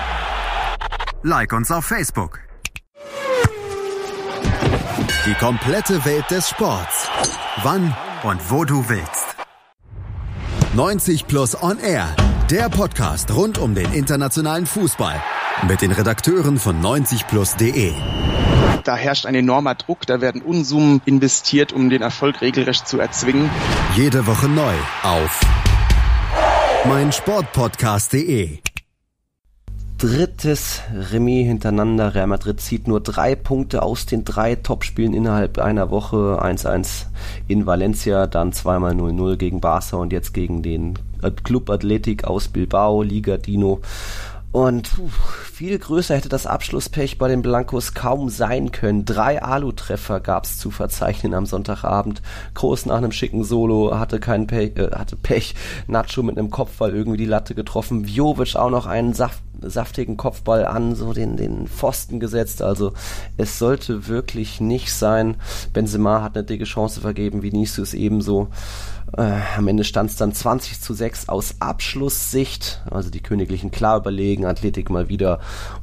Like 1.24 1.54
uns 1.54 1.72
auf 1.72 1.86
Facebook. 1.86 2.40
Die 5.26 5.34
komplette 5.34 6.06
Welt 6.06 6.30
des 6.30 6.50
Sports. 6.50 7.10
Wann 7.64 7.96
und 8.24 8.52
wo 8.52 8.64
du 8.64 8.88
willst. 8.88 9.36
90 10.74 11.28
Plus 11.28 11.62
On 11.62 11.80
Air. 11.80 12.08
Der 12.50 12.70
Podcast 12.70 13.34
rund 13.34 13.58
um 13.58 13.76
den 13.76 13.92
internationalen 13.94 14.66
Fußball. 14.66 15.22
Mit 15.68 15.82
den 15.82 15.92
Redakteuren 15.92 16.60
von 16.60 16.82
90plus.de. 16.82 17.94
Da 18.84 18.96
herrscht 18.96 19.26
ein 19.26 19.36
enormer 19.36 19.76
Druck, 19.76 20.06
da 20.06 20.22
werden 20.22 20.42
Unsummen 20.42 21.02
investiert, 21.06 21.74
um 21.74 21.90
den 21.90 22.02
Erfolg 22.02 22.42
regelrecht 22.42 22.88
zu 22.88 23.00
erzwingen. 23.00 23.50
Jede 23.96 24.26
Woche 24.28 24.48
neu 24.48 24.74
auf 25.04 25.42
meinsportpodcast.de. 26.88 28.60
Drittes 29.98 30.84
Remis 31.12 31.48
hintereinander. 31.48 32.14
Real 32.14 32.28
Madrid 32.28 32.62
zieht 32.62 32.88
nur 32.88 33.02
drei 33.02 33.34
Punkte 33.34 33.82
aus 33.82 34.06
den 34.06 34.24
drei 34.26 34.54
Topspielen 34.54 35.16
innerhalb 35.16 35.58
einer 35.58 35.90
Woche. 35.90 36.40
1-1 36.40 37.08
in 37.48 37.66
Valencia, 37.66 38.28
dann 38.28 38.54
zweimal 38.54 38.94
0-0 38.94 39.38
gegen 39.38 39.60
Barca 39.60 39.98
und 39.98 40.14
jetzt 40.14 40.36
gegen 40.36 40.62
den 40.62 41.00
Club 41.44 41.72
Athletic 41.72 42.26
aus 42.26 42.48
Bilbao, 42.48 43.02
Liga 43.02 43.38
Dino. 43.38 43.82
Und 44.52 44.96
puh, 44.96 45.10
viel 45.52 45.78
größer 45.78 46.16
hätte 46.16 46.30
das 46.30 46.48
Abschlusspech 46.48 47.18
bei 47.18 47.28
den 47.28 47.42
Blancos 47.42 47.94
kaum 47.94 48.30
sein 48.30 48.72
können. 48.72 49.04
Drei 49.06 49.42
Alu-Treffer 49.42 50.20
gab 50.20 50.46
es 50.46 50.58
zu 50.58 50.72
verzeichnen 50.72 51.34
am 51.34 51.46
Sonntagabend. 51.46 52.22
Groß 52.54 52.86
nach 52.86 52.98
einem 52.98 53.12
schicken 53.12 53.44
Solo 53.44 53.98
hatte 54.00 54.20
kein 54.20 54.48
Pech, 54.48 54.78
äh, 54.78 54.92
hatte 54.96 55.16
Pech. 55.18 55.54
Nacho 55.88 56.24
mit 56.24 56.38
einem 56.38 56.50
Kopfball 56.50 56.96
irgendwie 56.96 57.18
die 57.18 57.26
Latte 57.26 57.56
getroffen. 57.56 58.06
Jovic 58.06 58.56
auch 58.56 58.70
noch 58.70 58.86
einen 58.86 59.14
saft, 59.14 59.44
saftigen 59.62 60.16
Kopfball 60.16 60.66
an, 60.66 60.96
so 60.96 61.14
den, 61.14 61.36
den 61.36 61.68
Pfosten 61.68 62.20
gesetzt. 62.20 62.62
Also 62.62 62.94
es 63.36 63.60
sollte 63.60 64.08
wirklich 64.08 64.62
nicht 64.62 64.94
sein. 64.94 65.36
Benzema 65.74 66.24
hat 66.24 66.36
eine 66.36 66.46
dicke 66.46 66.64
Chance 66.64 67.02
vergeben, 67.02 67.44
Vinicius 67.44 67.94
ebenso. 67.94 68.48
Äh, 69.16 69.40
am 69.58 69.68
Ende 69.68 69.84
stand 69.84 70.10
es 70.10 70.18
dann 70.18 70.34
20 70.34 70.82
zu 70.82 70.94
6 70.94 71.30
aus 71.30 71.56
Abschlusssicht. 71.60 72.82
Also 72.90 73.10
die 73.10 73.22
Königlichen 73.22 73.72
klar 73.72 73.98
überlegen, 73.98 74.46
Athletik 74.46 74.90
mal 74.90 75.08
wieder, 75.10 75.40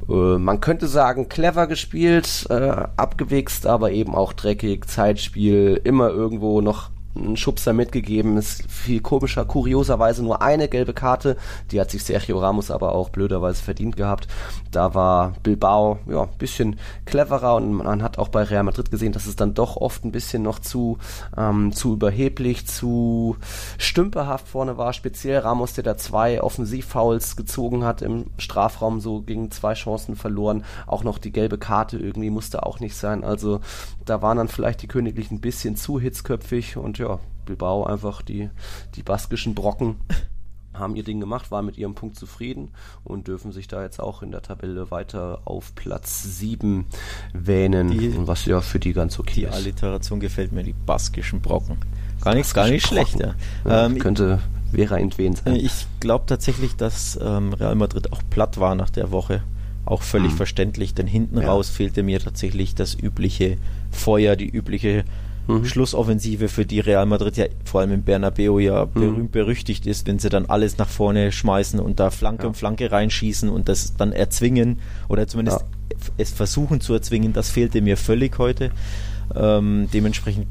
äh, 0.07 0.37
man 0.37 0.59
könnte 0.61 0.87
sagen, 0.87 1.27
clever 1.29 1.67
gespielt, 1.67 2.45
äh, 2.49 2.85
abgewichst, 2.97 3.65
aber 3.65 3.91
eben 3.91 4.13
auch 4.13 4.33
dreckig, 4.33 4.87
Zeitspiel, 4.87 5.79
immer 5.83 6.09
irgendwo 6.09 6.61
noch 6.61 6.89
einen 7.15 7.37
Schubser 7.37 7.73
mitgegeben. 7.73 8.37
Ist 8.37 8.69
viel 8.69 9.01
komischer, 9.01 9.45
kurioserweise 9.45 10.23
nur 10.23 10.41
eine 10.41 10.67
gelbe 10.67 10.93
Karte. 10.93 11.37
Die 11.71 11.79
hat 11.79 11.91
sich 11.91 12.03
Sergio 12.03 12.39
Ramos 12.39 12.71
aber 12.71 12.93
auch 12.93 13.09
blöderweise 13.09 13.63
verdient 13.63 13.95
gehabt. 13.97 14.27
Da 14.71 14.93
war 14.93 15.33
Bilbao 15.43 15.99
ja 16.07 16.23
ein 16.23 16.37
bisschen 16.37 16.77
cleverer 17.05 17.55
und 17.55 17.73
man 17.73 18.03
hat 18.03 18.17
auch 18.17 18.29
bei 18.29 18.43
Real 18.43 18.63
Madrid 18.63 18.91
gesehen, 18.91 19.13
dass 19.13 19.25
es 19.25 19.35
dann 19.35 19.53
doch 19.53 19.77
oft 19.77 20.03
ein 20.05 20.11
bisschen 20.11 20.43
noch 20.43 20.59
zu 20.59 20.97
ähm, 21.37 21.71
zu 21.71 21.93
überheblich, 21.93 22.67
zu 22.67 23.37
stümperhaft 23.77 24.47
vorne 24.47 24.77
war. 24.77 24.93
Speziell 24.93 25.39
Ramos, 25.39 25.73
der 25.73 25.83
da 25.83 25.97
zwei 25.97 26.41
Offensivfouls 26.41 27.35
gezogen 27.35 27.83
hat 27.83 28.01
im 28.01 28.25
Strafraum, 28.37 28.99
so 28.99 29.21
gegen 29.21 29.51
zwei 29.51 29.73
Chancen 29.73 30.15
verloren. 30.15 30.63
Auch 30.87 31.03
noch 31.03 31.17
die 31.17 31.31
gelbe 31.31 31.57
Karte 31.57 31.97
irgendwie 31.97 32.29
musste 32.29 32.65
auch 32.65 32.79
nicht 32.79 32.95
sein. 32.95 33.23
Also 33.23 33.59
da 34.05 34.21
waren 34.21 34.37
dann 34.37 34.47
vielleicht 34.47 34.81
die 34.81 34.87
Königlichen 34.87 35.37
ein 35.37 35.41
bisschen 35.41 35.75
zu 35.75 35.99
hitzköpfig 35.99 36.77
und 36.77 36.97
ja, 36.97 37.04
Bilbao 37.45 37.85
einfach 37.85 38.21
die, 38.21 38.49
die 38.95 39.03
baskischen 39.03 39.55
Brocken 39.55 39.95
haben 40.73 40.95
ihr 40.95 41.03
Ding 41.03 41.19
gemacht, 41.19 41.51
waren 41.51 41.65
mit 41.65 41.77
ihrem 41.77 41.95
Punkt 41.95 42.17
zufrieden 42.17 42.71
und 43.03 43.27
dürfen 43.27 43.51
sich 43.51 43.67
da 43.67 43.81
jetzt 43.81 43.99
auch 43.99 44.21
in 44.21 44.31
der 44.31 44.41
Tabelle 44.41 44.91
weiter 44.91 45.41
auf 45.45 45.73
Platz 45.75 46.23
7 46.23 46.85
wähnen, 47.33 47.91
die, 47.91 48.27
was 48.27 48.45
ja 48.45 48.61
für 48.61 48.79
die 48.79 48.93
ganz 48.93 49.19
okay 49.19 49.33
die 49.35 49.43
ist. 49.43 49.53
Die 49.53 49.55
Alliteration 49.55 50.19
gefällt 50.19 50.51
mir, 50.51 50.63
die 50.63 50.73
baskischen 50.73 51.41
Brocken. 51.41 51.77
Gar 52.21 52.35
nichts, 52.35 52.53
gar 52.53 52.67
nicht 52.67 52.85
schlecht. 52.85 53.19
Ja. 53.19 53.35
Ähm, 53.65 53.99
könnte 53.99 54.39
Vera 54.73 54.97
Entwen 54.97 55.35
sein. 55.35 55.55
Ich 55.55 55.87
glaube 55.99 56.25
tatsächlich, 56.27 56.75
dass 56.75 57.19
ähm, 57.21 57.53
Real 57.53 57.75
Madrid 57.75 58.11
auch 58.11 58.21
platt 58.29 58.59
war 58.59 58.75
nach 58.75 58.89
der 58.89 59.11
Woche. 59.11 59.43
Auch 59.85 60.01
völlig 60.01 60.31
hm. 60.31 60.37
verständlich, 60.37 60.95
denn 60.95 61.05
hinten 61.05 61.37
ja. 61.37 61.47
raus 61.47 61.69
fehlte 61.69 62.01
mir 62.01 62.19
tatsächlich 62.19 62.73
das 62.73 62.95
übliche 62.95 63.57
Feuer, 63.91 64.35
die 64.35 64.49
übliche 64.49 65.05
mhm. 65.47 65.65
Schlussoffensive, 65.65 66.47
für 66.47 66.65
die 66.65 66.79
Real 66.79 67.05
Madrid 67.05 67.37
ja 67.37 67.45
vor 67.63 67.81
allem 67.81 67.91
im 67.91 68.03
Bernabeu 68.03 68.59
ja 68.59 68.85
mhm. 68.85 68.91
berühmt 68.93 69.31
berüchtigt 69.31 69.85
ist, 69.85 70.07
wenn 70.07 70.19
sie 70.19 70.29
dann 70.29 70.45
alles 70.45 70.77
nach 70.77 70.89
vorne 70.89 71.31
schmeißen 71.31 71.79
und 71.79 71.99
da 71.99 72.09
Flanke 72.11 72.43
ja. 72.43 72.49
um 72.49 72.55
Flanke 72.55 72.91
reinschießen 72.91 73.49
und 73.49 73.69
das 73.69 73.95
dann 73.95 74.11
erzwingen 74.11 74.79
oder 75.07 75.27
zumindest 75.27 75.61
ja. 75.61 75.97
es 76.17 76.31
versuchen 76.31 76.81
zu 76.81 76.93
erzwingen, 76.93 77.33
das 77.33 77.49
fehlte 77.49 77.81
mir 77.81 77.97
völlig 77.97 78.37
heute. 78.37 78.71
Ähm, 79.35 79.87
dementsprechend 79.93 80.47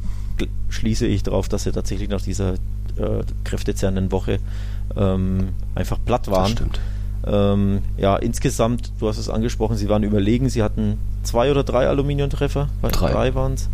schließe 0.69 1.07
ich 1.07 1.23
darauf, 1.23 1.49
dass 1.49 1.65
sie 1.65 1.73
tatsächlich 1.73 2.09
nach 2.09 2.23
dieser 2.23 2.55
äh, 2.55 3.23
kräftezerrenden 3.45 4.11
Woche 4.11 4.39
ähm, 4.97 5.51
einfach 5.75 5.99
platt 6.05 6.29
waren. 6.31 6.43
Das 6.43 6.51
stimmt. 6.53 6.81
Ähm, 7.27 7.83
ja, 7.97 8.17
insgesamt, 8.17 8.93
du 8.99 9.09
hast 9.09 9.19
es 9.19 9.31
angesprochen, 9.31 9.77
sie 9.77 9.89
waren 9.89 10.03
überlegen, 10.03 10.51
sie 10.51 10.63
hatten 10.63 10.99
zwei 11.23 11.51
oder 11.51 11.65
drei 11.65 11.87
Aluminiumtreffer, 11.89 12.69
drei, 12.83 13.13
drei 13.13 13.35
waren 13.35 13.55
es. 13.55 13.69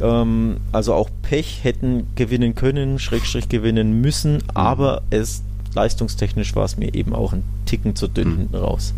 Ähm, 0.00 0.58
also 0.72 0.94
auch 0.94 1.10
Pech 1.22 1.60
hätten 1.62 2.06
gewinnen 2.14 2.54
können, 2.54 2.98
Schrägstrich 2.98 3.48
gewinnen 3.48 4.00
müssen, 4.00 4.34
mhm. 4.34 4.42
aber 4.54 5.02
es 5.10 5.42
leistungstechnisch 5.74 6.56
war 6.56 6.64
es 6.64 6.76
mir 6.76 6.94
eben 6.94 7.14
auch 7.14 7.32
ein 7.32 7.44
Ticken 7.66 7.94
zu 7.94 8.08
dünn 8.08 8.32
mhm. 8.32 8.36
hinten 8.38 8.56
raus. 8.56 8.94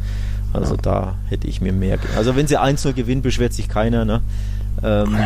Also 0.53 0.75
ja. 0.75 0.83
da 0.83 1.19
hätte 1.29 1.47
ich 1.47 1.61
mir 1.61 1.73
mehr. 1.73 1.99
Also 2.17 2.37
wenn 2.37 2.47
sie 2.47 2.59
1-0 2.59 2.93
gewinnen, 2.93 3.23
beschwert 3.23 3.53
sich 3.53 3.69
keiner, 3.69 4.05
ne? 4.05 4.21
Ähm, 4.83 5.16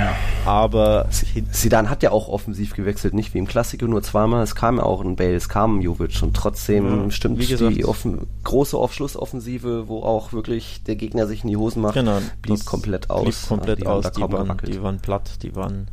aber 0.44 1.07
Sidan 1.50 1.88
hat 1.88 2.02
ja 2.02 2.11
auch 2.11 2.28
offensiv 2.28 2.74
gewechselt, 2.74 3.14
nicht 3.14 3.35
wie 3.35 3.38
im 3.38 3.46
Klassiker 3.46 3.87
nur 3.87 4.02
zweimal. 4.02 4.42
Es 4.42 4.54
kam 4.54 4.78
ja 4.78 4.83
auch 4.83 5.00
ein 5.00 5.16
Bale, 5.16 5.35
es 5.35 5.48
kam 5.48 5.78
ein 5.78 5.83
Jovic 5.83 6.22
und 6.22 6.35
trotzdem 6.35 7.04
ja, 7.04 7.11
stimmt 7.11 7.38
gesagt, 7.38 7.76
die 7.76 7.85
offen, 7.85 8.26
große 8.42 8.76
Aufschlussoffensive, 8.76 9.88
wo 9.88 10.02
auch 10.02 10.33
wirklich 10.33 10.83
der 10.85 10.96
Gegner 10.96 11.26
sich 11.26 11.44
in 11.44 11.50
die 11.50 11.57
Hosen 11.57 11.83
macht, 11.83 11.94
genau, 11.94 12.18
blieb 12.42 12.64
komplett 12.64 13.11
aus. 13.11 13.24
Blieb 13.24 13.48
komplett 13.48 13.80
die 13.80 13.87
aus, 13.87 14.11
die 14.11 14.22
waren, 14.22 14.57
die 14.66 14.83
waren 14.83 14.98
platt, 14.98 15.42
die 15.42 15.54
waren, 15.54 15.88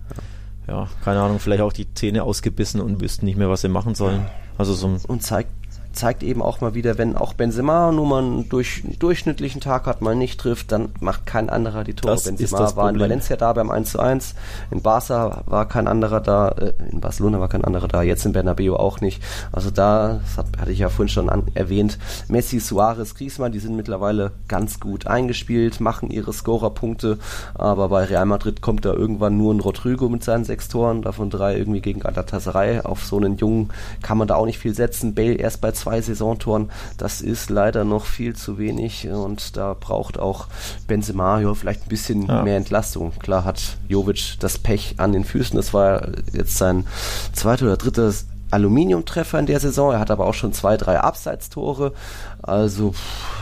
ja. 0.68 0.74
ja. 0.74 0.88
keine 1.04 1.22
Ahnung, 1.22 1.40
vielleicht 1.40 1.62
auch 1.62 1.74
die 1.74 1.94
Zähne 1.94 2.24
ausgebissen 2.24 2.82
und 2.82 3.00
wüssten 3.00 3.26
nicht 3.26 3.38
mehr, 3.38 3.50
was 3.50 3.62
sie 3.62 3.70
machen 3.70 3.96
sollen. 3.96 4.26
Also 4.58 4.74
so 4.74 4.98
und 5.08 5.24
zeigt 5.24 5.52
zeigt 5.94 6.24
eben 6.24 6.42
auch 6.42 6.62
mal 6.62 6.74
wieder, 6.74 6.98
wenn 6.98 7.16
auch 7.16 7.34
Benzema 7.34 7.92
nur 7.92 8.06
mal 8.06 8.24
einen 8.24 8.50
durch, 8.50 8.84
durchschnittlichen 9.00 9.62
Tag 9.62 9.86
hat, 9.86 10.02
mal 10.02 10.16
nicht 10.16 10.40
trifft, 10.40 10.72
dann 10.72 10.90
macht 11.00 11.26
kein 11.26 11.50
anderer 11.50 11.84
die 11.84 11.94
Tore. 11.94 12.14
Das 12.14 12.24
Benzema 12.24 12.76
war 12.76 12.90
in 12.90 13.00
Valencia 13.00 13.36
da 13.36 13.54
beim 13.54 13.70
1 13.70 13.92
zu 13.92 14.00
1, 14.00 14.36
in 14.72 14.82
Barca 14.82 15.44
war 15.46 15.68
kein 15.68 15.88
anderer 15.88 16.22
da, 16.22 16.50
äh, 16.50 16.74
in 16.92 17.02
Barcelona 17.02 17.40
war 17.40 17.50
kein 17.50 17.64
anderer 17.64 17.88
da, 17.88 18.02
jetzt 18.02 18.26
in 18.26 18.34
Bernabeu 18.34 18.76
auch 18.76 19.02
nicht. 19.02 19.22
Also 19.52 19.72
da, 19.72 20.20
das 20.24 20.38
hatte 20.60 20.72
ich 20.72 20.80
ja 20.80 20.90
vorhin 20.90 21.10
schon 21.10 21.30
an, 21.30 21.44
erwähnt, 21.54 21.98
Messi, 22.28 22.60
Suarez, 22.60 23.16
Griezmann, 23.16 23.52
die 23.52 23.60
sind 23.60 23.76
mittlerweile 23.76 24.32
ganz 24.48 24.80
gut 24.80 25.08
eingespielt, 25.08 25.80
machen 25.80 26.10
ihre 26.10 26.34
Scorerpunkte, 26.34 27.20
aber 27.54 27.90
bei 27.90 28.06
Real 28.06 28.26
Madrid 28.26 28.62
kommt 28.62 28.86
da 28.86 28.94
irgendwann 28.94 29.38
nur 29.38 29.54
ein 29.54 29.60
Rodrigo 29.60 30.10
mit 30.10 30.24
seinen 30.24 30.46
sechs 30.46 30.68
Toren, 30.68 31.02
davon 31.02 31.30
drei 31.30 31.58
irgendwie 31.58 31.82
gegen 31.82 32.00
Galatasaray. 32.00 32.82
Auf 32.82 33.04
so 33.06 33.18
einen 33.18 33.38
Jungen 33.38 33.70
kann 34.02 34.18
man 34.18 34.28
da 34.28 34.36
auch 34.36 34.46
nicht 34.46 34.60
viel 34.60 34.74
setzen. 34.74 35.14
Bale 35.16 35.34
erst 35.34 35.62
bei 35.62 35.72
zwei 35.82 36.02
Saisontoren, 36.02 36.72
das 36.98 37.22
ist 37.22 37.50
leider 37.50 37.84
noch 37.84 38.06
viel 38.06 38.36
zu 38.36 38.58
wenig 38.58 39.08
und 39.08 39.58
da 39.58 39.76
braucht 39.80 40.20
auch 40.20 40.48
Benzema 40.88 41.40
ja, 41.40 41.54
vielleicht 41.54 41.86
ein 41.86 41.90
bisschen 41.90 42.28
ja. 42.28 42.44
mehr 42.44 42.58
Entlastung. 42.58 43.12
Klar 43.20 43.46
hat 43.46 43.78
Jovic 43.88 44.38
das 44.40 44.58
Pech 44.58 44.96
an 44.98 45.12
den 45.12 45.26
Füßen, 45.26 45.56
das 45.56 45.74
war 45.74 46.10
jetzt 46.34 46.58
sein 46.58 46.86
zweiter 47.34 47.66
oder 47.66 47.78
dritter 47.78 48.14
Aluminiumtreffer 48.52 49.40
in 49.40 49.46
der 49.46 49.60
Saison. 49.60 49.94
Er 49.94 50.00
hat 50.00 50.12
aber 50.12 50.26
auch 50.26 50.34
schon 50.34 50.54
zwei, 50.54 50.78
drei 50.78 51.00
Abseitstore. 51.00 51.94
Also 52.42 52.92
pff, 52.92 53.41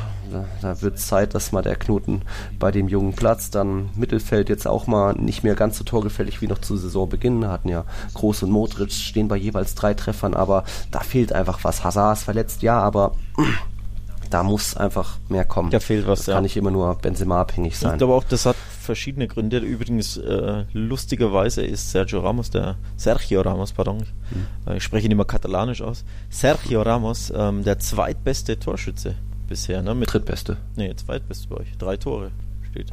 da, 0.62 0.82
wird 0.82 1.00
Zeit, 1.00 1.34
dass 1.34 1.52
mal 1.52 1.62
der 1.62 1.76
Knoten 1.76 2.22
bei 2.58 2.72
dem 2.72 2.88
jungen 2.88 3.14
Platz 3.14 3.50
dann 3.50 3.90
Mittelfeld 3.96 4.50
jetzt 4.50 4.68
auch 4.68 4.88
mal 4.88 5.14
nicht 5.14 5.44
mehr 5.44 5.56
ganz 5.56 5.78
so 5.78 5.84
torgefällig 5.84 6.42
wie 6.42 6.48
noch 6.48 6.60
zu 6.60 6.78
Saisonbeginn. 6.78 7.48
Hatten 7.48 7.70
ja 7.70 7.86
Groß 8.14 8.44
und 8.44 8.52
Modric 8.52 8.92
stehen 8.92 9.28
bei 9.28 9.38
jeweils 9.38 9.76
drei 9.76 9.94
Treffern, 9.94 10.34
aber 10.34 10.64
da 10.92 11.02
fehlt 11.02 11.34
einfach 11.34 11.64
was. 11.64 11.84
Hazard 11.84 12.18
ist 12.18 12.24
verletzt, 12.24 12.62
ja, 12.62 12.80
aber 12.80 13.14
da 14.30 14.44
muss 14.44 14.78
einfach 14.78 15.18
mehr 15.28 15.46
kommen. 15.46 15.72
Da 15.72 15.80
fehlt 15.80 16.08
was, 16.08 16.20
das 16.20 16.28
ja. 16.28 16.34
Kann 16.36 16.44
nicht 16.44 16.58
immer 16.58 16.72
nur 16.72 16.94
Benzema 16.96 17.42
abhängig 17.42 17.78
sein. 17.78 17.94
Ich 17.94 17.98
glaube 17.98 18.14
auch, 18.14 18.24
das 18.24 18.46
hat 18.46 18.56
verschiedene 18.56 19.28
Gründe. 19.28 19.60
Übrigens, 19.60 20.18
äh, 20.18 20.66
lustigerweise 20.74 21.64
ist 21.64 21.92
Sergio 21.92 22.22
Ramos, 22.22 22.50
der 22.50 22.78
Sergio 22.96 23.42
Ramos, 23.42 23.72
pardon, 23.72 24.00
hm. 24.30 24.76
ich 24.76 24.84
spreche 24.84 25.06
ihn 25.06 25.12
immer 25.12 25.26
katalanisch 25.26 25.82
aus, 25.82 26.04
Sergio 26.30 26.82
Ramos, 26.82 27.32
ähm, 27.36 27.64
der 27.64 27.80
zweitbeste 27.80 28.60
Torschütze 28.60 29.16
bisher, 29.50 29.82
ne? 29.82 29.94
Mit 29.96 30.14
Drittbeste. 30.14 30.58
Nee, 30.76 30.94
zweitbeste 30.96 31.48
bei 31.50 31.58
euch. 31.58 31.78
Drei 31.78 31.98
Tore 31.98 32.32
steht 32.70 32.92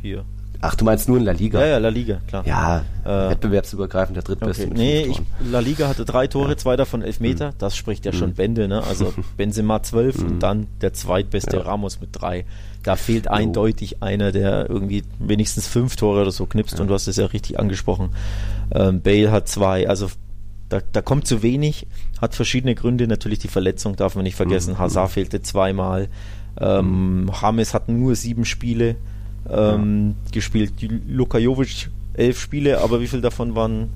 hier. 0.00 0.24
Ach, 0.60 0.74
du 0.74 0.84
meinst 0.84 1.08
nur 1.08 1.18
in 1.18 1.24
La 1.24 1.32
Liga? 1.32 1.60
Ja, 1.60 1.66
ja, 1.66 1.78
La 1.78 1.88
Liga, 1.88 2.20
klar. 2.26 2.44
Ja, 2.44 2.84
äh, 3.04 3.30
wettbewerbsübergreifend 3.30 4.16
der 4.16 4.24
drittbeste. 4.24 4.66
Okay. 4.66 4.74
Nee, 4.74 5.02
ich, 5.02 5.20
La 5.48 5.60
Liga 5.60 5.86
hatte 5.86 6.04
drei 6.04 6.26
Tore, 6.26 6.50
ja. 6.50 6.56
zwei 6.56 6.74
davon 6.74 7.02
Elfmeter. 7.02 7.50
Mhm. 7.50 7.54
Das 7.58 7.76
spricht 7.76 8.04
ja 8.04 8.12
mhm. 8.12 8.16
schon 8.16 8.34
Bände, 8.34 8.66
ne? 8.66 8.82
Also 8.82 9.14
Benzema 9.36 9.82
zwölf 9.84 10.18
mhm. 10.18 10.26
und 10.26 10.38
dann 10.40 10.66
der 10.80 10.92
zweitbeste 10.92 11.58
ja. 11.58 11.62
Ramos 11.62 12.00
mit 12.00 12.10
drei. 12.12 12.44
Da 12.82 12.96
fehlt 12.96 13.28
oh. 13.28 13.34
eindeutig 13.34 14.02
einer, 14.02 14.32
der 14.32 14.68
irgendwie 14.68 15.04
wenigstens 15.20 15.68
fünf 15.68 15.94
Tore 15.94 16.22
oder 16.22 16.32
so 16.32 16.46
knipst 16.46 16.74
ja. 16.74 16.80
und 16.80 16.88
du 16.88 16.94
hast 16.94 17.06
es 17.06 17.16
ja 17.16 17.26
richtig 17.26 17.60
angesprochen. 17.60 18.10
Ähm, 18.72 19.00
Bale 19.00 19.30
hat 19.30 19.48
zwei, 19.48 19.88
also 19.88 20.08
da, 20.68 20.80
da 20.92 21.02
kommt 21.02 21.26
zu 21.26 21.42
wenig, 21.42 21.86
hat 22.20 22.34
verschiedene 22.34 22.74
Gründe. 22.74 23.06
Natürlich 23.06 23.38
die 23.38 23.48
Verletzung 23.48 23.96
darf 23.96 24.14
man 24.14 24.24
nicht 24.24 24.36
vergessen. 24.36 24.74
Mhm. 24.74 24.78
Hazard 24.78 25.10
fehlte 25.10 25.42
zweimal. 25.42 26.08
Ähm, 26.60 27.22
mhm. 27.22 27.32
James 27.40 27.74
hat 27.74 27.88
nur 27.88 28.14
sieben 28.16 28.44
Spiele 28.44 28.96
ähm, 29.48 30.14
ja. 30.24 30.30
gespielt. 30.32 30.74
Luka 31.06 31.38
Jovic 31.38 31.90
elf 32.14 32.40
Spiele, 32.40 32.80
aber 32.80 33.00
wie 33.00 33.06
viel 33.06 33.20
davon 33.20 33.54
waren 33.54 33.90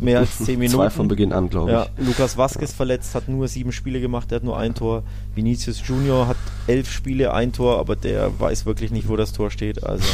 mehr 0.00 0.20
als 0.20 0.38
zehn 0.44 0.58
Minuten. 0.58 0.76
Zwei 0.76 0.90
von 0.90 1.08
Beginn 1.08 1.32
an, 1.32 1.48
glaube 1.48 1.70
ja, 1.70 1.86
ich. 1.98 2.06
Lukas 2.06 2.36
Vasquez 2.36 2.70
ja. 2.70 2.76
verletzt, 2.76 3.14
hat 3.14 3.28
nur 3.28 3.48
sieben 3.48 3.72
Spiele 3.72 4.00
gemacht, 4.00 4.30
der 4.30 4.36
hat 4.36 4.44
nur 4.44 4.58
ein 4.58 4.74
Tor. 4.74 5.02
Vinicius 5.34 5.86
Junior 5.86 6.26
hat 6.26 6.36
elf 6.66 6.90
Spiele, 6.90 7.32
ein 7.34 7.52
Tor, 7.52 7.78
aber 7.78 7.96
der 7.96 8.38
weiß 8.38 8.66
wirklich 8.66 8.90
nicht, 8.90 9.08
wo 9.08 9.16
das 9.16 9.32
Tor 9.32 9.50
steht. 9.50 9.84
Also 9.84 10.04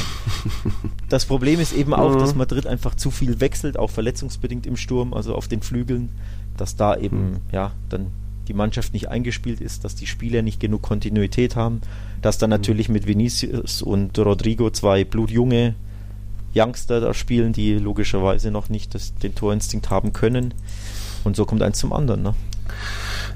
das 1.09 1.25
Problem 1.25 1.61
ist 1.61 1.73
eben 1.73 1.95
auch, 1.95 2.17
dass 2.17 2.33
mhm. 2.33 2.39
Madrid 2.39 2.67
einfach 2.67 2.95
zu 2.95 3.11
viel 3.11 3.41
wechselt, 3.41 3.79
auch 3.79 3.91
verletzungsbedingt 3.91 4.67
im 4.67 4.77
Sturm, 4.77 5.15
also 5.15 5.35
auf 5.35 5.49
den 5.49 5.63
Flügeln, 5.63 6.11
dass 6.57 6.77
da 6.77 6.97
eben 6.97 7.31
mhm. 7.31 7.37
ja 7.53 7.73
dann 7.89 8.13
die 8.49 8.55
Mannschaft 8.55 8.93
nicht 8.93 9.09
eingespielt 9.09 9.61
ist, 9.61 9.85
dass 9.85 9.97
die 9.97 10.07
Spieler 10.07 10.43
nicht 10.43 10.61
genug 10.61 10.83
Kontinuität 10.83 11.57
haben, 11.57 11.81
dass 12.23 12.39
dann 12.39 12.51
mhm. 12.51 12.57
natürlich 12.57 12.89
mit 12.89 13.07
Vinicius 13.07 13.83
und 13.83 14.19
Rodrigo 14.19 14.71
zwei 14.71 15.05
blutjunge 15.05 15.75
Youngster 16.55 17.01
da 17.01 17.15
spielen, 17.15 17.53
die 17.53 17.75
logischerweise 17.75 18.51
noch 18.51 18.69
nicht 18.69 18.95
das, 18.95 19.15
den 19.15 19.35
Torinstinkt 19.35 19.91
haben 19.91 20.13
können. 20.13 20.55
Und 21.25 21.37
so 21.37 21.45
kommt 21.45 21.63
eins 21.63 21.79
zum 21.79 21.93
anderen. 21.93 22.23
Ne? 22.23 22.35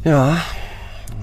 Ja, 0.05 0.41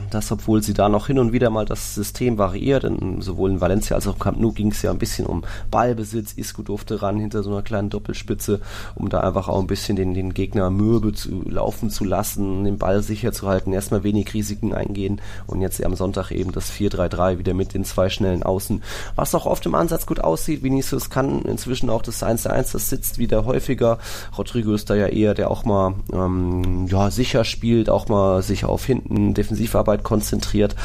das, 0.10 0.32
obwohl 0.32 0.63
sie 0.63 0.74
da 0.74 0.89
noch 0.89 1.08
hin 1.08 1.20
und 1.20 1.34
wieder 1.34 1.50
mal 1.50 1.65
das 1.65 1.96
System 1.96 2.38
variiert. 2.38 2.84
In, 2.84 3.22
sowohl 3.22 3.52
in 3.52 3.62
Valencia 3.62 3.96
als 3.96 4.08
auch 4.08 4.13
im 4.13 4.20
Camp 4.20 4.39
Nou 4.39 4.52
ging 4.52 4.72
es 4.72 4.82
ja 4.82 4.91
ein 4.91 5.00
bisschen 5.00 5.26
um 5.26 5.43
Ballbesitz. 5.72 6.34
Isco 6.34 6.62
durfte 6.62 7.02
ran 7.02 7.20
hinter 7.20 7.43
so 7.43 7.52
einer 7.52 7.62
kleinen 7.62 7.89
Doppelspitze, 7.89 8.62
um 8.96 9.10
da 9.10 9.22
einfach 9.22 9.48
auch 9.48 9.60
ein 9.60 9.67
bisschen 9.67 9.96
den, 9.96 10.13
den 10.13 10.34
Gegner 10.34 10.70
mürbe 10.70 11.13
zu 11.13 11.41
laufen 11.48 11.89
zu 11.89 12.04
lassen, 12.04 12.63
den 12.63 12.78
Ball 12.78 13.02
sicher 13.04 13.32
zu 13.32 13.48
halten, 13.48 13.74
erstmal 13.74 14.04
wenig 14.04 14.34
Risiken 14.34 14.74
eingehen 14.74 15.22
und 15.46 15.62
jetzt 15.62 15.84
am 15.84 15.96
Sonntag 15.96 16.32
eben 16.32 16.52
das 16.52 16.72
4-3-3 16.72 17.39
wieder 17.39 17.54
mit 17.54 17.74
den 17.74 17.86
zwei 17.86 18.10
schnellen 18.10 18.43
Außen, 18.43 18.84
was 19.15 19.36
auch 19.36 19.46
oft 19.46 19.65
im 19.65 19.76
Ansatz 19.76 20.06
gut 20.06 20.20
aussieht. 20.20 20.63
Vinicius 20.63 21.10
kann 21.10 21.41
inzwischen 21.43 21.89
auch 21.89 22.01
das 22.01 22.24
1-1, 22.24 22.74
das 22.74 22.89
sitzt 22.89 23.18
wieder 23.18 23.45
häufiger. 23.45 23.99
Rodrigo 24.38 24.74
ist 24.74 24.89
da 24.89 24.95
ja 24.95 25.08
eher, 25.08 25.34
der 25.34 25.51
auch 25.51 25.66
mal 25.66 25.95
ähm, 26.14 26.88
ja, 26.88 27.12
sicher 27.12 27.43
spielt, 27.43 27.89
auch 27.89 28.08
mal 28.08 28.41
sich 28.41 28.66
auf 28.66 28.86
hinten 28.86 29.34
Defensivarbeit 29.34 29.97
Arbeit 29.98 30.04
konzentriert, 30.04 30.76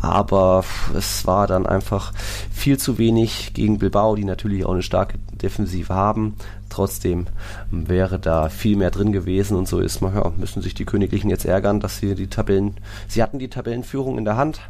aber 0.00 0.64
es 0.96 1.26
war 1.26 1.46
dann 1.46 1.66
einfach 1.66 2.12
viel 2.52 2.78
zu 2.78 2.98
wenig 2.98 3.52
gegen 3.54 3.78
Bilbao, 3.78 4.16
die 4.16 4.24
natürlich 4.24 4.64
auch 4.64 4.72
eine 4.72 4.82
starke 4.82 5.18
Defensive 5.32 5.94
haben. 5.94 6.34
Trotzdem 6.68 7.26
wäre 7.70 8.18
da 8.18 8.48
viel 8.48 8.76
mehr 8.76 8.90
drin 8.90 9.12
gewesen 9.12 9.56
und 9.56 9.68
so 9.68 9.78
ist 9.78 10.00
man, 10.00 10.14
ja, 10.14 10.32
müssen 10.38 10.62
sich 10.62 10.74
die 10.74 10.86
Königlichen 10.86 11.28
jetzt 11.28 11.44
ärgern, 11.44 11.80
dass 11.80 11.98
sie 11.98 12.14
die 12.14 12.28
Tabellen, 12.28 12.76
sie 13.08 13.22
hatten 13.22 13.38
die 13.38 13.48
Tabellenführung 13.48 14.16
in 14.16 14.24
der 14.24 14.36
Hand, 14.36 14.60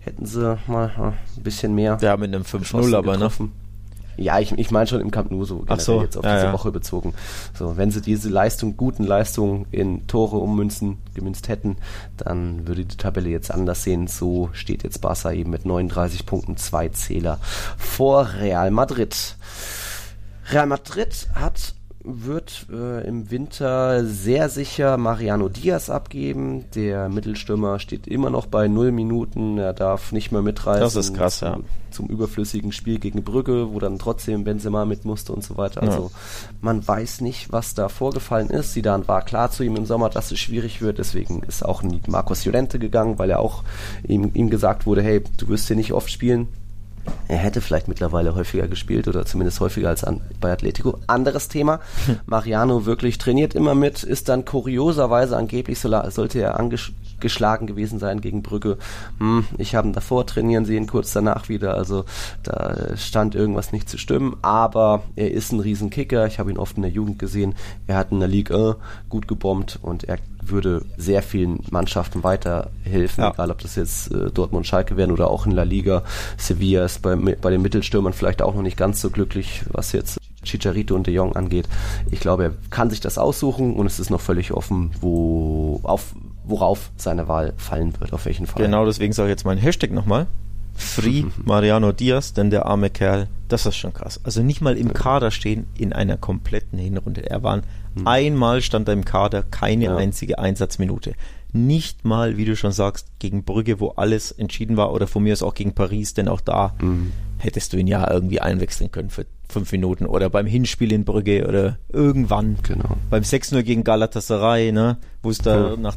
hätten 0.00 0.26
sie 0.26 0.58
mal 0.66 0.92
ein 0.98 1.42
bisschen 1.42 1.74
mehr. 1.74 1.96
Ja, 2.02 2.16
mit 2.16 2.34
einem 2.34 2.44
5-0 2.44 2.94
aber, 2.96 3.16
ne? 3.16 3.30
Ja, 4.16 4.38
ich, 4.38 4.52
ich 4.52 4.70
meine 4.70 4.86
schon 4.86 5.00
im 5.00 5.10
Camp 5.10 5.30
Nou 5.30 5.44
so, 5.44 5.64
so, 5.78 6.02
jetzt 6.02 6.16
auf 6.16 6.24
ja, 6.24 6.34
diese 6.34 6.46
ja. 6.46 6.52
Woche 6.52 6.70
bezogen. 6.70 7.14
So, 7.54 7.76
wenn 7.76 7.90
sie 7.90 8.00
diese 8.00 8.28
Leistung, 8.28 8.76
guten 8.76 9.04
Leistungen 9.04 9.66
in 9.70 10.06
Tore 10.06 10.36
ummünzen, 10.36 10.98
gemünzt 11.14 11.48
hätten, 11.48 11.76
dann 12.16 12.66
würde 12.66 12.84
die 12.84 12.96
Tabelle 12.96 13.30
jetzt 13.30 13.50
anders 13.50 13.84
sehen. 13.84 14.06
So 14.06 14.50
steht 14.52 14.82
jetzt 14.82 15.00
Barca 15.00 15.32
eben 15.32 15.50
mit 15.50 15.64
39 15.64 16.26
Punkten, 16.26 16.56
zwei 16.56 16.88
Zähler 16.88 17.38
vor 17.78 18.28
Real 18.38 18.70
Madrid. 18.70 19.36
Real 20.50 20.66
Madrid 20.66 21.28
hat 21.34 21.74
wird 22.04 22.66
äh, 22.72 23.06
im 23.06 23.30
Winter 23.30 24.04
sehr 24.04 24.48
sicher 24.48 24.96
Mariano 24.96 25.48
Diaz 25.48 25.90
abgeben. 25.90 26.64
Der 26.74 27.08
Mittelstürmer 27.08 27.78
steht 27.78 28.06
immer 28.06 28.30
noch 28.30 28.46
bei 28.46 28.68
null 28.68 28.92
Minuten. 28.92 29.58
Er 29.58 29.72
darf 29.72 30.12
nicht 30.12 30.32
mehr 30.32 30.42
mitreisen. 30.42 30.82
Das 30.82 30.96
ist 30.96 31.14
krass, 31.14 31.38
zum, 31.38 31.48
ja. 31.48 31.58
Zum 31.90 32.06
überflüssigen 32.08 32.72
Spiel 32.72 32.98
gegen 32.98 33.22
Brügge, 33.22 33.72
wo 33.72 33.78
dann 33.78 33.98
trotzdem 33.98 34.44
Benzema 34.44 34.84
mit 34.84 35.04
musste 35.04 35.32
und 35.32 35.44
so 35.44 35.56
weiter. 35.56 35.82
Also 35.82 36.10
man 36.60 36.86
weiß 36.86 37.20
nicht, 37.20 37.52
was 37.52 37.74
da 37.74 37.88
vorgefallen 37.88 38.50
ist. 38.50 38.72
Sidan 38.72 39.06
war 39.08 39.22
klar 39.22 39.50
zu 39.50 39.62
ihm 39.62 39.76
im 39.76 39.86
Sommer, 39.86 40.08
dass 40.08 40.32
es 40.32 40.38
schwierig 40.38 40.82
wird. 40.82 40.98
Deswegen 40.98 41.42
ist 41.42 41.64
auch 41.64 41.82
nie 41.82 42.00
Marcos 42.08 42.44
Llorente 42.44 42.78
gegangen, 42.78 43.18
weil 43.18 43.30
er 43.30 43.40
auch 43.40 43.62
ihm, 44.06 44.30
ihm 44.34 44.50
gesagt 44.50 44.86
wurde, 44.86 45.02
hey, 45.02 45.22
du 45.36 45.48
wirst 45.48 45.68
hier 45.68 45.76
nicht 45.76 45.92
oft 45.92 46.10
spielen. 46.10 46.48
Er 47.28 47.38
hätte 47.38 47.60
vielleicht 47.60 47.88
mittlerweile 47.88 48.34
häufiger 48.34 48.68
gespielt 48.68 49.08
oder 49.08 49.24
zumindest 49.24 49.58
häufiger 49.60 49.88
als 49.88 50.04
an, 50.04 50.20
bei 50.40 50.52
Atletico. 50.52 50.98
Anderes 51.06 51.48
Thema. 51.48 51.80
Mariano 52.26 52.86
wirklich 52.86 53.18
trainiert 53.18 53.54
immer 53.54 53.74
mit, 53.74 54.02
ist 54.02 54.28
dann 54.28 54.44
kurioserweise 54.44 55.36
angeblich 55.36 55.78
sollte 55.80 56.40
er 56.40 56.60
angeschlagen 57.22 57.66
gewesen 57.68 57.98
sein 58.00 58.20
gegen 58.20 58.42
Brügge. 58.42 58.78
Hm, 59.18 59.44
ich 59.58 59.74
habe 59.76 59.86
ihn 59.88 59.92
davor 59.92 60.26
trainieren 60.26 60.64
sehen, 60.64 60.88
kurz 60.88 61.12
danach 61.12 61.48
wieder. 61.48 61.74
Also 61.74 62.04
da 62.42 62.96
stand 62.96 63.34
irgendwas 63.36 63.70
nicht 63.72 63.88
zu 63.88 63.96
stimmen. 63.96 64.36
Aber 64.42 65.02
er 65.14 65.30
ist 65.30 65.52
ein 65.52 65.60
Riesenkicker. 65.60 66.26
Ich 66.26 66.38
habe 66.40 66.50
ihn 66.50 66.58
oft 66.58 66.76
in 66.76 66.82
der 66.82 66.90
Jugend 66.90 67.18
gesehen. 67.20 67.54
Er 67.86 67.96
hat 67.96 68.10
in 68.10 68.18
der 68.18 68.28
Ligue 68.28 68.56
1 68.56 68.76
gut 69.08 69.28
gebombt 69.28 69.78
und 69.82 70.04
er 70.04 70.18
würde 70.44 70.84
sehr 70.96 71.22
vielen 71.22 71.60
Mannschaften 71.70 72.24
weiterhelfen, 72.24 73.22
Ja. 73.22 73.30
egal 73.30 73.52
ob 73.52 73.60
das 73.60 73.76
jetzt 73.76 74.10
äh, 74.10 74.28
Dortmund 74.32 74.66
Schalke 74.66 74.96
werden 74.96 75.12
oder 75.12 75.30
auch 75.30 75.46
in 75.46 75.52
La 75.52 75.62
Liga. 75.62 76.02
Sevilla 76.36 76.84
ist 76.84 77.00
bei, 77.02 77.14
bei 77.14 77.50
den 77.50 77.62
Mittelstürmern 77.62 78.12
vielleicht 78.12 78.42
auch 78.42 78.54
noch 78.56 78.62
nicht 78.62 78.76
ganz 78.76 79.00
so 79.00 79.10
glücklich, 79.10 79.62
was 79.70 79.92
jetzt 79.92 80.18
Chicharito 80.42 80.96
und 80.96 81.06
De 81.06 81.14
Jong 81.14 81.36
angeht. 81.36 81.68
Ich 82.10 82.18
glaube, 82.18 82.42
er 82.42 82.52
kann 82.70 82.90
sich 82.90 82.98
das 82.98 83.16
aussuchen 83.18 83.74
und 83.76 83.86
es 83.86 84.00
ist 84.00 84.10
noch 84.10 84.20
völlig 84.20 84.52
offen, 84.52 84.90
wo, 85.00 85.78
auf, 85.84 86.12
worauf 86.44 86.90
seine 86.96 87.28
Wahl 87.28 87.52
fallen 87.56 87.92
wird, 88.00 88.12
auf 88.12 88.24
welchen 88.26 88.46
Fall. 88.46 88.62
Genau 88.62 88.84
deswegen 88.86 89.12
sage 89.12 89.28
ich 89.28 89.32
jetzt 89.32 89.44
mein 89.44 89.58
Hashtag 89.58 89.90
nochmal. 89.92 90.26
Free 90.74 91.24
Mariano 91.44 91.92
Diaz, 91.92 92.32
denn 92.32 92.50
der 92.50 92.66
arme 92.66 92.88
Kerl, 92.90 93.28
das 93.48 93.66
ist 93.66 93.76
schon 93.76 93.92
krass. 93.92 94.20
Also 94.24 94.42
nicht 94.42 94.60
mal 94.62 94.76
im 94.78 94.92
Kader 94.94 95.30
stehen 95.30 95.66
in 95.76 95.92
einer 95.92 96.16
kompletten 96.16 96.78
Hinrunde. 96.78 97.28
Er 97.28 97.42
war 97.42 97.60
einmal 98.06 98.62
stand 98.62 98.88
er 98.88 98.94
im 98.94 99.04
Kader, 99.04 99.42
keine 99.42 99.84
Ja. 99.84 99.96
einzige 99.96 100.38
Einsatzminute. 100.38 101.12
Nicht 101.54 102.06
mal, 102.06 102.38
wie 102.38 102.46
du 102.46 102.56
schon 102.56 102.72
sagst, 102.72 103.08
gegen 103.18 103.44
Brügge, 103.44 103.78
wo 103.78 103.88
alles 103.90 104.32
entschieden 104.32 104.78
war, 104.78 104.90
oder 104.94 105.06
von 105.06 105.22
mir 105.22 105.34
aus 105.34 105.42
auch 105.42 105.52
gegen 105.52 105.74
Paris, 105.74 106.14
denn 106.14 106.26
auch 106.28 106.40
da 106.40 106.72
hättest 107.36 107.74
du 107.74 107.76
ihn 107.76 107.86
ja 107.86 108.10
irgendwie 108.10 108.40
einwechseln 108.40 108.90
können 108.90 109.10
für 109.10 109.26
fünf 109.50 109.70
Minuten 109.72 110.06
oder 110.06 110.30
beim 110.30 110.46
Hinspiel 110.46 110.90
in 110.92 111.04
Brügge 111.04 111.46
oder 111.46 111.76
irgendwann. 111.90 112.56
Genau. 112.62 112.96
Beim 113.10 113.22
6-0 113.22 113.62
gegen 113.64 113.84
Galatasaray, 113.84 114.72
ne, 114.72 114.96
wo 115.22 115.28
es 115.28 115.38
da 115.38 115.72
Ja. 115.72 115.76
nach, 115.76 115.96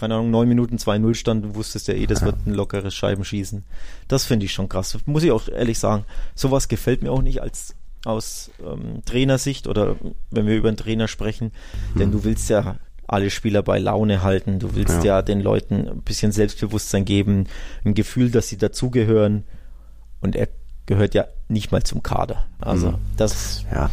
keine 0.00 0.14
Ahnung, 0.14 0.30
neun 0.30 0.48
Minuten 0.48 0.76
2-0 0.76 1.14
stand, 1.14 1.44
du 1.44 1.54
wusstest 1.54 1.86
ja 1.86 1.92
eh, 1.92 2.06
das 2.06 2.22
wird 2.22 2.46
ein 2.46 2.54
lockeres 2.54 2.94
Scheibenschießen. 2.94 3.64
Das 4.08 4.24
finde 4.24 4.46
ich 4.46 4.52
schon 4.54 4.66
krass. 4.66 4.96
Muss 5.04 5.24
ich 5.24 5.30
auch 5.30 5.46
ehrlich 5.46 5.78
sagen. 5.78 6.06
Sowas 6.34 6.68
gefällt 6.68 7.02
mir 7.02 7.12
auch 7.12 7.20
nicht 7.20 7.42
als 7.42 7.76
aus 8.06 8.50
ähm, 8.66 9.02
Trainersicht 9.04 9.66
oder 9.66 9.96
wenn 10.30 10.46
wir 10.46 10.56
über 10.56 10.68
einen 10.68 10.78
Trainer 10.78 11.06
sprechen, 11.06 11.52
denn 11.96 12.10
du 12.10 12.24
willst 12.24 12.48
ja 12.48 12.76
alle 13.06 13.28
Spieler 13.28 13.62
bei 13.62 13.78
Laune 13.78 14.22
halten, 14.22 14.58
du 14.58 14.74
willst 14.74 15.04
ja. 15.04 15.16
Ja. 15.16 15.22
den 15.22 15.42
Leuten 15.42 15.86
ein 15.86 16.00
bisschen 16.00 16.32
Selbstbewusstsein 16.32 17.04
geben, 17.04 17.44
ein 17.84 17.92
Gefühl, 17.92 18.30
dass 18.30 18.48
sie 18.48 18.56
dazugehören 18.56 19.44
und 20.22 20.34
er 20.34 20.48
gehört 20.86 21.12
ja 21.12 21.26
nicht 21.50 21.72
mal 21.72 21.82
zum 21.82 22.02
Kader. 22.02 22.44
Also 22.60 22.94
das 23.16 23.64
Ja. 23.72 23.90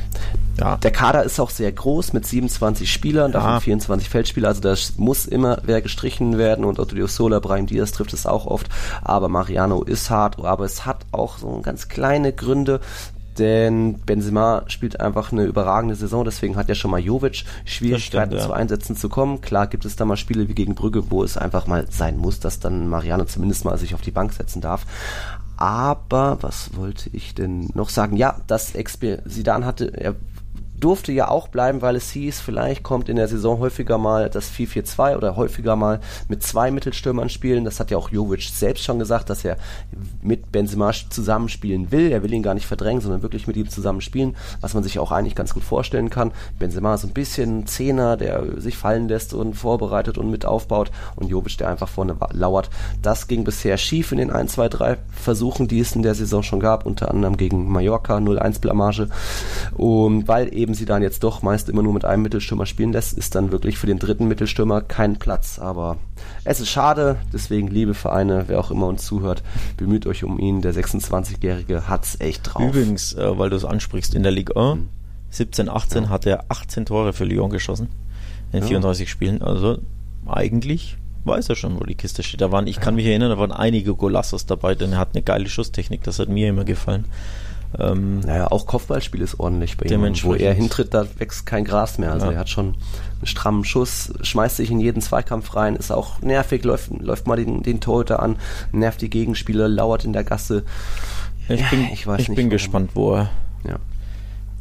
ja. 0.60 0.78
Der 0.78 0.92
Kader 0.92 1.24
ist 1.24 1.40
auch 1.40 1.50
sehr 1.50 1.72
groß 1.72 2.14
mit 2.14 2.26
27 2.26 2.92
Spielern, 2.92 3.32
davon 3.32 3.52
Ja. 3.52 3.60
24 3.60 4.10
Feldspieler, 4.10 4.50
also 4.50 4.62
da 4.62 4.76
muss 4.98 5.26
immer 5.26 5.60
wer 5.64 5.82
gestrichen 5.82 6.38
werden 6.38 6.66
und 6.66 6.80
Otto 6.80 7.08
Sola, 7.08 7.40
Brahim 7.40 7.66
Diaz 7.66 7.92
trifft 7.92 8.14
es 8.14 8.26
auch 8.26 8.46
oft, 8.46 8.68
aber 9.02 9.30
Mariano 9.30 9.84
ist 9.84 10.10
hart, 10.10 10.44
aber 10.44 10.66
es 10.66 10.86
hat 10.86 11.06
auch 11.12 11.38
so 11.38 11.62
ganz 11.62 11.88
kleine 11.88 12.34
Gründe, 12.34 12.80
denn 13.38 14.00
Benzema 14.00 14.64
spielt 14.68 15.00
einfach 15.00 15.32
eine 15.32 15.44
überragende 15.44 15.96
Saison, 15.96 16.26
deswegen 16.26 16.56
hat 16.56 16.70
ja 16.70 16.76
schon 16.76 16.92
mal 16.92 17.00
Jovic 17.00 17.44
Schwierigkeiten 17.66 18.32
stimmt, 18.32 18.42
ja. 18.42 18.48
zu 18.48 18.54
Einsätzen 18.54 18.96
zu 18.96 19.10
kommen. 19.10 19.42
Klar 19.42 19.68
gibt 19.68 19.86
es 19.86 19.96
da 19.96 20.06
mal 20.06 20.18
Spiele 20.18 20.48
wie 20.48 20.56
gegen 20.56 20.76
Brügge, 20.76 21.12
wo 21.12 21.24
es 21.24 21.38
einfach 21.38 21.68
mal 21.68 21.86
sein 21.90 22.18
muss, 22.18 22.40
dass 22.40 22.60
dann 22.60 22.88
Mariano 22.90 23.26
zumindest 23.26 23.66
mal 23.66 23.78
sich 23.78 23.94
auf 23.94 24.02
die 24.02 24.12
Bank 24.12 24.34
setzen 24.34 24.62
darf. 24.62 24.86
Aber 25.58 26.38
was 26.42 26.76
wollte 26.76 27.10
ich 27.14 27.34
denn 27.34 27.70
noch 27.74 27.90
sagen? 27.90 28.16
Ja, 28.16 28.42
das 28.46 28.76
Exper 28.76 29.20
Sidan 29.26 29.66
hatte, 29.66 29.88
er 29.88 30.16
durfte 30.80 31.12
ja 31.12 31.30
auch 31.30 31.48
bleiben, 31.48 31.82
weil 31.82 31.96
es 31.96 32.12
hieß, 32.12 32.40
vielleicht 32.40 32.84
kommt 32.84 33.10
in 33.10 33.16
der 33.16 33.28
Saison 33.28 33.60
häufiger 33.60 33.98
mal 33.98 34.30
das 34.30 34.52
4-4-2 34.52 35.18
oder 35.18 35.36
häufiger 35.36 35.76
mal 35.76 36.00
mit 36.28 36.44
zwei 36.44 36.72
Mittelstürmern 36.72 37.30
spielen. 37.30 37.66
Das 37.66 37.80
hat 37.80 37.92
ja 37.92 37.98
auch 37.98 38.10
Jovic 38.10 38.44
selbst 38.44 38.84
schon 38.84 39.00
gesagt, 39.00 39.30
dass 39.30 39.44
er 39.44 39.58
mit 40.22 40.52
Benzema 40.52 40.92
zusammenspielen 41.10 41.92
will. 41.92 42.12
Er 42.12 42.24
will 42.24 42.34
ihn 42.34 42.44
gar 42.44 42.54
nicht 42.54 42.68
verdrängen, 42.68 43.02
sondern 43.02 43.22
wirklich 43.22 43.48
mit 43.48 43.58
ihm 43.58 43.70
zusammen 43.70 44.02
spielen, 44.02 44.36
was 44.62 44.74
man 44.74 44.84
sich 44.84 45.00
auch 45.00 45.12
eigentlich 45.12 45.36
ganz 45.36 45.54
gut 45.54 45.64
vorstellen 45.64 46.10
kann. 46.10 46.32
Benzema 46.60 46.96
ist 46.96 47.04
ein 47.04 47.14
bisschen 47.14 47.68
Zehner, 47.68 48.18
der 48.18 48.62
sich 48.62 48.78
fallen 48.78 49.08
lässt 49.08 49.34
und 49.34 49.56
vorbereitet 49.56 50.18
und 50.18 50.30
mit 50.30 50.46
aufbaut 50.46 50.92
und 51.16 51.30
Jovic, 51.30 51.58
der 51.58 51.70
einfach 51.70 51.90
vorne 51.90 52.16
lauert. 52.32 52.70
Das 53.02 53.28
ging 53.28 53.44
bisher 53.44 53.78
schief 53.78 54.12
in 54.12 54.18
den 54.20 54.32
1, 54.32 54.54
2, 54.54 54.70
3 54.70 54.98
Versuchen, 55.12 55.68
die 55.68 55.80
es 55.80 55.96
in 55.96 56.04
der 56.04 56.16
Saison 56.16 56.44
schon 56.44 56.60
gab, 56.60 56.86
unter 56.86 57.12
anderem 57.12 57.38
gegen 57.38 57.70
Mallorca 57.70 58.18
0-1 58.18 58.62
Blamage. 58.62 59.10
Und 59.76 60.28
weil 60.28 60.54
eben 60.54 60.67
sie 60.74 60.86
dann 60.86 61.02
jetzt 61.02 61.24
doch 61.24 61.42
meist 61.42 61.70
immer 61.70 61.84
nur 61.84 61.94
mit 61.94 62.06
einem 62.06 62.24
Mittelstürmer 62.24 62.66
spielen 62.66 62.92
lässt, 62.92 63.18
ist 63.18 63.36
dann 63.36 63.52
wirklich 63.52 63.78
für 63.78 63.88
den 63.88 64.00
dritten 64.00 64.28
Mittelstürmer 64.28 64.82
kein 64.82 65.18
Platz. 65.18 65.60
Aber 65.60 65.98
es 66.44 66.60
ist 66.60 66.70
schade, 66.70 67.18
deswegen 67.34 67.68
liebe 67.68 67.94
Vereine, 67.94 68.46
wer 68.48 68.60
auch 68.60 68.72
immer 68.72 68.88
uns 68.88 69.06
zuhört, 69.06 69.44
bemüht 69.78 70.08
euch 70.08 70.24
um 70.24 70.40
ihn. 70.40 70.62
Der 70.62 70.74
26-Jährige 70.74 71.88
hat's 71.88 72.20
echt 72.20 72.54
drauf. 72.54 72.62
Übrigens, 72.62 73.14
äh, 73.14 73.38
weil 73.38 73.50
du 73.50 73.56
es 73.56 73.66
ansprichst, 73.66 74.16
in 74.16 74.24
der 74.24 74.32
Ligue 74.32 74.56
1, 74.56 74.82
17, 75.30 75.70
18 75.70 76.10
hat 76.10 76.26
er 76.26 76.46
18 76.50 76.86
Tore 76.86 77.14
für 77.14 77.26
Lyon 77.26 77.50
geschossen 77.50 77.90
in 78.52 78.64
34 78.64 79.10
Spielen. 79.10 79.42
Also 79.42 79.80
eigentlich 80.26 80.98
weiß 81.26 81.50
er 81.50 81.56
schon, 81.56 81.80
wo 81.80 81.84
die 81.84 81.96
Kiste 81.96 82.24
steht. 82.24 82.42
Da 82.42 82.52
waren, 82.52 82.68
ich 82.68 82.80
kann 82.80 82.96
mich 82.96 83.06
erinnern, 83.06 83.30
da 83.30 83.38
waren 83.38 83.52
einige 83.52 83.94
Golassos 83.94 84.46
dabei, 84.46 84.76
denn 84.76 84.94
er 84.94 85.00
hat 85.00 85.10
eine 85.14 85.24
geile 85.24 85.50
Schusstechnik, 85.50 86.04
das 86.04 86.20
hat 86.20 86.30
mir 86.30 86.50
immer 86.50 86.64
gefallen. 86.64 87.06
Ähm, 87.78 88.22
Naja, 88.22 88.48
auch 88.50 88.66
Kopfballspiel 88.66 89.22
ist 89.22 89.40
ordentlich 89.40 89.78
bei 89.78 89.86
ihm. 89.86 90.02
Wo 90.24 90.34
er 90.34 90.54
hintritt, 90.54 90.94
da 90.94 91.06
wächst 91.18 91.46
kein 91.46 91.66
Gras 91.66 91.98
mehr. 91.98 92.14
Also 92.14 92.28
Ja. 92.28 92.34
er 92.34 92.40
hat 92.40 92.50
schon 92.50 92.76
einen 93.18 93.26
strammen 93.28 93.64
Schuss, 93.66 94.14
schmeißt 94.22 94.58
sich 94.58 94.72
in 94.72 94.80
jeden 94.80 95.02
Zweikampf 95.02 95.56
rein, 95.56 95.76
ist 95.76 95.92
auch 95.92 96.22
nervig, 96.22 96.64
läuft, 96.64 96.92
läuft 97.02 97.28
mal 97.28 97.36
den, 97.36 97.64
den 97.64 97.80
Torhüter 97.82 98.22
an, 98.22 98.38
nervt 98.72 99.02
die 99.02 99.10
Gegenspieler, 99.10 99.68
lauert 99.68 100.06
in 100.06 100.14
der 100.14 100.24
Gasse. 100.24 100.64
ich 101.50 101.60
Ja, 101.60 101.68
bin, 101.70 101.82
ich 101.92 102.06
ich 102.08 102.30
nicht, 102.30 102.36
bin 102.36 102.50
gespannt, 102.50 102.92
wo 102.94 103.16
er, 103.16 103.30
Ja. 103.68 103.76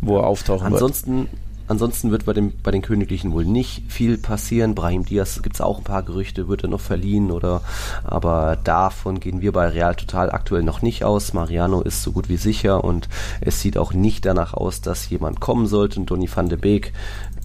wo 0.01 0.19
er 0.19 0.27
auftauchen 0.27 0.65
wird. 0.65 0.75
Ansonsten, 0.75 1.29
ansonsten 1.69 2.11
wird 2.11 2.25
bei, 2.27 2.33
dem, 2.33 2.53
bei 2.63 2.71
den 2.71 2.83
Königlichen 2.83 3.33
wohl 3.33 3.45
nicht 3.45 3.91
viel 3.91 4.19
passieren. 4.19 4.75
Brahim 4.75 5.05
Diaz 5.05 5.43
gibt's 5.43 5.61
auch 5.61 5.79
ein 5.79 5.85
paar 5.85 6.03
Gerüchte, 6.03 6.49
wird 6.49 6.63
er 6.63 6.69
noch 6.69 6.81
verliehen 6.81 7.31
oder 7.31 7.63
aber 8.05 8.57
davon 8.63 9.21
gehen 9.21 9.41
wir 9.41 9.53
bei 9.53 9.69
Real 9.69 9.95
total 9.95 10.31
aktuell 10.31 10.63
noch 10.63 10.83
nicht 10.83 11.05
aus. 11.05 11.33
Mariano 11.33 11.83
ist 11.83 12.03
so 12.03 12.13
gut 12.13 12.29
wie 12.29 12.37
sicher 12.37 12.85
und 12.85 13.09
es 13.41 13.61
sieht 13.61 13.79
auch 13.79 13.93
nicht 13.93 14.25
danach 14.25 14.55
aus, 14.55 14.81
dass 14.81 15.09
jemand 15.11 15.41
kommen 15.41 15.67
sollte. 15.67 16.01
Und 16.01 16.11
Donny 16.11 16.29
van 16.33 16.49
de 16.49 16.59
Beek, 16.59 16.93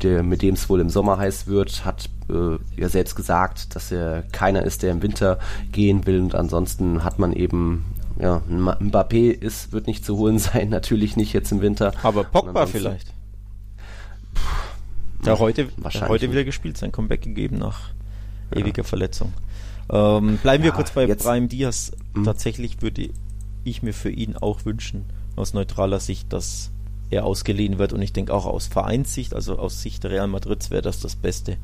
der, 0.02 0.24
mit 0.24 0.42
dem 0.42 0.56
es 0.56 0.70
wohl 0.70 0.80
im 0.80 0.90
Sommer 0.90 1.18
heiß 1.18 1.48
wird, 1.48 1.86
hat 1.86 2.10
äh, 2.30 2.58
ja 2.80 2.90
selbst 2.90 3.16
gesagt, 3.16 3.76
dass 3.76 3.92
er 3.92 4.24
keiner 4.32 4.64
ist, 4.64 4.84
der 4.84 4.92
im 4.92 5.02
Winter 5.02 5.40
gehen 5.72 6.06
will. 6.06 6.20
Und 6.22 6.36
ansonsten 6.36 7.04
hat 7.04 7.20
man 7.20 7.34
eben 7.34 7.86
ja, 8.20 8.42
Mbappé 8.50 9.32
ist, 9.32 9.72
wird 9.72 9.88
nicht 9.88 10.06
zu 10.06 10.18
holen 10.18 10.40
sein, 10.40 10.70
natürlich 10.70 11.16
nicht 11.18 11.34
jetzt 11.34 11.52
im 11.52 11.62
Winter. 11.62 11.94
Aber 12.04 12.24
Pogba 12.24 12.66
vielleicht. 12.66 13.14
Der 15.26 15.40
heute, 15.40 15.70
Wahrscheinlich 15.78 16.10
heute 16.10 16.32
wieder 16.32 16.44
gespielt, 16.44 16.78
sein 16.78 16.92
Comeback 16.92 17.22
gegeben 17.22 17.58
nach 17.60 17.92
ewiger 18.56 18.84
Verletzung. 18.84 19.34
Ähm, 19.90 20.38
bleiben 20.42 20.64
wir 20.64 20.72
Ja, 20.72 20.76
kurz 20.76 20.92
bei 20.92 21.06
jetzt- 21.06 21.24
Brahim 21.24 21.48
Diaz. 21.50 21.92
Mhm. 22.14 22.24
Tatsächlich 22.24 22.82
würde 22.82 23.10
ich 23.64 23.84
mir 23.84 23.94
für 23.94 24.10
ihn 24.10 24.36
auch 24.36 24.66
wünschen, 24.66 25.06
aus 25.36 25.54
neutraler 25.54 26.00
Sicht, 26.00 26.32
dass 26.34 26.72
er 27.10 27.26
ausgeliehen 27.26 27.78
wird. 27.78 27.94
Und 27.94 28.02
ich 28.02 28.14
denke 28.14 28.34
auch 28.34 28.46
aus 28.46 28.68
Vereinssicht, 28.68 29.34
also 29.34 29.60
aus 29.60 29.82
Sicht 29.82 30.04
Real 30.06 30.28
Madrids 30.28 30.72
wäre 30.72 30.82
das 30.82 31.00
das 31.02 31.16
Beste. 31.16 31.58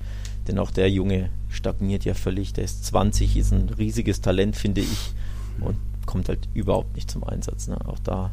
Denn 0.47 0.60
auch 0.60 0.72
der 0.72 0.89
Junge 0.89 1.30
stagniert 1.49 2.05
ja 2.05 2.14
völlig. 2.14 2.53
Der 2.53 2.64
ist 2.66 2.86
20, 2.86 3.38
ist 3.38 3.51
ein 3.51 3.70
riesiges 3.78 4.22
Talent, 4.22 4.55
finde 4.55 4.82
ich. 4.82 5.14
Und 5.62 5.78
kommt 6.05 6.30
halt 6.30 6.47
überhaupt 6.53 6.95
nicht 6.95 7.10
zum 7.12 7.24
Einsatz. 7.24 7.68
Ne? 7.68 7.78
Auch 7.86 7.99
da 7.99 8.32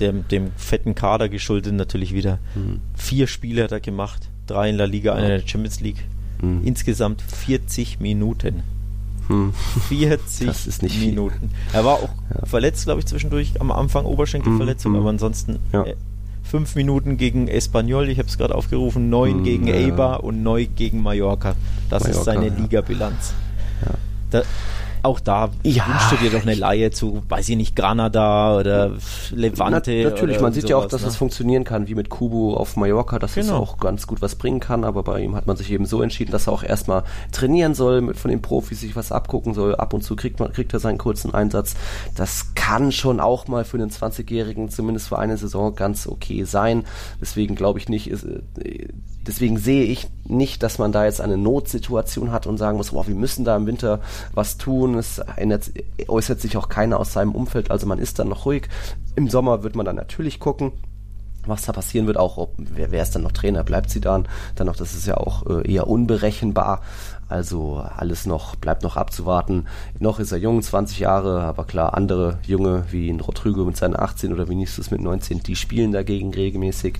dem, 0.00 0.26
dem 0.28 0.50
fetten 0.56 0.94
Kader 0.96 1.28
geschuldet 1.28 1.74
natürlich 1.74 2.12
wieder. 2.14 2.38
Mhm. 2.54 2.80
Vier 2.94 3.26
Spiele 3.28 3.62
hat 3.64 3.72
er 3.72 3.80
gemacht, 3.80 4.28
drei 4.46 4.70
in 4.70 4.78
der 4.78 4.86
Liga, 4.86 5.14
einer 5.14 5.34
in 5.34 5.40
der 5.40 5.48
Champions 5.48 5.80
League. 5.80 6.04
Mhm. 6.40 6.62
Insgesamt 6.64 7.22
40 7.22 8.00
Minuten. 8.00 8.62
Hm. 9.28 9.52
40 9.88 10.46
das 10.46 10.66
ist 10.66 10.82
nicht 10.82 11.00
Minuten. 11.00 11.50
Viel. 11.50 11.50
Er 11.72 11.84
war 11.84 11.94
auch 11.94 12.10
ja. 12.34 12.44
verletzt, 12.44 12.84
glaube 12.84 13.00
ich, 13.00 13.06
zwischendurch 13.06 13.60
am 13.60 13.70
Anfang 13.70 14.04
Oberschenkelverletzung, 14.04 14.92
mhm. 14.92 14.98
aber 14.98 15.10
ansonsten 15.10 15.58
ja. 15.72 15.84
äh, 15.84 15.96
fünf 16.42 16.74
Minuten 16.74 17.16
gegen 17.16 17.48
Espanyol, 17.48 18.10
ich 18.10 18.18
habe 18.18 18.28
es 18.28 18.36
gerade 18.36 18.54
aufgerufen, 18.54 19.08
neun 19.08 19.38
mhm, 19.38 19.44
gegen 19.44 19.66
ja. 19.66 19.76
Eibar 19.76 20.24
und 20.24 20.42
neun 20.42 20.68
gegen 20.76 21.02
Mallorca. 21.02 21.56
Das 21.88 22.02
Mallorca, 22.02 22.18
ist 22.18 22.24
seine 22.24 22.48
Ligabilanz. 22.50 23.32
Da, 24.30 24.42
auch 25.04 25.20
da 25.20 25.50
ja, 25.62 25.86
wünschst 25.86 26.12
du 26.12 26.16
dir 26.16 26.30
doch 26.30 26.42
eine 26.42 26.54
Laie 26.54 26.90
zu, 26.90 27.22
weiß 27.28 27.48
ich 27.50 27.56
nicht, 27.56 27.76
Granada 27.76 28.56
oder 28.56 28.92
Levante. 29.30 30.02
Na, 30.02 30.10
natürlich, 30.10 30.40
man 30.40 30.52
sieht 30.52 30.62
sowas, 30.62 30.70
ja 30.70 30.76
auch, 30.78 30.86
dass 30.86 31.02
ne? 31.02 31.06
das 31.06 31.16
funktionieren 31.16 31.64
kann, 31.64 31.88
wie 31.88 31.94
mit 31.94 32.08
Kubu 32.08 32.54
auf 32.54 32.76
Mallorca, 32.76 33.18
dass 33.18 33.34
genau. 33.34 33.46
es 33.46 33.52
auch 33.52 33.78
ganz 33.78 34.06
gut 34.06 34.22
was 34.22 34.36
bringen 34.36 34.60
kann, 34.60 34.84
aber 34.84 35.02
bei 35.02 35.20
ihm 35.20 35.34
hat 35.34 35.46
man 35.46 35.56
sich 35.56 35.70
eben 35.70 35.86
so 35.86 36.02
entschieden, 36.02 36.32
dass 36.32 36.46
er 36.46 36.52
auch 36.52 36.62
erstmal 36.62 37.04
trainieren 37.32 37.74
soll, 37.74 38.00
mit 38.00 38.16
von 38.16 38.30
den 38.30 38.42
Profis 38.42 38.80
sich 38.80 38.96
was 38.96 39.12
abgucken 39.12 39.54
soll. 39.54 39.74
Ab 39.74 39.92
und 39.92 40.02
zu 40.02 40.16
kriegt, 40.16 40.40
man, 40.40 40.52
kriegt 40.52 40.72
er 40.72 40.80
seinen 40.80 40.98
kurzen 40.98 41.34
Einsatz. 41.34 41.74
Das 42.16 42.54
kann 42.54 42.92
schon 42.92 43.20
auch 43.20 43.46
mal 43.46 43.64
für 43.64 43.76
einen 43.76 43.90
20-Jährigen, 43.90 44.70
zumindest 44.70 45.08
für 45.08 45.18
eine 45.18 45.36
Saison, 45.36 45.74
ganz 45.74 46.06
okay 46.06 46.44
sein. 46.44 46.84
Deswegen 47.20 47.54
glaube 47.54 47.78
ich 47.78 47.88
nicht, 47.88 48.08
ist, 48.08 48.24
äh, 48.24 48.88
deswegen 49.26 49.58
sehe 49.58 49.84
ich 49.84 50.08
nicht, 50.24 50.62
dass 50.62 50.78
man 50.78 50.92
da 50.92 51.04
jetzt 51.04 51.20
eine 51.20 51.36
Notsituation 51.36 52.32
hat 52.32 52.46
und 52.46 52.58
sagen 52.58 52.76
muss, 52.76 52.90
boah, 52.90 53.06
wir 53.06 53.14
müssen 53.14 53.44
da 53.44 53.56
im 53.56 53.66
Winter 53.66 54.00
was 54.32 54.56
tun. 54.56 54.96
Es 54.96 55.18
ändert, 55.18 55.70
äußert 56.08 56.40
sich 56.40 56.56
auch 56.56 56.68
keiner 56.68 56.98
aus 56.98 57.12
seinem 57.12 57.32
Umfeld, 57.32 57.70
also 57.70 57.86
man 57.86 57.98
ist 57.98 58.18
dann 58.18 58.28
noch 58.28 58.46
ruhig. 58.46 58.68
Im 59.16 59.28
Sommer 59.28 59.62
wird 59.62 59.76
man 59.76 59.86
dann 59.86 59.96
natürlich 59.96 60.40
gucken, 60.40 60.72
was 61.46 61.62
da 61.62 61.72
passieren 61.72 62.06
wird, 62.06 62.16
auch 62.16 62.36
ob, 62.36 62.54
wer, 62.56 62.90
wer 62.90 63.02
ist 63.02 63.14
dann 63.14 63.22
noch 63.22 63.32
Trainer, 63.32 63.64
bleibt 63.64 63.90
sie 63.90 64.00
dann, 64.00 64.28
dann 64.54 64.66
noch, 64.66 64.76
das 64.76 64.94
ist 64.94 65.06
ja 65.06 65.16
auch 65.16 65.46
äh, 65.46 65.70
eher 65.70 65.86
unberechenbar, 65.88 66.80
also 67.28 67.84
alles 67.96 68.26
noch, 68.26 68.56
bleibt 68.56 68.82
noch 68.82 68.96
abzuwarten. 68.96 69.66
Noch 69.98 70.18
ist 70.18 70.32
er 70.32 70.38
jung, 70.38 70.62
20 70.62 70.98
Jahre, 70.98 71.42
aber 71.42 71.64
klar, 71.64 71.94
andere 71.94 72.38
Junge 72.46 72.84
wie 72.90 73.10
ein 73.10 73.20
Rodrigo 73.20 73.64
mit 73.64 73.76
seinen 73.76 73.98
18 73.98 74.32
oder 74.32 74.48
Vinicius 74.48 74.90
mit 74.90 75.00
19, 75.00 75.42
die 75.42 75.56
spielen 75.56 75.92
dagegen 75.92 76.32
regelmäßig. 76.32 76.98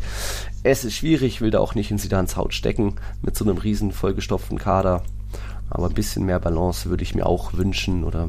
Es 0.62 0.84
ist 0.84 0.94
schwierig, 0.94 1.40
will 1.40 1.50
da 1.50 1.60
auch 1.60 1.74
nicht 1.74 1.90
in 1.90 1.98
Sidans 1.98 2.36
Haut 2.36 2.54
stecken 2.54 2.94
mit 3.22 3.36
so 3.36 3.44
einem 3.44 3.58
riesen 3.58 3.92
vollgestopften 3.92 4.58
Kader. 4.58 5.02
Aber 5.70 5.86
ein 5.86 5.94
bisschen 5.94 6.24
mehr 6.24 6.38
Balance 6.38 6.88
würde 6.88 7.02
ich 7.02 7.14
mir 7.14 7.26
auch 7.26 7.54
wünschen 7.54 8.04
oder 8.04 8.28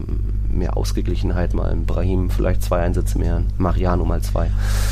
mehr 0.49 0.77
Ausgeglichenheit 0.77 1.53
mal. 1.53 1.75
Brahim 1.75 2.29
vielleicht 2.29 2.63
zwei 2.63 2.81
Einsätze 2.81 3.19
mehr, 3.19 3.43
Mariano 3.57 4.05
mal 4.05 4.21
zwei. 4.21 4.49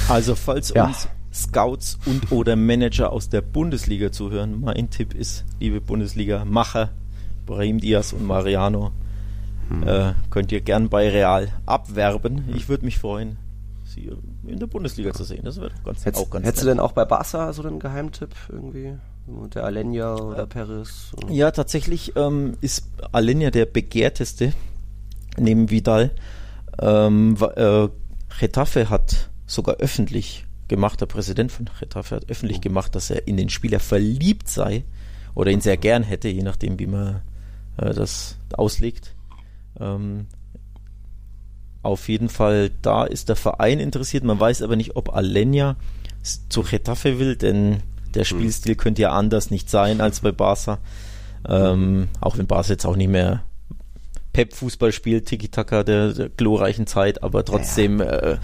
Also 0.09 0.35
falls 0.35 0.73
ja. 0.73 0.85
uns 0.85 1.07
Scouts 1.33 1.97
und 2.05 2.31
oder 2.31 2.55
Manager 2.55 3.11
aus 3.11 3.29
der 3.29 3.41
Bundesliga 3.41 4.11
zuhören. 4.11 4.61
Mein 4.61 4.89
Tipp 4.89 5.13
ist, 5.13 5.45
liebe 5.59 5.81
Bundesliga-Macher, 5.81 6.89
Brahim 7.45 7.79
Diaz 7.79 8.13
und 8.13 8.25
Mariano, 8.25 8.91
hm. 9.69 9.87
äh, 9.87 10.13
könnt 10.29 10.51
ihr 10.51 10.61
gern 10.61 10.89
bei 10.89 11.09
Real 11.09 11.49
abwerben. 11.65 12.49
Ich 12.55 12.69
würde 12.69 12.85
mich 12.85 12.99
freuen, 12.99 13.37
sie 13.83 14.11
in 14.45 14.59
der 14.59 14.67
Bundesliga 14.67 15.13
zu 15.13 15.23
sehen. 15.23 15.43
Das 15.43 15.59
wäre 15.59 15.71
ganz, 15.83 16.05
Hättest, 16.05 16.23
auch 16.23 16.29
ganz 16.29 16.45
Hättest 16.45 16.63
nett. 16.63 16.71
du 16.71 16.75
denn 16.75 16.79
auch 16.79 16.91
bei 16.91 17.05
Barca 17.05 17.51
so 17.53 17.63
einen 17.63 17.79
Geheimtipp 17.79 18.35
irgendwie? 18.49 18.93
Der 19.55 19.63
Alenia 19.63 20.15
oder 20.15 20.45
Perez? 20.45 21.13
Ja, 21.29 21.51
tatsächlich 21.51 22.13
ähm, 22.17 22.57
ist 22.59 22.89
Alenia 23.13 23.51
der 23.51 23.65
begehrteste 23.65 24.53
neben 25.37 25.69
Vidal. 25.69 26.11
Ähm, 26.79 27.37
äh, 27.55 27.87
Getafe 28.39 28.89
hat 28.89 29.29
sogar 29.45 29.75
öffentlich 29.75 30.45
gemacht, 30.67 31.01
der 31.01 31.05
Präsident 31.05 31.51
von 31.51 31.69
Getafe 31.79 32.15
hat 32.15 32.29
öffentlich 32.29 32.57
oh. 32.57 32.61
gemacht, 32.61 32.95
dass 32.95 33.09
er 33.09 33.27
in 33.27 33.37
den 33.37 33.49
Spieler 33.49 33.79
verliebt 33.79 34.47
sei 34.47 34.83
oder 35.35 35.51
ihn 35.51 35.61
sehr 35.61 35.77
gern 35.77 36.03
hätte, 36.03 36.29
je 36.29 36.43
nachdem, 36.43 36.79
wie 36.79 36.87
man 36.87 37.21
äh, 37.77 37.93
das 37.93 38.37
auslegt. 38.53 39.15
Ähm, 39.79 40.27
auf 41.81 42.07
jeden 42.07 42.29
Fall, 42.29 42.71
da 42.81 43.03
ist 43.03 43.29
der 43.29 43.35
Verein 43.35 43.79
interessiert. 43.79 44.23
Man 44.23 44.39
weiß 44.39 44.61
aber 44.61 44.75
nicht, 44.75 44.95
ob 44.95 45.13
Alenia 45.13 45.75
zu 46.49 46.63
Getafe 46.63 47.19
will, 47.19 47.35
denn 47.35 47.83
der 48.13 48.23
hm. 48.23 48.37
Spielstil 48.37 48.75
könnte 48.75 49.01
ja 49.01 49.11
anders 49.11 49.51
nicht 49.51 49.69
sein 49.69 49.99
als 49.99 50.21
bei 50.21 50.31
Barca. 50.31 50.79
Ähm, 51.47 52.07
auch 52.21 52.37
wenn 52.37 52.47
Barca 52.47 52.69
jetzt 52.69 52.85
auch 52.85 52.95
nicht 52.95 53.09
mehr 53.09 53.43
Pep-Fußball 54.31 54.91
spielt, 54.91 55.27
Tiki-Taka 55.27 55.83
der, 55.83 56.13
der, 56.13 56.29
glorreichen 56.29 56.87
Zeit, 56.87 57.21
aber 57.21 57.43
trotzdem, 57.43 57.99
ja. 57.99 58.05
äh, 58.05 58.37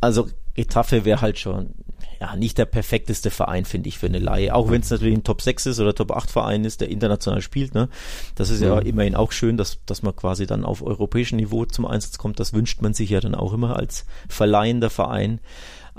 also 0.00 0.28
Etaffe 0.58 1.04
wäre 1.04 1.20
halt 1.20 1.38
schon 1.38 1.74
ja 2.20 2.36
nicht 2.36 2.58
der 2.58 2.64
perfekteste 2.64 3.30
Verein, 3.30 3.64
finde 3.64 3.88
ich, 3.88 3.98
für 3.98 4.06
eine 4.06 4.18
Laie. 4.18 4.54
Auch 4.54 4.70
wenn 4.70 4.80
es 4.80 4.90
natürlich 4.90 5.16
ein 5.16 5.24
Top 5.24 5.42
6 5.42 5.66
ist 5.66 5.80
oder 5.80 5.94
Top 5.94 6.10
8 6.12 6.30
Verein 6.30 6.64
ist, 6.64 6.80
der 6.80 6.88
international 6.88 7.42
spielt. 7.42 7.74
Ne? 7.74 7.88
Das 8.34 8.50
ist 8.50 8.60
ja, 8.60 8.74
ja 8.74 8.80
immerhin 8.80 9.14
auch 9.14 9.32
schön, 9.32 9.56
dass, 9.56 9.78
dass 9.86 10.02
man 10.02 10.16
quasi 10.16 10.46
dann 10.46 10.64
auf 10.64 10.82
europäischem 10.82 11.36
Niveau 11.36 11.64
zum 11.64 11.86
Einsatz 11.86 12.18
kommt. 12.18 12.40
Das 12.40 12.52
wünscht 12.52 12.82
man 12.82 12.94
sich 12.94 13.10
ja 13.10 13.20
dann 13.20 13.34
auch 13.34 13.52
immer 13.52 13.76
als 13.76 14.04
verleihender 14.28 14.90
Verein. 14.90 15.40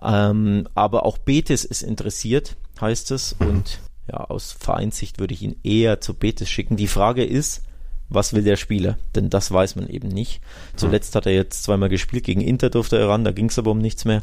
Ähm, 0.01 0.67
aber 0.75 1.05
auch 1.05 1.17
Betis 1.17 1.65
ist 1.65 1.83
interessiert, 1.83 2.57
heißt 2.81 3.11
es. 3.11 3.33
Und 3.39 3.79
ja, 4.09 4.17
aus 4.17 4.51
Vereinssicht 4.51 5.19
würde 5.19 5.33
ich 5.33 5.41
ihn 5.41 5.57
eher 5.63 6.01
zu 6.01 6.13
Betis 6.13 6.49
schicken. 6.49 6.75
Die 6.75 6.87
Frage 6.87 7.23
ist, 7.23 7.63
was 8.09 8.33
will 8.33 8.43
der 8.43 8.55
Spieler? 8.55 8.97
Denn 9.15 9.29
das 9.29 9.51
weiß 9.51 9.75
man 9.75 9.87
eben 9.87 10.07
nicht. 10.07 10.41
Zuletzt 10.75 11.15
hat 11.15 11.25
er 11.25 11.33
jetzt 11.33 11.63
zweimal 11.63 11.89
gespielt, 11.89 12.23
gegen 12.23 12.41
Inter 12.41 12.69
durfte 12.69 12.97
er 12.97 13.09
ran, 13.09 13.23
da 13.23 13.31
ging 13.31 13.49
es 13.49 13.59
aber 13.59 13.71
um 13.71 13.79
nichts 13.79 14.05
mehr. 14.05 14.21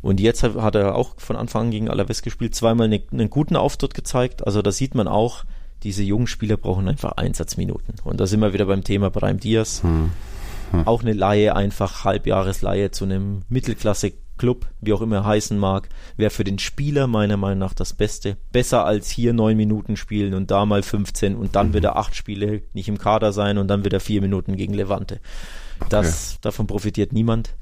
Und 0.00 0.20
jetzt 0.20 0.42
hat 0.42 0.74
er 0.74 0.94
auch 0.94 1.14
von 1.18 1.36
Anfang 1.36 1.66
an 1.66 1.70
gegen 1.70 1.88
Alaves 1.88 2.22
gespielt, 2.22 2.54
zweimal 2.54 2.86
eine, 2.86 3.02
einen 3.10 3.30
guten 3.30 3.56
Auftritt 3.56 3.94
gezeigt. 3.94 4.46
Also 4.46 4.62
da 4.62 4.70
sieht 4.70 4.94
man 4.94 5.08
auch, 5.08 5.44
diese 5.82 6.02
jungen 6.02 6.26
Spieler 6.26 6.56
brauchen 6.56 6.88
einfach 6.88 7.12
Einsatzminuten. 7.12 7.94
Und 8.04 8.20
da 8.20 8.26
sind 8.26 8.40
wir 8.40 8.52
wieder 8.52 8.66
beim 8.66 8.84
Thema 8.84 9.10
Brahim 9.10 9.40
Diaz. 9.40 9.82
Hm. 9.82 10.10
Hm. 10.70 10.86
Auch 10.86 11.02
eine 11.02 11.14
Laie, 11.14 11.56
einfach 11.56 12.04
Halbjahresleihe 12.04 12.90
zu 12.90 13.04
einem 13.04 13.42
Mittelklasse 13.48 14.12
Club, 14.38 14.66
wie 14.80 14.92
auch 14.92 15.02
immer 15.02 15.24
heißen 15.24 15.58
mag, 15.58 15.88
wäre 16.16 16.30
für 16.30 16.44
den 16.44 16.58
Spieler 16.58 17.06
meiner 17.06 17.36
Meinung 17.36 17.58
nach 17.58 17.74
das 17.74 17.92
Beste. 17.92 18.36
Besser 18.52 18.84
als 18.84 19.10
hier 19.10 19.32
neun 19.32 19.56
Minuten 19.56 19.96
spielen 19.96 20.34
und 20.34 20.50
da 20.50 20.64
mal 20.64 20.82
15 20.82 21.36
und 21.36 21.56
dann 21.56 21.68
mhm. 21.68 21.74
wieder 21.74 21.96
acht 21.96 22.14
Spiele 22.14 22.62
nicht 22.72 22.88
im 22.88 22.98
Kader 22.98 23.32
sein 23.32 23.58
und 23.58 23.68
dann 23.68 23.84
wieder 23.84 24.00
vier 24.00 24.22
Minuten 24.22 24.56
gegen 24.56 24.74
Levante. 24.74 25.20
Das, 25.88 26.32
okay. 26.32 26.38
davon 26.42 26.66
profitiert 26.66 27.12
niemand. 27.12 27.54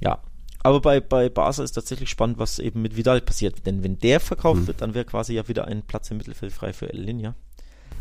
Ja. 0.00 0.18
Aber 0.62 0.80
bei, 0.80 1.00
bei 1.00 1.28
Barca 1.28 1.62
ist 1.62 1.72
tatsächlich 1.72 2.10
spannend, 2.10 2.38
was 2.38 2.58
eben 2.58 2.82
mit 2.82 2.96
Vidal 2.96 3.20
passiert. 3.20 3.64
Denn 3.64 3.82
wenn 3.82 3.98
der 3.98 4.20
verkauft 4.20 4.62
mhm. 4.62 4.66
wird, 4.66 4.82
dann 4.82 4.94
wäre 4.94 5.04
quasi 5.04 5.34
ja 5.34 5.48
wieder 5.48 5.66
ein 5.66 5.82
Platz 5.82 6.10
im 6.10 6.18
Mittelfeld 6.18 6.52
frei 6.52 6.72
für 6.72 6.92
El 6.92 7.00
Linja. 7.00 7.34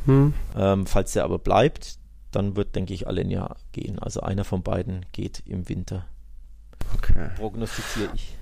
Mhm. 0.06 0.34
Ähm, 0.58 0.88
falls 0.88 1.14
der 1.14 1.24
aber 1.24 1.40
bleibt, 1.40 1.98
dann 2.32 2.56
wird, 2.56 2.76
denke 2.76 2.94
ich, 2.94 3.08
Alenia 3.08 3.56
gehen. 3.72 4.00
Also 4.00 4.22
einer 4.22 4.44
von 4.44 4.64
beiden 4.64 5.06
geht 5.12 5.44
im 5.46 5.70
Winter 5.70 6.06
Okay. 6.96 7.30
Prognostiziere 7.38 8.10
ich. 8.16 8.38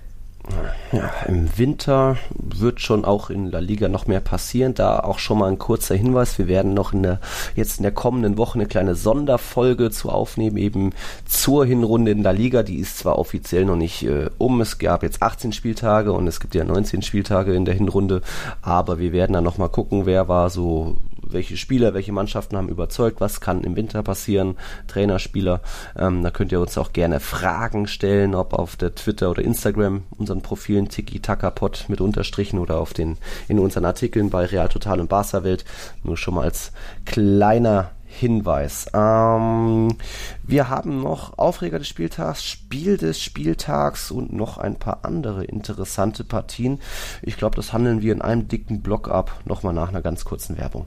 Ja, 0.92 1.10
im 1.26 1.58
Winter 1.58 2.16
wird 2.38 2.80
schon 2.80 3.04
auch 3.04 3.30
in 3.30 3.50
La 3.50 3.58
Liga 3.58 3.88
noch 3.88 4.06
mehr 4.06 4.20
passieren. 4.20 4.74
Da 4.74 5.00
auch 5.00 5.18
schon 5.18 5.38
mal 5.38 5.50
ein 5.50 5.58
kurzer 5.58 5.96
Hinweis. 5.96 6.38
Wir 6.38 6.46
werden 6.46 6.72
noch 6.72 6.92
in 6.92 7.02
der, 7.02 7.20
jetzt 7.56 7.78
in 7.78 7.82
der 7.82 7.92
kommenden 7.92 8.38
Woche 8.38 8.58
eine 8.58 8.66
kleine 8.66 8.94
Sonderfolge 8.94 9.90
zu 9.90 10.08
aufnehmen, 10.08 10.56
eben 10.56 10.92
zur 11.24 11.66
Hinrunde 11.66 12.12
in 12.12 12.22
La 12.22 12.30
Liga. 12.30 12.62
Die 12.62 12.78
ist 12.78 12.98
zwar 12.98 13.18
offiziell 13.18 13.64
noch 13.64 13.76
nicht 13.76 14.04
äh, 14.04 14.30
um. 14.38 14.60
Es 14.60 14.78
gab 14.78 15.02
jetzt 15.02 15.20
18 15.20 15.52
Spieltage 15.52 16.12
und 16.12 16.28
es 16.28 16.38
gibt 16.38 16.54
ja 16.54 16.64
19 16.64 17.02
Spieltage 17.02 17.54
in 17.54 17.64
der 17.64 17.74
Hinrunde. 17.74 18.22
Aber 18.62 19.00
wir 19.00 19.12
werden 19.12 19.32
dann 19.32 19.44
noch 19.44 19.58
mal 19.58 19.68
gucken, 19.68 20.06
wer 20.06 20.28
war 20.28 20.48
so 20.50 20.96
welche 21.36 21.58
Spieler, 21.58 21.92
welche 21.92 22.12
Mannschaften 22.12 22.56
haben 22.56 22.70
überzeugt, 22.70 23.20
was 23.20 23.42
kann 23.42 23.62
im 23.62 23.76
Winter 23.76 24.02
passieren, 24.02 24.56
Trainerspieler. 24.86 25.60
Ähm, 25.94 26.22
da 26.22 26.30
könnt 26.30 26.50
ihr 26.50 26.60
uns 26.60 26.78
auch 26.78 26.94
gerne 26.94 27.20
Fragen 27.20 27.86
stellen, 27.86 28.34
ob 28.34 28.54
auf 28.54 28.76
der 28.76 28.94
Twitter 28.94 29.30
oder 29.30 29.42
Instagram 29.42 30.04
unseren 30.16 30.40
Profilen 30.40 30.88
Tiki 30.88 31.20
Taka 31.20 31.50
Pod 31.50 31.84
mit 31.88 32.00
Unterstrichen 32.00 32.58
oder 32.58 32.78
auf 32.78 32.94
den 32.94 33.18
in 33.48 33.58
unseren 33.58 33.84
Artikeln 33.84 34.30
bei 34.30 34.46
Real 34.46 34.68
Total 34.68 34.98
und 34.98 35.08
Barca 35.08 35.44
Welt. 35.44 35.66
Nur 36.02 36.16
schon 36.16 36.36
mal 36.36 36.44
als 36.44 36.72
kleiner 37.04 37.90
Hinweis. 38.06 38.86
Ähm, 38.94 39.88
wir 40.42 40.68
haben 40.70 41.02
noch 41.02 41.38
Aufreger 41.38 41.78
des 41.78 41.88
Spieltags, 41.88 42.44
Spiel 42.44 42.96
des 42.96 43.20
Spieltags 43.20 44.10
und 44.10 44.32
noch 44.32 44.56
ein 44.56 44.76
paar 44.76 45.04
andere 45.04 45.44
interessante 45.44 46.24
Partien. 46.24 46.80
Ich 47.20 47.36
glaube, 47.36 47.56
das 47.56 47.72
handeln 47.72 48.00
wir 48.00 48.12
in 48.12 48.22
einem 48.22 48.48
dicken 48.48 48.80
Block 48.80 49.08
ab. 49.08 49.42
Nochmal 49.44 49.74
nach 49.74 49.90
einer 49.90 50.02
ganz 50.02 50.24
kurzen 50.24 50.56
Werbung. 50.56 50.86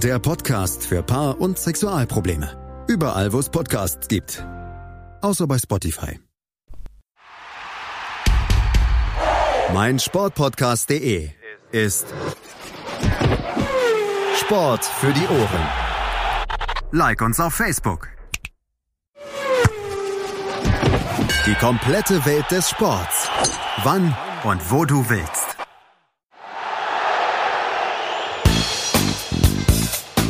der 0.00 0.18
Podcast 0.18 0.86
für 0.86 1.02
Paar- 1.02 1.40
und 1.40 1.58
Sexualprobleme. 1.58 2.84
Überall, 2.88 3.32
wo 3.32 3.38
es 3.38 3.48
Podcasts 3.48 4.06
gibt. 4.08 4.44
Außer 5.22 5.46
bei 5.46 5.58
Spotify. 5.58 6.20
Mein 9.72 9.98
Sportpodcast.de 9.98 11.30
ist 11.72 12.06
Sport 14.40 14.84
für 14.84 15.12
die 15.12 15.26
Ohren. 15.26 15.68
Like 16.92 17.20
uns 17.20 17.40
auf 17.40 17.54
Facebook. 17.54 18.08
Die 21.46 21.54
komplette 21.54 22.24
Welt 22.24 22.50
des 22.50 22.70
Sports. 22.70 23.28
Wann 23.84 24.14
und 24.44 24.70
wo 24.70 24.84
du 24.84 25.08
willst. 25.08 25.47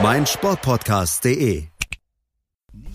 mein 0.00 0.26
Sportpodcast.de 0.26 1.66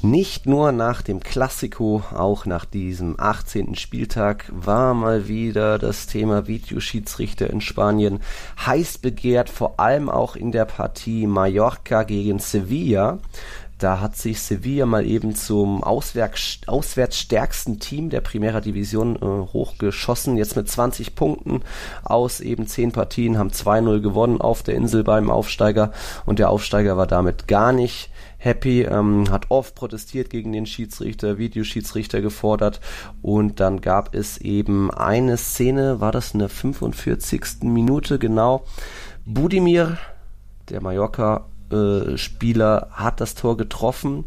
nicht 0.01 0.47
nur 0.47 0.73
nach 0.73 1.01
dem 1.01 1.21
Klassiko, 1.21 2.03
auch 2.13 2.45
nach 2.45 2.65
diesem 2.65 3.17
18. 3.17 3.75
Spieltag 3.75 4.45
war 4.51 4.93
mal 4.93 5.29
wieder 5.29 5.79
das 5.79 6.07
Thema 6.07 6.45
Videoschiedsrichter 6.45 7.49
in 7.49 7.61
Spanien 7.61 8.19
heiß 8.65 8.97
begehrt, 8.97 9.49
vor 9.49 9.79
allem 9.79 10.09
auch 10.09 10.35
in 10.35 10.51
der 10.51 10.65
Partie 10.65 11.25
Mallorca 11.25 12.03
gegen 12.03 12.39
Sevilla. 12.39 13.19
Da 13.79 13.99
hat 13.99 14.15
sich 14.15 14.39
Sevilla 14.39 14.85
mal 14.85 15.05
eben 15.05 15.35
zum 15.35 15.83
auswärts, 15.83 17.17
stärksten 17.17 17.79
Team 17.79 18.09
der 18.09 18.21
Primera 18.21 18.61
Division 18.61 19.15
äh, 19.15 19.19
hochgeschossen. 19.19 20.37
Jetzt 20.37 20.55
mit 20.55 20.69
20 20.69 21.15
Punkten 21.15 21.61
aus 22.03 22.39
eben 22.39 22.67
10 22.67 22.91
Partien, 22.91 23.37
haben 23.37 23.49
2-0 23.49 23.99
gewonnen 23.99 24.39
auf 24.39 24.63
der 24.63 24.75
Insel 24.75 25.03
beim 25.03 25.29
Aufsteiger. 25.29 25.91
Und 26.25 26.39
der 26.39 26.49
Aufsteiger 26.49 26.97
war 26.97 27.07
damit 27.07 27.47
gar 27.47 27.73
nicht 27.73 28.09
happy, 28.43 28.83
ähm, 28.83 29.31
hat 29.31 29.49
oft 29.49 29.75
protestiert 29.75 30.29
gegen 30.29 30.51
den 30.51 30.65
Schiedsrichter, 30.65 31.37
Videoschiedsrichter 31.37 32.21
gefordert 32.21 32.81
und 33.21 33.59
dann 33.59 33.79
gab 33.79 34.13
es 34.13 34.37
eben 34.37 34.91
eine 34.91 35.37
Szene, 35.37 36.01
war 36.01 36.11
das 36.11 36.33
in 36.33 36.39
der 36.39 36.49
45. 36.49 37.63
Minute 37.63 38.19
genau, 38.19 38.65
Budimir, 39.25 39.97
der 40.69 40.81
Mallorca 40.81 41.45
Spieler 42.15 42.89
hat 42.91 43.21
das 43.21 43.35
Tor 43.35 43.57
getroffen, 43.57 44.25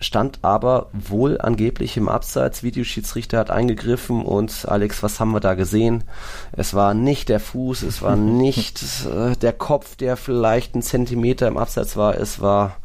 stand 0.00 0.40
aber 0.42 0.88
wohl 0.92 1.40
angeblich 1.40 1.96
im 1.96 2.08
Abseits. 2.08 2.62
Videoschiedsrichter 2.62 3.38
hat 3.38 3.50
eingegriffen 3.50 4.22
und 4.22 4.66
Alex, 4.68 5.02
was 5.02 5.20
haben 5.20 5.32
wir 5.32 5.40
da 5.40 5.54
gesehen? 5.54 6.04
Es 6.52 6.74
war 6.74 6.94
nicht 6.94 7.28
der 7.28 7.40
Fuß, 7.40 7.82
es 7.82 8.02
war 8.02 8.16
nicht 8.16 8.82
äh, 9.06 9.36
der 9.36 9.52
Kopf, 9.52 9.96
der 9.96 10.16
vielleicht 10.16 10.74
einen 10.74 10.82
Zentimeter 10.82 11.48
im 11.48 11.56
Abseits 11.56 11.96
war, 11.96 12.16
es 12.16 12.40
war 12.40 12.76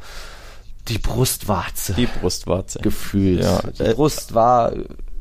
die 0.88 0.98
Brustwarze. 0.98 1.94
Die 1.94 2.08
Brustwarze. 2.08 2.80
Gefühlt. 2.80 3.44
Ja. 3.44 3.62
Die 3.78 3.94
Brust 3.94 4.34
war 4.34 4.74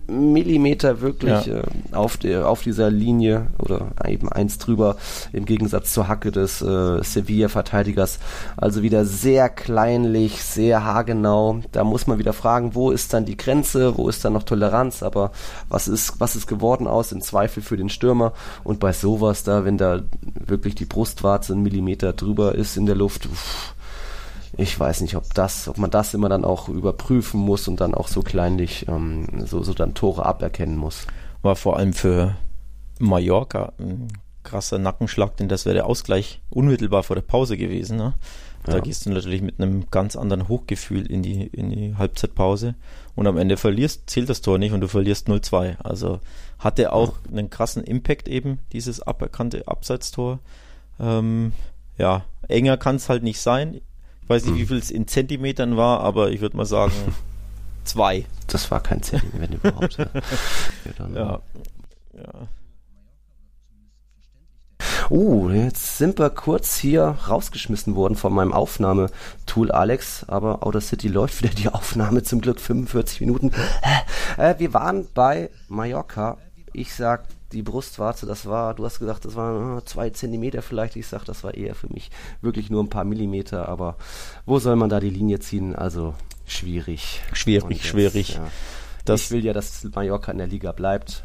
Millimeter 0.09 1.01
wirklich 1.01 1.47
ja. 1.47 1.59
äh, 1.59 1.63
auf, 1.93 2.17
der, 2.17 2.49
auf 2.49 2.63
dieser 2.63 2.91
Linie 2.91 3.49
oder 3.59 3.89
eben 4.07 4.31
eins 4.33 4.59
drüber 4.59 4.97
im 5.33 5.45
Gegensatz 5.45 5.93
zur 5.93 6.09
Hacke 6.09 6.33
des 6.33 6.63
äh, 6.63 7.03
Sevilla-Verteidigers. 7.03 8.19
Also 8.57 8.83
wieder 8.83 9.05
sehr 9.05 9.49
kleinlich, 9.51 10.43
sehr 10.43 10.85
haargenau. 10.85 11.61
Da 11.73 11.85
muss 11.85 12.07
man 12.07 12.19
wieder 12.19 12.33
fragen, 12.33 12.75
wo 12.75 12.91
ist 12.91 13.13
dann 13.13 13.27
die 13.27 13.37
Grenze, 13.37 13.97
wo 13.99 14.09
ist 14.09 14.25
dann 14.25 14.33
noch 14.33 14.45
Toleranz, 14.45 15.03
aber 15.03 15.31
was 15.69 15.89
ist, 15.89 16.19
was 16.21 16.37
ist 16.37 16.47
geworden 16.47 16.87
aus 16.87 17.13
im 17.13 17.21
Zweifel 17.21 17.63
für 17.63 17.77
den 17.77 17.91
Stürmer 17.91 18.33
und 18.65 18.81
bei 18.81 18.93
sowas 18.93 19.45
da, 19.45 19.65
wenn 19.65 19.77
da 19.77 20.01
wirklich 20.35 20.75
die 20.75 20.87
Brustwarze 20.87 21.53
einen 21.53 21.63
Millimeter 21.63 22.15
drüber 22.15 22.55
ist 22.55 22.77
in 22.77 22.87
der 22.87 22.97
Luft, 22.97 23.27
uff, 23.27 23.75
ich 24.57 24.79
weiß 24.79 25.01
nicht, 25.03 25.17
ob 25.17 25.35
das, 25.35 25.69
ob 25.69 25.79
man 25.79 25.91
das 25.91 26.15
immer 26.15 26.29
dann 26.29 26.45
auch 26.45 26.69
überprüfen 26.69 27.41
muss 27.41 27.69
und 27.69 27.81
dann 27.81 27.95
auch 27.95 28.09
so 28.09 28.23
kleinlich 28.23 28.87
ähm, 28.89 29.27
so, 29.45 29.63
so 29.63 29.75
dann 29.75 29.95
Tore 29.95 30.25
aberkennen 30.25 30.77
muss. 30.77 31.07
War 31.43 31.57
vor 31.57 31.77
allem 31.77 31.93
für 31.93 32.37
Mallorca 32.99 33.73
ein 33.79 34.09
krasser 34.43 34.79
Nackenschlag, 34.79 35.37
denn 35.37 35.49
das 35.49 35.67
wäre 35.67 35.75
der 35.75 35.87
Ausgleich 35.87 36.41
unmittelbar 36.51 37.03
vor 37.03 37.17
der 37.17 37.23
Pause 37.23 37.57
gewesen. 37.57 37.97
Ne? 37.99 38.15
Da 38.65 38.77
ja. 38.77 38.81
gehst 38.81 39.07
du 39.07 39.11
natürlich 39.11 39.43
mit 39.43 39.61
einem 39.61 39.91
ganz 39.91 40.17
anderen 40.17 40.49
Hochgefühl 40.49 41.07
in 41.07 41.23
die, 41.23 41.47
in 41.47 41.71
die 41.71 41.95
Halbzeitpause 41.97 42.75
und 43.15 43.27
am 43.27 43.37
Ende 43.37 43.57
verlierst, 43.57 44.09
zählt 44.11 44.29
das 44.29 44.41
Tor 44.41 44.59
nicht 44.59 44.73
und 44.73 44.81
du 44.81 44.89
verlierst 44.89 45.29
0-2. 45.29 45.79
Also 45.79 46.21
hatte 46.59 46.93
auch 46.93 47.15
ja. 47.27 47.39
einen 47.39 47.51
krassen 47.51 47.85
Impact 47.85 48.29
eben, 48.29 48.59
dieses 48.73 49.01
aberkannte 49.01 49.69
Abseitstor. 49.69 50.41
Ähm, 50.99 51.53
ja, 51.97 52.25
enger 52.49 52.77
kann 52.77 52.97
es 52.97 53.09
halt 53.09 53.23
nicht 53.23 53.41
sein. 53.41 53.81
Ich 54.29 54.31
weiß 54.31 54.45
nicht, 54.45 54.57
wie 54.57 54.61
hm. 54.61 54.69
viel 54.69 54.77
es 54.77 54.91
in 54.91 55.09
Zentimetern 55.09 55.79
war, 55.79 56.01
aber 56.01 56.31
ich 56.31 56.43
würde 56.43 56.55
mal 56.55 56.67
sagen 56.67 56.93
zwei. 57.85 58.27
Das 58.47 58.71
war 58.71 58.83
kein 58.83 59.03
Zentimeter, 59.03 59.41
wenn 59.41 59.53
überhaupt. 59.53 59.97
ja. 61.15 61.41
ja. 62.13 62.49
Uh, 65.09 65.49
jetzt 65.49 65.97
sind 65.97 66.19
wir 66.19 66.29
kurz 66.29 66.77
hier 66.77 67.05
rausgeschmissen 67.27 67.95
worden 67.97 68.17
von 68.17 68.35
meinem 68.35 68.53
Aufnahmetool, 68.53 69.73
Alex. 69.73 70.25
Aber 70.29 70.63
Outer 70.67 70.83
City 70.83 71.09
läuft 71.09 71.43
wieder 71.43 71.55
die 71.55 71.71
Aufnahme, 71.71 72.23
zum 72.23 72.43
Glück 72.43 72.61
45 72.61 73.23
Minuten. 73.23 73.51
Äh, 74.37 74.59
wir 74.59 74.75
waren 74.75 75.07
bei 75.15 75.49
Mallorca. 75.69 76.37
Ich 76.75 76.95
sag 76.95 77.25
die 77.53 77.63
Brustwarze, 77.63 78.27
das 78.27 78.47
war, 78.47 78.75
du 78.75 78.85
hast 78.85 78.99
gesagt, 78.99 79.25
das 79.25 79.35
waren 79.35 79.79
äh, 79.79 79.85
zwei 79.85 80.11
Zentimeter 80.11 80.63
vielleicht. 80.63 80.97
Ich 80.97 81.07
sag, 81.07 81.25
das 81.25 81.45
war 81.45 81.55
eher 81.55 81.75
für 81.75 81.93
mich 81.93 82.11
wirklich 82.43 82.71
nur 82.71 82.83
ein 82.83 82.91
paar 82.91 83.05
Millimeter. 83.05 83.69
Aber 83.69 83.97
wo 84.45 84.59
soll 84.59 84.77
man 84.77 84.91
da 84.91 85.01
die 85.01 85.11
Linie 85.11 85.41
ziehen? 85.41 85.75
Also 85.75 86.15
schwierig. 86.47 87.23
Schwierig, 87.33 87.79
jetzt, 87.79 87.87
schwierig. 87.87 88.35
Ja. 88.35 88.49
Das 89.05 89.23
ich 89.23 89.31
will 89.31 89.45
ja, 89.45 89.53
dass 89.53 89.85
Mallorca 89.95 90.33
in 90.33 90.39
der 90.39 90.47
Liga 90.47 90.73
bleibt. 90.73 91.25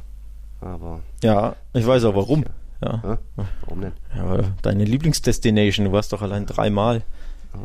Aber. 0.62 1.02
Ja, 1.22 1.56
ich 1.74 1.86
weiß 1.86 2.06
auch 2.06 2.16
warum. 2.16 2.46
Ja. 2.82 3.02
ja. 3.04 3.18
Warum 3.62 3.82
denn? 3.82 3.94
Ja, 4.16 4.40
deine 4.62 4.86
Lieblingsdestination, 4.86 5.86
du 5.86 5.92
warst 5.92 6.14
doch 6.14 6.22
allein 6.22 6.46
dreimal. 6.46 7.04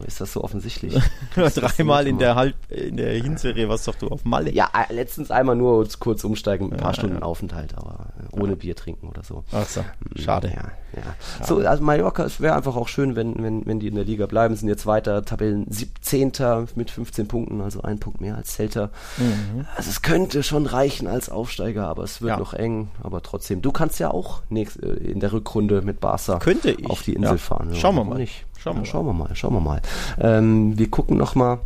Ist 0.06 0.20
das 0.20 0.32
so 0.32 0.44
offensichtlich? 0.44 0.94
Dreimal 1.34 2.06
in 2.06 2.18
der 2.18 2.34
Halb 2.34 2.54
in 2.70 2.96
der 2.96 3.12
Hinserie 3.12 3.68
warst 3.68 3.88
doch 3.88 3.94
du 3.94 4.08
auf 4.08 4.24
Malle. 4.24 4.52
Ja, 4.52 4.70
äh, 4.72 4.92
letztens 4.92 5.30
einmal 5.30 5.56
nur 5.56 5.86
kurz 5.98 6.24
umsteigen, 6.24 6.72
ein 6.72 6.76
paar 6.76 6.90
ja, 6.90 6.94
Stunden 6.94 7.16
ja. 7.16 7.22
Aufenthalt, 7.22 7.76
aber 7.76 8.12
äh, 8.20 8.40
ohne 8.40 8.56
Bier 8.56 8.76
trinken 8.76 9.08
oder 9.08 9.22
so. 9.22 9.44
Ach 9.52 9.66
so, 9.66 9.80
hm, 9.80 10.22
schade. 10.22 10.48
Ja, 10.48 10.70
ja. 10.96 11.44
So, 11.44 11.58
also 11.58 11.82
Mallorca, 11.82 12.24
es 12.24 12.40
wäre 12.40 12.54
einfach 12.54 12.76
auch 12.76 12.88
schön, 12.88 13.16
wenn, 13.16 13.42
wenn, 13.42 13.66
wenn 13.66 13.80
die 13.80 13.88
in 13.88 13.94
der 13.94 14.04
Liga 14.04 14.26
bleiben, 14.26 14.56
sind 14.56 14.68
jetzt 14.68 14.86
weiter 14.86 15.24
Tabellen 15.24 15.66
17. 15.70 16.32
mit 16.74 16.90
15 16.90 17.28
Punkten, 17.28 17.60
also 17.60 17.82
ein 17.82 17.98
Punkt 17.98 18.20
mehr 18.20 18.36
als 18.36 18.54
Celta. 18.54 18.90
Mhm. 19.16 19.66
Also 19.76 19.90
es 19.90 20.02
könnte 20.02 20.42
schon 20.42 20.66
reichen 20.66 21.06
als 21.06 21.28
Aufsteiger, 21.28 21.86
aber 21.88 22.04
es 22.04 22.22
wird 22.22 22.38
noch 22.38 22.54
eng, 22.54 22.88
aber 23.02 23.22
trotzdem. 23.22 23.62
Du 23.62 23.72
kannst 23.72 23.98
ja 23.98 24.10
auch 24.10 24.42
nächst, 24.48 24.82
äh, 24.82 24.94
in 24.94 25.20
der 25.20 25.32
Rückrunde 25.32 25.82
mit 25.82 26.00
Barca 26.00 26.38
könnte 26.38 26.70
ich. 26.70 26.88
auf 26.88 27.02
die 27.02 27.14
Insel 27.14 27.38
fahren. 27.38 27.74
Schauen 27.74 27.96
wir 27.96 28.04
mal. 28.04 28.18
Nicht. 28.18 28.44
Schauen, 28.58 28.76
ja, 28.76 28.82
wir, 28.82 28.86
schauen 28.86 29.06
wir 29.06 29.12
mal, 29.12 29.34
schauen 29.34 29.54
wir 29.54 29.60
mal. 29.60 29.80
Ähm, 30.20 30.76
wir 30.78 30.90
gucken 30.90 31.16
noch 31.16 31.34
mal 31.34 31.60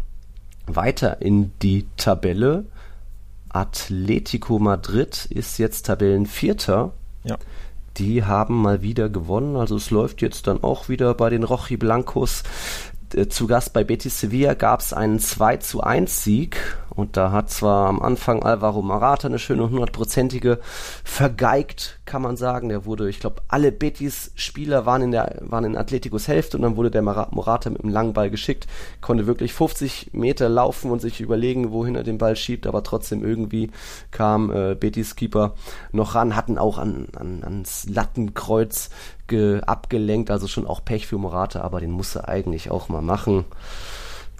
weiter 0.66 1.22
in 1.22 1.52
die 1.62 1.86
Tabelle. 1.96 2.66
Atletico 3.48 4.58
Madrid 4.58 5.26
ist 5.30 5.58
jetzt 5.58 5.86
Tabellenvierter. 5.86 6.92
Ja. 7.24 7.38
Die 7.96 8.24
haben 8.24 8.60
mal 8.60 8.82
wieder 8.82 9.08
gewonnen, 9.08 9.56
also 9.56 9.76
es 9.76 9.90
läuft 9.90 10.22
jetzt 10.22 10.46
dann 10.46 10.62
auch 10.62 10.88
wieder 10.88 11.14
bei 11.14 11.30
den 11.30 11.44
Rochi 11.44 11.76
Blancos. 11.76 12.42
äh, 13.14 13.28
zu 13.28 13.46
Gast 13.46 13.72
bei 13.72 13.84
Betis 13.84 14.20
Sevilla 14.20 14.54
gab 14.54 14.80
es 14.80 14.92
einen 14.92 15.18
2 15.18 15.58
zu 15.58 15.82
1 15.82 16.24
Sieg 16.24 16.76
und 16.94 17.16
da 17.16 17.32
hat 17.32 17.50
zwar 17.50 17.88
am 17.88 18.02
Anfang 18.02 18.42
Alvaro 18.42 18.82
Marata 18.82 19.28
eine 19.28 19.38
schöne 19.38 19.68
hundertprozentige 19.68 20.60
vergeigt, 21.04 22.00
kann 22.04 22.22
man 22.22 22.36
sagen. 22.36 22.68
Der 22.68 22.84
wurde, 22.84 23.08
ich 23.08 23.20
glaube, 23.20 23.42
alle 23.48 23.72
Betis-Spieler 23.72 24.86
waren 24.86 25.02
in 25.02 25.10
der 25.12 25.38
waren 25.40 25.64
in 25.64 25.76
Atleticos 25.76 26.28
Hälfte 26.28 26.56
und 26.56 26.62
dann 26.62 26.76
wurde 26.76 26.90
der 26.90 27.02
Morata 27.02 27.70
mit 27.70 27.82
einem 27.82 27.92
langen 27.92 28.12
Ball 28.12 28.30
geschickt, 28.30 28.66
konnte 29.00 29.26
wirklich 29.26 29.52
50 29.54 30.10
Meter 30.12 30.48
laufen 30.48 30.90
und 30.90 31.00
sich 31.00 31.20
überlegen, 31.20 31.72
wohin 31.72 31.94
er 31.94 32.02
den 32.02 32.18
Ball 32.18 32.36
schiebt, 32.36 32.66
aber 32.66 32.82
trotzdem 32.82 33.24
irgendwie 33.24 33.70
kam 34.10 34.50
äh, 34.50 34.74
Betis-Keeper 34.74 35.54
noch 35.92 36.14
ran, 36.14 36.36
hatten 36.36 36.58
auch 36.58 36.78
an, 36.78 37.08
an, 37.16 37.42
ans 37.42 37.86
Lattenkreuz 37.88 38.90
abgelenkt, 39.64 40.30
also 40.30 40.46
schon 40.46 40.66
auch 40.66 40.84
Pech 40.84 41.06
für 41.06 41.16
Morata, 41.16 41.62
aber 41.62 41.80
den 41.80 41.90
musste 41.90 42.28
eigentlich 42.28 42.70
auch 42.70 42.90
mal 42.90 43.00
machen. 43.00 43.46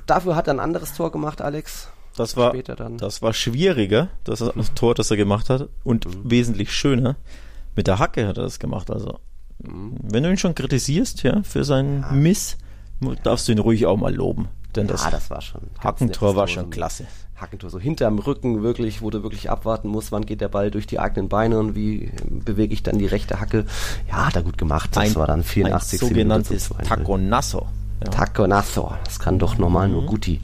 Dafür 0.07 0.36
hat 0.36 0.48
er 0.48 0.55
ein 0.55 0.61
anderes 0.61 0.92
Tor 0.92 1.11
gemacht, 1.11 1.40
Alex. 1.40 1.88
Das 2.16 2.36
war, 2.36 2.52
das 2.52 3.22
war 3.22 3.32
schwieriger, 3.32 4.08
das, 4.24 4.40
das 4.40 4.74
Tor, 4.74 4.94
das 4.94 5.10
er 5.10 5.16
gemacht 5.16 5.48
hat, 5.48 5.68
und 5.82 6.06
mhm. 6.06 6.30
wesentlich 6.30 6.72
schöner. 6.72 7.16
Mit 7.74 7.86
der 7.86 7.98
Hacke 7.98 8.26
hat 8.26 8.36
er 8.36 8.44
das 8.44 8.58
gemacht. 8.58 8.90
Also, 8.90 9.18
mhm. 9.58 9.96
wenn 10.02 10.22
du 10.22 10.30
ihn 10.30 10.36
schon 10.36 10.54
kritisierst, 10.54 11.22
ja, 11.22 11.42
für 11.42 11.64
seinen 11.64 12.02
ja. 12.02 12.12
Miss, 12.12 12.58
darfst 13.22 13.48
du 13.48 13.52
ihn 13.52 13.58
ruhig 13.58 13.86
auch 13.86 13.96
mal 13.96 14.14
loben. 14.14 14.48
Denn 14.76 14.86
ja, 14.86 14.92
das, 14.92 15.10
das 15.10 15.30
war 15.30 15.40
schon. 15.40 15.62
Hackentor 15.78 16.36
war 16.36 16.48
schon 16.48 16.70
klasse. 16.70 17.06
Hackentor 17.36 17.70
so 17.70 17.80
hinterm 17.80 18.18
Rücken 18.18 18.62
wirklich, 18.62 19.02
wo 19.02 19.10
du 19.10 19.22
wirklich 19.22 19.50
abwarten 19.50 19.88
musst, 19.88 20.12
wann 20.12 20.24
geht 20.24 20.40
der 20.40 20.48
Ball 20.48 20.70
durch 20.70 20.86
die 20.86 20.98
eigenen 20.98 21.28
Beine 21.28 21.58
und 21.58 21.74
wie 21.74 22.10
bewege 22.30 22.72
ich 22.72 22.82
dann 22.82 22.98
die 22.98 23.06
rechte 23.06 23.40
Hacke. 23.40 23.66
Ja, 24.08 24.26
hat 24.26 24.36
er 24.36 24.42
gut 24.42 24.56
gemacht. 24.56 24.90
Das 24.94 25.10
ein, 25.10 25.14
war 25.16 25.26
dann 25.26 25.42
84. 25.42 26.00
Ein 26.00 26.08
sogenanntes 26.08 26.70
Taconasso. 26.84 27.66
Ja. 28.05 28.11
Taconazo. 28.11 28.92
Das 29.05 29.18
kann 29.18 29.38
doch 29.38 29.59
normal 29.59 29.88
mhm. 29.88 29.94
nur 29.94 30.07
Guti, 30.07 30.40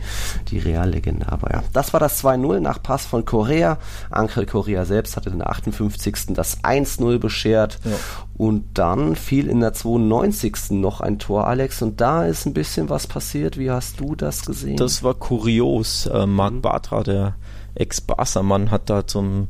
die 0.49 0.59
Reallegende. 0.59 1.31
Aber 1.31 1.51
ja, 1.53 1.63
das 1.73 1.93
war 1.93 2.01
das 2.01 2.23
2-0 2.23 2.61
nach 2.61 2.83
Pass 2.83 3.07
von 3.07 3.25
Correa. 3.25 3.79
Angel 4.11 4.47
Correa 4.47 4.85
selbst 4.85 5.17
hatte 5.17 5.31
in 5.31 5.39
der 5.39 5.51
58. 5.51 6.35
das 6.35 6.63
1-0 6.63 7.19
beschert. 7.19 7.79
Ja. 7.85 7.93
Und 8.37 8.65
dann 8.75 9.17
fiel 9.17 9.49
in 9.49 9.61
der 9.61 9.73
92. 9.73 10.71
noch 10.71 11.01
ein 11.01 11.19
Tor, 11.19 11.47
Alex. 11.47 11.83
Und 11.83 12.01
da 12.01 12.25
ist 12.25 12.47
ein 12.47 12.55
bisschen 12.55 12.89
was 12.89 13.07
passiert. 13.07 13.59
Wie 13.59 13.71
hast 13.71 14.01
du 14.01 14.15
das 14.15 14.45
gesehen? 14.45 14.77
Das 14.77 15.03
war 15.03 15.15
kurios. 15.15 16.07
Äh, 16.07 16.27
Marc 16.27 16.55
mhm. 16.55 16.63
Bartra, 16.63 17.03
der 17.03 17.35
Ex-Barca-Mann, 17.75 18.71
hat 18.71 18.91
da 18.91 19.07
zum 19.07 19.49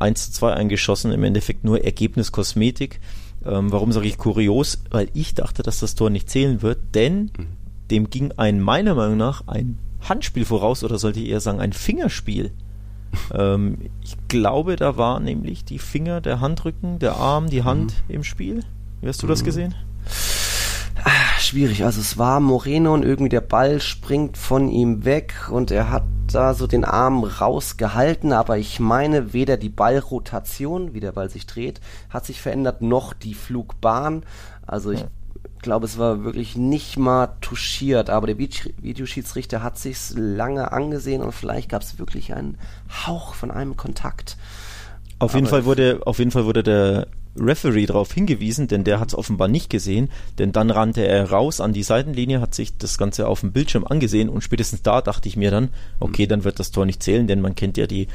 1-2 0.00 0.50
eingeschossen. 0.50 1.12
Im 1.12 1.24
Endeffekt 1.24 1.64
nur 1.64 1.84
Ergebnis 1.84 2.32
Kosmetik. 2.32 3.00
Ähm, 3.44 3.72
warum 3.72 3.92
sage 3.92 4.06
ich 4.06 4.18
kurios? 4.18 4.82
Weil 4.90 5.08
ich 5.14 5.34
dachte, 5.34 5.62
dass 5.62 5.80
das 5.80 5.94
Tor 5.94 6.10
nicht 6.10 6.30
zählen 6.30 6.62
wird, 6.62 6.78
denn 6.94 7.30
mhm. 7.36 7.46
dem 7.90 8.10
ging 8.10 8.32
ein, 8.32 8.60
meiner 8.60 8.94
Meinung 8.94 9.16
nach, 9.16 9.46
ein 9.46 9.78
Handspiel 10.00 10.44
voraus 10.44 10.84
oder 10.84 10.98
sollte 10.98 11.20
ich 11.20 11.28
eher 11.28 11.40
sagen, 11.40 11.60
ein 11.60 11.72
Fingerspiel. 11.72 12.52
ähm, 13.34 13.78
ich 14.02 14.16
glaube, 14.28 14.76
da 14.76 14.96
war 14.96 15.20
nämlich 15.20 15.64
die 15.64 15.78
Finger, 15.78 16.20
der 16.20 16.40
Handrücken, 16.40 16.98
der 16.98 17.16
Arm, 17.16 17.48
die 17.48 17.62
Hand 17.62 17.94
mhm. 18.08 18.14
im 18.14 18.24
Spiel. 18.24 18.64
Wie 19.00 19.08
hast 19.08 19.22
du 19.22 19.26
das 19.26 19.42
mhm. 19.42 19.46
gesehen? 19.46 19.74
Ah, 21.04 21.38
schwierig. 21.38 21.84
Also 21.84 22.00
es 22.00 22.18
war 22.18 22.40
Moreno 22.40 22.94
und 22.94 23.04
irgendwie 23.04 23.28
der 23.28 23.40
Ball 23.40 23.80
springt 23.80 24.36
von 24.36 24.68
ihm 24.68 25.04
weg 25.04 25.34
und 25.50 25.70
er 25.70 25.90
hat 25.90 26.04
da 26.32 26.54
so 26.54 26.66
den 26.66 26.84
Arm 26.84 27.24
rausgehalten, 27.24 28.32
aber 28.32 28.56
ich 28.56 28.80
meine, 28.80 29.32
weder 29.32 29.56
die 29.56 29.68
Ballrotation, 29.68 30.94
wie 30.94 31.00
der 31.00 31.12
Ball 31.12 31.28
sich 31.28 31.46
dreht, 31.46 31.80
hat 32.08 32.24
sich 32.24 32.40
verändert, 32.40 32.80
noch 32.82 33.12
die 33.12 33.34
Flugbahn. 33.34 34.22
Also 34.66 34.92
ich 34.92 35.04
glaube, 35.60 35.86
es 35.86 35.98
war 35.98 36.24
wirklich 36.24 36.56
nicht 36.56 36.96
mal 36.98 37.36
touchiert, 37.40 38.08
aber 38.08 38.26
der 38.26 38.38
Videoschiedsrichter 38.38 39.62
hat 39.62 39.78
sich's 39.78 40.14
lange 40.16 40.72
angesehen 40.72 41.22
und 41.22 41.32
vielleicht 41.32 41.68
gab 41.68 41.82
es 41.82 41.98
wirklich 41.98 42.34
einen 42.34 42.58
Hauch 43.06 43.34
von 43.34 43.50
einem 43.50 43.76
Kontakt. 43.76 44.36
Auf 45.18 45.34
jeden 45.34 45.46
Fall 45.46 45.64
wurde, 45.64 46.00
auf 46.04 46.18
jeden 46.18 46.30
Fall 46.30 46.44
wurde 46.44 46.62
der 46.62 47.06
Referee 47.36 47.86
darauf 47.86 48.12
hingewiesen, 48.12 48.68
denn 48.68 48.84
der 48.84 49.00
hat 49.00 49.08
es 49.08 49.14
offenbar 49.14 49.48
nicht 49.48 49.70
gesehen, 49.70 50.10
denn 50.38 50.52
dann 50.52 50.70
rannte 50.70 51.06
er 51.06 51.30
raus 51.30 51.60
an 51.60 51.72
die 51.72 51.82
Seitenlinie, 51.82 52.40
hat 52.40 52.54
sich 52.54 52.76
das 52.76 52.98
Ganze 52.98 53.26
auf 53.26 53.40
dem 53.40 53.52
Bildschirm 53.52 53.86
angesehen 53.86 54.28
und 54.28 54.42
spätestens 54.42 54.82
da 54.82 55.00
dachte 55.00 55.28
ich 55.28 55.36
mir 55.36 55.50
dann, 55.50 55.70
okay, 55.98 56.26
dann 56.26 56.44
wird 56.44 56.58
das 56.58 56.70
Tor 56.70 56.84
nicht 56.84 57.02
zählen, 57.02 57.26
denn 57.26 57.40
man 57.40 57.54
kennt 57.54 57.76
ja 57.76 57.86
die 57.86 58.08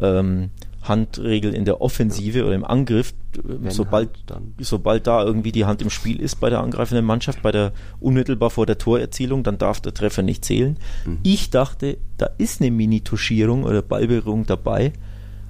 ähm, 0.00 0.50
Handregel 0.82 1.54
in 1.54 1.64
der 1.64 1.80
Offensive 1.80 2.40
ja. 2.40 2.44
oder 2.44 2.54
im 2.54 2.64
Angriff, 2.64 3.14
Wenn 3.42 3.70
sobald, 3.70 4.10
halt 4.30 4.42
sobald 4.58 5.06
da 5.06 5.24
irgendwie 5.24 5.52
die 5.52 5.64
Hand 5.64 5.80
im 5.82 5.90
Spiel 5.90 6.20
ist 6.20 6.40
bei 6.40 6.50
der 6.50 6.60
angreifenden 6.60 7.06
Mannschaft, 7.06 7.42
bei 7.42 7.52
der 7.52 7.72
unmittelbar 8.00 8.50
vor 8.50 8.66
der 8.66 8.78
Torerzielung, 8.78 9.42
dann 9.42 9.58
darf 9.58 9.80
der 9.80 9.94
Treffer 9.94 10.22
nicht 10.22 10.44
zählen. 10.44 10.76
Mhm. 11.06 11.18
Ich 11.22 11.50
dachte, 11.50 11.96
da 12.18 12.28
ist 12.38 12.60
eine 12.60 12.70
Mini-Tuschierung 12.70 13.64
oder 13.64 13.82
Ballberührung 13.82 14.46
dabei, 14.46 14.92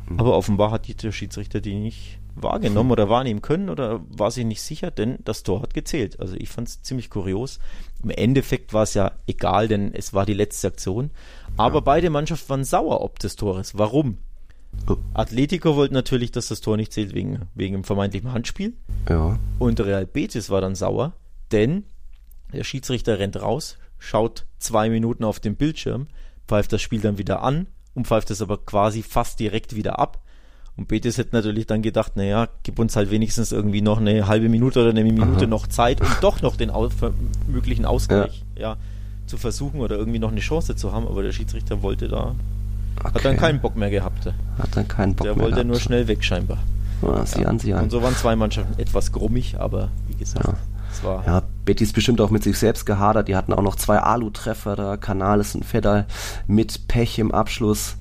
mhm. 0.09 0.19
aber 0.19 0.37
offenbar 0.37 0.71
hat 0.71 1.03
der 1.03 1.13
Schiedsrichter 1.13 1.61
die 1.61 1.75
nicht 1.75 2.19
wahrgenommen 2.37 2.91
oder 2.91 3.09
wahrnehmen 3.09 3.43
können 3.43 3.69
oder 3.69 4.01
war 4.09 4.31
sich 4.31 4.45
nicht 4.45 4.61
sicher, 4.61 4.91
denn 4.91 5.19
das 5.25 5.43
Tor 5.43 5.63
hat 5.63 5.75
gezählt. 5.75 6.19
Also 6.21 6.35
ich 6.37 6.49
fand 6.49 6.69
es 6.69 6.83
ziemlich 6.83 7.11
kurios. 7.11 7.59
Im 8.03 8.11
Endeffekt 8.11 8.73
war 8.73 8.83
es 8.83 8.95
ja 8.95 9.13
egal, 9.27 9.69
denn 9.69 9.95
es 9.95 10.15
war 10.15 10.27
die 10.27 10.35
letzte 10.35 10.69
Aktion. 10.69 11.11
Aber 11.57 11.77
ja. 11.77 11.81
beide 11.81 12.11
Mannschaften 12.11 12.49
waren 12.49 12.65
sauer 12.65 13.03
ob 13.03 13.19
des 13.19 13.37
Tores. 13.37 13.79
Warum? 13.79 14.19
Oh. 14.89 14.97
Atletico 15.15 15.77
wollte 15.77 15.95
natürlich, 15.95 16.33
dass 16.33 16.49
das 16.49 16.61
Tor 16.61 16.77
nicht 16.77 16.93
zählt 16.93 17.15
wegen, 17.15 17.43
wegen 17.55 17.75
dem 17.75 17.85
vermeintlichen 17.85 18.33
Handspiel. 18.33 18.75
Ja. 19.09 19.39
Und 19.59 19.81
Real 19.81 20.07
Betis 20.07 20.51
war 20.51 20.61
dann 20.61 20.75
sauer, 20.75 21.13
denn 21.53 21.85
der 22.53 22.65
Schiedsrichter 22.65 23.19
rennt 23.21 23.41
raus, 23.41 23.79
schaut 23.99 24.47
zwei 24.59 24.91
Minuten 24.91 25.25
auf 25.25 25.39
den 25.39 25.55
Bildschirm, 25.55 26.09
pfeift 26.49 26.73
das 26.73 26.83
Spiel 26.83 27.01
dann 27.01 27.19
wieder 27.19 27.43
an 27.43 27.69
und 27.95 28.07
pfeift 28.07 28.31
es 28.31 28.43
aber 28.43 28.59
quasi 28.59 29.03
fast 29.03 29.41
direkt 29.41 29.75
wieder 29.77 29.99
ab 29.99 30.21
und 30.77 30.89
Betis 30.89 31.19
hätte 31.19 31.37
natürlich 31.37 31.67
dann 31.67 31.83
gedacht, 31.83 32.17
naja, 32.17 32.49
gib 32.65 32.79
uns 32.81 32.97
halt 32.97 33.11
wenigstens 33.11 33.53
irgendwie 33.53 33.81
noch 33.81 33.99
eine 33.99 34.27
halbe 34.27 34.49
Minute 34.49 34.81
oder 34.81 34.91
eine 34.91 35.05
Minute 35.05 35.45
Aha. 35.45 35.47
noch 35.47 35.69
Zeit, 35.69 36.01
um 36.01 36.09
doch 36.21 36.43
noch 36.43 36.57
den 36.57 36.71
aus 36.71 36.93
möglichen 37.47 37.85
Ausgleich 37.85 38.45
ja. 38.57 38.73
ja. 38.73 38.77
zu 39.27 39.37
versuchen 39.37 39.81
oder 39.81 39.97
irgendwie 39.97 40.19
noch 40.19 40.33
eine 40.33 40.41
Chance 40.41 40.75
zu 40.75 40.93
haben. 40.93 41.07
Aber 41.07 41.23
der 41.23 41.31
Schiedsrichter 41.31 41.83
wollte 41.83 42.09
da, 42.09 42.35
okay. 42.99 43.15
hat 43.15 43.25
dann 43.25 43.37
keinen 43.37 43.61
Bock 43.61 43.77
mehr 43.77 43.91
gehabt. 43.91 44.27
Hat 44.27 44.77
dann 44.77 44.89
keinen 44.89 45.15
Bock 45.15 45.27
der 45.27 45.37
mehr 45.37 45.45
wollte 45.45 45.57
gehabt. 45.57 45.69
nur 45.69 45.79
schnell 45.79 46.09
weg 46.09 46.25
scheinbar. 46.25 46.59
Ja, 47.03 47.25
sieh 47.25 47.43
ja. 47.43 47.49
an, 47.49 47.61
an. 47.61 47.85
Und 47.85 47.91
so 47.91 48.03
waren 48.03 48.17
zwei 48.17 48.35
Mannschaften 48.35 48.77
etwas 48.81 49.13
grummig, 49.13 49.57
aber 49.61 49.91
wie 50.09 50.17
gesagt, 50.17 50.57
es 50.91 51.05
war... 51.05 51.25
Betis 51.65 51.93
bestimmt 51.93 52.21
auch 52.21 52.31
mit 52.31 52.43
sich 52.43 52.59
selbst 52.59 52.85
gehadert. 52.87 53.29
Die 53.29 53.37
hatten 53.37 53.53
auch 53.53 53.63
noch 53.63 53.77
zwei 53.77 53.99
Alu-Treffer 53.99 54.77
da, 54.77 54.97
Canales 54.97 55.55
und 55.55 55.65
Fedder 55.65 56.07
mit 56.47 56.89
Pech 56.89 57.19
im 57.19 57.33
Abschluss. 57.33 57.97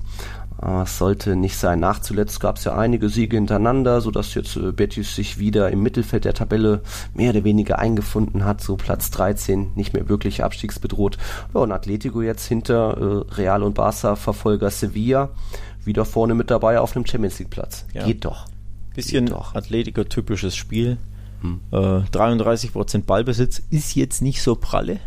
Es 0.82 0.98
sollte 0.98 1.36
nicht 1.36 1.58
sein. 1.58 1.80
Nach 1.80 1.98
zuletzt 1.98 2.40
gab 2.40 2.56
es 2.56 2.64
ja 2.64 2.74
einige 2.74 3.08
Siege 3.10 3.36
hintereinander, 3.36 4.00
sodass 4.00 4.34
jetzt 4.34 4.56
äh, 4.56 4.72
Betis 4.72 5.14
sich 5.14 5.38
wieder 5.38 5.70
im 5.70 5.82
Mittelfeld 5.82 6.24
der 6.24 6.32
Tabelle 6.32 6.80
mehr 7.12 7.30
oder 7.30 7.44
weniger 7.44 7.78
eingefunden 7.80 8.44
hat. 8.44 8.62
So 8.62 8.76
Platz 8.76 9.10
13, 9.10 9.72
nicht 9.74 9.92
mehr 9.92 10.08
wirklich 10.08 10.42
abstiegsbedroht. 10.42 11.18
Ja, 11.52 11.60
und 11.60 11.72
Atletico 11.72 12.22
jetzt 12.22 12.46
hinter 12.46 13.26
äh, 13.28 13.34
Real 13.34 13.62
und 13.62 13.74
Barca 13.74 14.16
Verfolger 14.16 14.70
Sevilla 14.70 15.30
wieder 15.84 16.04
vorne 16.04 16.34
mit 16.34 16.50
dabei 16.50 16.80
auf 16.80 16.96
einem 16.96 17.04
Champions 17.04 17.38
League 17.40 17.50
Platz. 17.50 17.84
Ja. 17.92 18.06
Geht 18.06 18.24
doch. 18.24 18.46
Bisschen 18.94 19.34
Atletico-typisches 19.34 20.56
Spiel. 20.56 20.98
Hm. 21.44 21.60
Äh, 21.70 21.76
33% 21.76 23.04
Ballbesitz 23.04 23.62
ist 23.70 23.94
jetzt 23.94 24.22
nicht 24.22 24.42
so 24.42 24.56
pralle. 24.56 25.00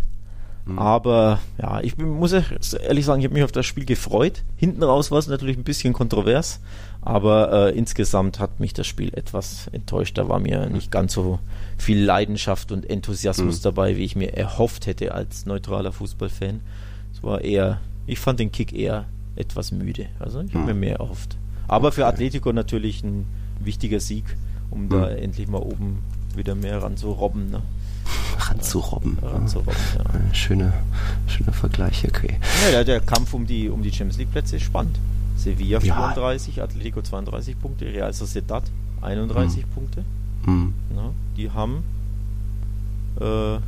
Mhm. 0.67 0.79
Aber 0.79 1.39
ja, 1.61 1.81
ich 1.81 1.97
muss 1.97 2.33
ehrlich 2.33 3.05
sagen, 3.05 3.21
ich 3.21 3.25
habe 3.25 3.33
mich 3.33 3.43
auf 3.43 3.51
das 3.51 3.65
Spiel 3.65 3.85
gefreut. 3.85 4.43
Hinten 4.55 4.83
raus 4.83 5.11
war 5.11 5.17
es 5.17 5.27
natürlich 5.27 5.57
ein 5.57 5.63
bisschen 5.63 5.93
kontrovers, 5.93 6.59
aber 7.01 7.69
äh, 7.69 7.77
insgesamt 7.77 8.39
hat 8.39 8.59
mich 8.59 8.73
das 8.73 8.85
Spiel 8.85 9.13
etwas 9.15 9.67
enttäuscht. 9.71 10.17
Da 10.17 10.29
war 10.29 10.39
mir 10.39 10.69
nicht 10.69 10.91
ganz 10.91 11.13
so 11.13 11.39
viel 11.77 12.03
Leidenschaft 12.03 12.71
und 12.71 12.88
Enthusiasmus 12.88 13.59
mhm. 13.59 13.63
dabei, 13.63 13.97
wie 13.97 14.03
ich 14.03 14.15
mir 14.15 14.33
erhofft 14.33 14.85
hätte 14.85 15.13
als 15.13 15.45
neutraler 15.45 15.91
Fußballfan. 15.91 16.61
Es 17.13 17.23
war 17.23 17.41
eher, 17.41 17.79
ich 18.05 18.19
fand 18.19 18.39
den 18.39 18.51
Kick 18.51 18.73
eher 18.73 19.05
etwas 19.35 19.71
müde. 19.71 20.07
Also 20.19 20.41
ich 20.41 20.49
habe 20.49 20.59
mhm. 20.59 20.65
mir 20.65 20.73
mehr 20.73 20.97
erhofft. 20.97 21.38
Aber 21.67 21.91
für 21.91 22.05
Atletico 22.05 22.51
natürlich 22.51 23.03
ein 23.03 23.25
wichtiger 23.59 23.99
Sieg, 23.99 24.25
um 24.69 24.89
da 24.89 25.09
mhm. 25.09 25.17
endlich 25.17 25.47
mal 25.47 25.61
oben 25.61 25.99
wieder 26.38 26.55
mehr 26.55 26.81
ran 26.81 26.97
zu 26.97 27.11
robben. 27.11 27.49
Ne? 27.49 27.61
ranzurobben. 28.39 29.17
Ranzurobben 29.21 29.75
ja. 29.97 30.33
Schöne, 30.33 30.73
schöner 31.27 31.53
Vergleich, 31.53 32.05
okay. 32.07 32.39
Ja, 32.71 32.83
der 32.83 32.99
Kampf 32.99 33.33
um 33.33 33.45
die, 33.45 33.69
um 33.69 33.83
die 33.83 33.91
Champions 33.91 34.17
League 34.17 34.31
Plätze 34.31 34.57
ist 34.57 34.63
spannend. 34.63 34.97
Sevilla 35.35 35.79
34, 35.79 36.57
ja. 36.57 36.63
Atletico 36.63 37.01
32 37.01 37.59
Punkte, 37.59 37.85
Real 37.85 38.11
Sociedad 38.13 38.63
31 39.01 39.65
mhm. 39.65 39.69
Punkte. 39.69 40.05
Mhm. 40.45 40.73
Ja, 40.95 41.11
die 41.35 41.51
haben 41.51 41.83
äh, 43.19 43.59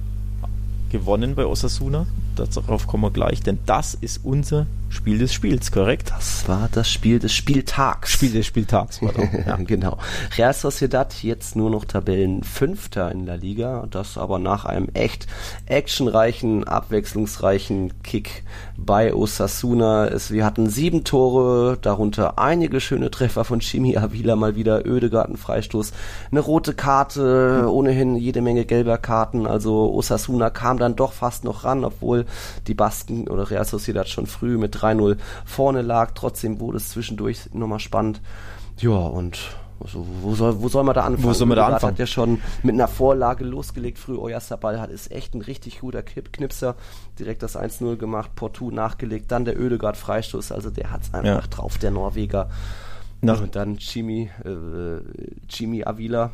gewonnen 0.89 1.36
bei 1.36 1.45
Osasuna. 1.45 2.05
Darauf 2.46 2.88
kommen 2.88 3.04
wir 3.04 3.12
gleich, 3.12 3.42
denn 3.42 3.60
das 3.66 3.94
ist 3.94 4.22
unser 4.24 4.66
Spiel 4.92 5.20
des 5.20 5.34
Spiels, 5.34 5.72
korrekt? 5.72 6.10
Das 6.10 6.48
war 6.48 6.68
das 6.72 6.90
Spiel 6.90 7.20
des 7.20 7.32
Spieltags. 7.32 8.12
Spiel 8.12 8.32
des 8.32 8.48
Spieltags, 8.48 9.00
pardon. 9.04 9.30
ja. 9.46 9.56
genau. 9.58 10.00
Real 10.36 10.54
Sociedad 10.54 11.14
jetzt 11.22 11.56
nur 11.56 11.70
noch 11.70 11.86
Tabellenfünfter 11.86 13.12
in 13.12 13.28
der 13.28 13.38
Liga, 13.38 13.86
das 13.92 14.18
aber 14.18 14.40
nach 14.40 14.66
einem 14.66 14.88
echt 14.94 15.28
actionreichen, 15.68 16.64
abwechslungsreichen 16.64 18.02
Kick 18.02 18.44
bei 18.78 19.14
Osasuna. 19.14 20.08
Es, 20.08 20.32
wir 20.32 20.44
hatten 20.44 20.70
sieben 20.70 21.04
Tore, 21.04 21.78
darunter 21.80 22.40
einige 22.40 22.82
schöne 22.82 23.12
Treffer 23.12 23.46
von 23.46 23.60
Chimi 23.60 23.96
Avila, 23.96 24.36
mal 24.36 24.56
wieder 24.56 24.88
Ödegarten 24.88 25.38
Freistoß, 25.38 25.92
eine 26.32 26.40
rote 26.40 26.74
Karte, 26.74 27.68
ohnehin 27.70 28.16
jede 28.16 28.42
Menge 28.42 28.66
gelber 28.66 28.98
Karten, 28.98 29.46
also 29.46 29.94
Osasuna 29.94 30.50
kam 30.50 30.80
dann 30.80 30.96
doch 30.96 31.14
fast 31.14 31.44
noch 31.44 31.64
ran, 31.64 31.86
obwohl 31.86 32.26
die 32.67 32.73
Basken 32.73 33.27
oder 33.27 33.49
Real 33.49 33.65
Sociedad 33.65 34.07
schon 34.07 34.27
früh 34.27 34.57
mit 34.57 34.75
3-0 34.75 35.17
vorne 35.45 35.82
lag. 35.82 36.11
Trotzdem 36.15 36.59
wurde 36.59 36.77
es 36.77 36.89
zwischendurch 36.89 37.53
nochmal 37.53 37.80
spannend. 37.80 38.21
Ja, 38.80 38.91
und 38.91 39.39
also, 39.82 40.05
wo, 40.21 40.36
soll, 40.36 40.61
wo 40.61 40.67
soll 40.67 40.84
man 40.84 40.93
da 40.93 41.05
anfangen? 41.05 41.23
Wo 41.23 41.34
soll 41.34 41.47
man 41.47 41.57
da 41.57 41.67
anfangen? 41.67 41.93
hat 41.93 41.99
ja 41.99 42.07
schon 42.07 42.41
mit 42.63 42.73
einer 42.73 42.88
Vorlage 42.88 43.45
losgelegt. 43.45 43.97
Früh 43.97 44.17
Oyarzabal 44.17 44.80
hat 44.80 44.89
ist 44.89 45.11
echt 45.11 45.34
ein 45.36 45.41
richtig 45.41 45.80
guter 45.80 46.03
Knipser. 46.03 46.75
Direkt 47.17 47.43
das 47.43 47.57
1-0 47.57 47.95
gemacht, 47.95 48.36
Portu 48.36 48.71
nachgelegt, 48.71 49.32
dann 49.32 49.45
der 49.45 49.59
Ödegard 49.59 49.95
Freistoß. 49.95 50.51
Also 50.51 50.69
der 50.69 50.91
hat's 50.91 51.13
einfach 51.13 51.43
ja. 51.43 51.47
drauf, 51.49 51.77
der 51.77 51.91
Norweger. 51.91 52.49
Nach 53.21 53.41
und 53.41 53.55
dann 53.55 53.77
Chimi, 53.77 54.30
äh, 54.45 55.47
Chimi 55.47 55.84
Avila, 55.84 56.32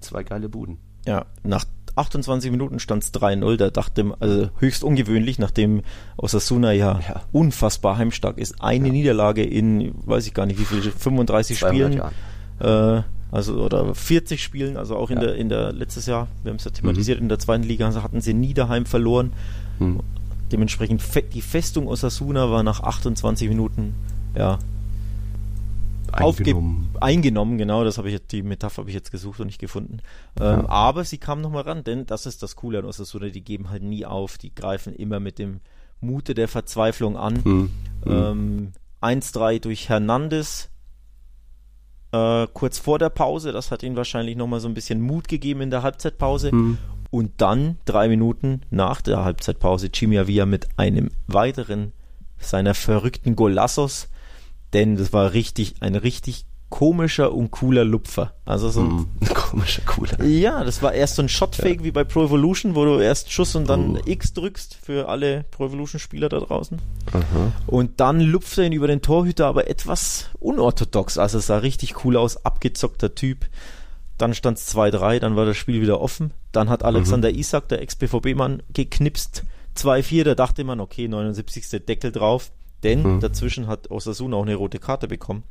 zwei 0.00 0.22
geile 0.22 0.48
Buden. 0.48 0.78
Ja, 1.06 1.26
nach 1.42 1.64
28 1.94 2.50
Minuten 2.50 2.78
stand 2.78 3.02
es 3.04 3.12
3-0. 3.14 3.56
Da 3.56 3.70
dachte 3.70 4.04
man, 4.04 4.16
also 4.20 4.48
höchst 4.58 4.84
ungewöhnlich, 4.84 5.38
nachdem 5.38 5.82
Osasuna 6.16 6.72
ja, 6.72 7.00
ja. 7.06 7.22
unfassbar 7.32 7.98
heimstark 7.98 8.38
ist. 8.38 8.62
Eine 8.62 8.88
ja. 8.88 8.92
Niederlage 8.92 9.42
in, 9.42 9.92
weiß 10.06 10.26
ich 10.26 10.34
gar 10.34 10.46
nicht 10.46 10.58
wie 10.58 10.64
viele, 10.64 10.82
35 10.82 11.58
Spielen. 11.58 12.00
Äh, 12.60 13.02
also 13.32 13.62
oder 13.62 13.94
40 13.94 14.42
Spielen, 14.42 14.76
also 14.76 14.94
auch 14.96 15.10
in 15.10 15.16
ja. 15.16 15.24
der 15.24 15.36
in 15.36 15.48
der 15.48 15.72
letztes 15.72 16.04
Jahr, 16.04 16.28
wir 16.42 16.50
haben 16.50 16.58
es 16.58 16.64
ja 16.64 16.70
thematisiert, 16.70 17.18
mhm. 17.18 17.24
in 17.24 17.28
der 17.30 17.38
zweiten 17.38 17.64
Liga 17.64 17.90
hatten 18.02 18.20
sie 18.20 18.34
nie 18.34 18.52
daheim 18.52 18.84
verloren. 18.84 19.32
Mhm. 19.78 20.00
Dementsprechend 20.52 21.02
die 21.32 21.40
Festung 21.40 21.88
Osasuna 21.88 22.50
war 22.50 22.62
nach 22.62 22.80
28 22.80 23.48
Minuten 23.48 23.94
ja 24.36 24.58
eingenommen. 26.12 26.90
eingenommen, 27.00 27.58
genau, 27.58 27.84
das 27.84 27.98
habe 27.98 28.10
ich 28.10 28.20
die 28.26 28.42
Metapher 28.42 28.78
habe 28.82 28.90
ich 28.90 28.94
jetzt 28.94 29.10
gesucht 29.10 29.40
und 29.40 29.46
nicht 29.46 29.60
gefunden. 29.60 29.98
Ähm, 30.40 30.62
ja. 30.62 30.68
Aber 30.68 31.04
sie 31.04 31.18
kam 31.18 31.40
nochmal 31.40 31.62
ran, 31.62 31.84
denn 31.84 32.06
das 32.06 32.26
ist 32.26 32.42
das 32.42 32.56
Coole 32.56 32.78
an 32.78 32.84
Osasuna, 32.84 33.28
die 33.28 33.42
geben 33.42 33.70
halt 33.70 33.82
nie 33.82 34.04
auf, 34.06 34.38
die 34.38 34.54
greifen 34.54 34.94
immer 34.94 35.20
mit 35.20 35.38
dem 35.38 35.60
Mute 36.00 36.34
der 36.34 36.48
Verzweiflung 36.48 37.16
an. 37.16 37.40
Mhm. 37.44 37.70
Ähm, 38.06 38.72
1-3 39.00 39.60
durch 39.60 39.88
Hernandez, 39.88 40.70
äh, 42.12 42.46
kurz 42.52 42.78
vor 42.78 42.98
der 42.98 43.10
Pause, 43.10 43.52
das 43.52 43.70
hat 43.70 43.82
ihnen 43.82 43.96
wahrscheinlich 43.96 44.36
nochmal 44.36 44.60
so 44.60 44.68
ein 44.68 44.74
bisschen 44.74 45.00
Mut 45.00 45.28
gegeben 45.28 45.62
in 45.62 45.70
der 45.70 45.82
Halbzeitpause. 45.82 46.54
Mhm. 46.54 46.78
Und 47.10 47.32
dann, 47.42 47.78
drei 47.84 48.08
Minuten 48.08 48.62
nach 48.70 49.02
der 49.02 49.24
Halbzeitpause, 49.24 49.90
Chimiavia 49.92 50.46
mit 50.46 50.68
einem 50.78 51.10
weiteren 51.26 51.92
seiner 52.38 52.74
verrückten 52.74 53.36
Golassos 53.36 54.08
denn 54.72 54.96
das 54.96 55.12
war 55.12 55.32
richtig, 55.32 55.74
ein 55.80 55.94
richtig 55.94 56.46
komischer 56.72 57.34
und 57.34 57.50
cooler 57.50 57.84
Lupfer. 57.84 58.32
Also 58.46 58.70
so 58.70 58.80
ein 58.80 58.88
mm, 58.88 59.08
komischer, 59.34 59.82
cooler. 59.84 60.24
Ja, 60.24 60.64
das 60.64 60.82
war 60.82 60.94
erst 60.94 61.16
so 61.16 61.22
ein 61.22 61.28
Shotfake 61.28 61.80
ja. 61.80 61.84
wie 61.84 61.90
bei 61.90 62.02
Pro 62.02 62.24
Evolution, 62.24 62.74
wo 62.74 62.86
du 62.86 62.98
erst 62.98 63.30
Schuss 63.30 63.54
und 63.54 63.68
dann 63.68 63.96
uh. 63.96 64.00
X 64.06 64.32
drückst 64.32 64.78
für 64.82 65.08
alle 65.08 65.44
Pro 65.50 65.66
Evolution 65.66 66.00
Spieler 66.00 66.30
da 66.30 66.40
draußen. 66.40 66.80
Aha. 67.12 67.52
Und 67.66 68.00
dann 68.00 68.20
lupft 68.20 68.56
er 68.56 68.64
ihn 68.64 68.72
über 68.72 68.86
den 68.86 69.02
Torhüter, 69.02 69.46
aber 69.46 69.68
etwas 69.68 70.30
unorthodox. 70.40 71.18
Also 71.18 71.38
es 71.38 71.46
sah 71.46 71.58
richtig 71.58 72.04
cool 72.04 72.16
aus, 72.16 72.42
abgezockter 72.42 73.14
Typ. 73.14 73.46
Dann 74.16 74.32
stand 74.32 74.56
es 74.56 74.74
2-3, 74.74 75.18
dann 75.18 75.36
war 75.36 75.44
das 75.44 75.58
Spiel 75.58 75.82
wieder 75.82 76.00
offen. 76.00 76.32
Dann 76.52 76.70
hat 76.70 76.84
Alexander 76.84 77.30
mhm. 77.30 77.38
Isak, 77.38 77.68
der 77.68 77.82
Ex-BVB-Mann, 77.82 78.62
geknipst. 78.72 79.44
2-4, 79.76 80.24
da 80.24 80.34
dachte 80.34 80.64
man, 80.64 80.80
okay, 80.80 81.06
79. 81.06 81.84
Deckel 81.84 82.12
drauf. 82.12 82.50
Denn 82.82 83.04
hm. 83.04 83.20
dazwischen 83.20 83.66
hat 83.66 83.90
Osasuna 83.90 84.36
auch 84.36 84.42
eine 84.42 84.54
rote 84.54 84.78
Karte 84.78 85.08
bekommen. 85.08 85.44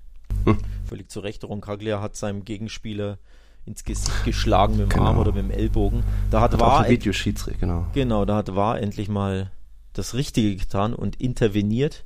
Hm. 0.45 0.57
Völlig 0.85 1.09
zu 1.09 1.19
Recht. 1.19 1.43
Roncaglia 1.43 2.01
hat 2.01 2.15
seinem 2.15 2.45
Gegenspieler 2.45 3.17
ins 3.65 3.83
Gesicht 3.83 4.25
geschlagen 4.25 4.77
mit 4.77 4.83
dem 4.83 4.89
genau. 4.89 5.05
Arm 5.05 5.17
oder 5.17 5.31
mit 5.31 5.43
dem 5.43 5.51
Ellbogen. 5.51 6.03
Da 6.29 6.41
hat, 6.41 6.53
hat 6.53 6.59
war 6.59 6.89
Videoschiedsrichter, 6.89 7.59
genau. 7.59 7.85
Genau, 7.93 8.25
da 8.25 8.37
hat 8.37 8.55
war 8.55 8.79
endlich 8.79 9.07
mal 9.07 9.51
das 9.93 10.13
Richtige 10.15 10.55
getan 10.55 10.93
und 10.93 11.21
interveniert. 11.21 12.03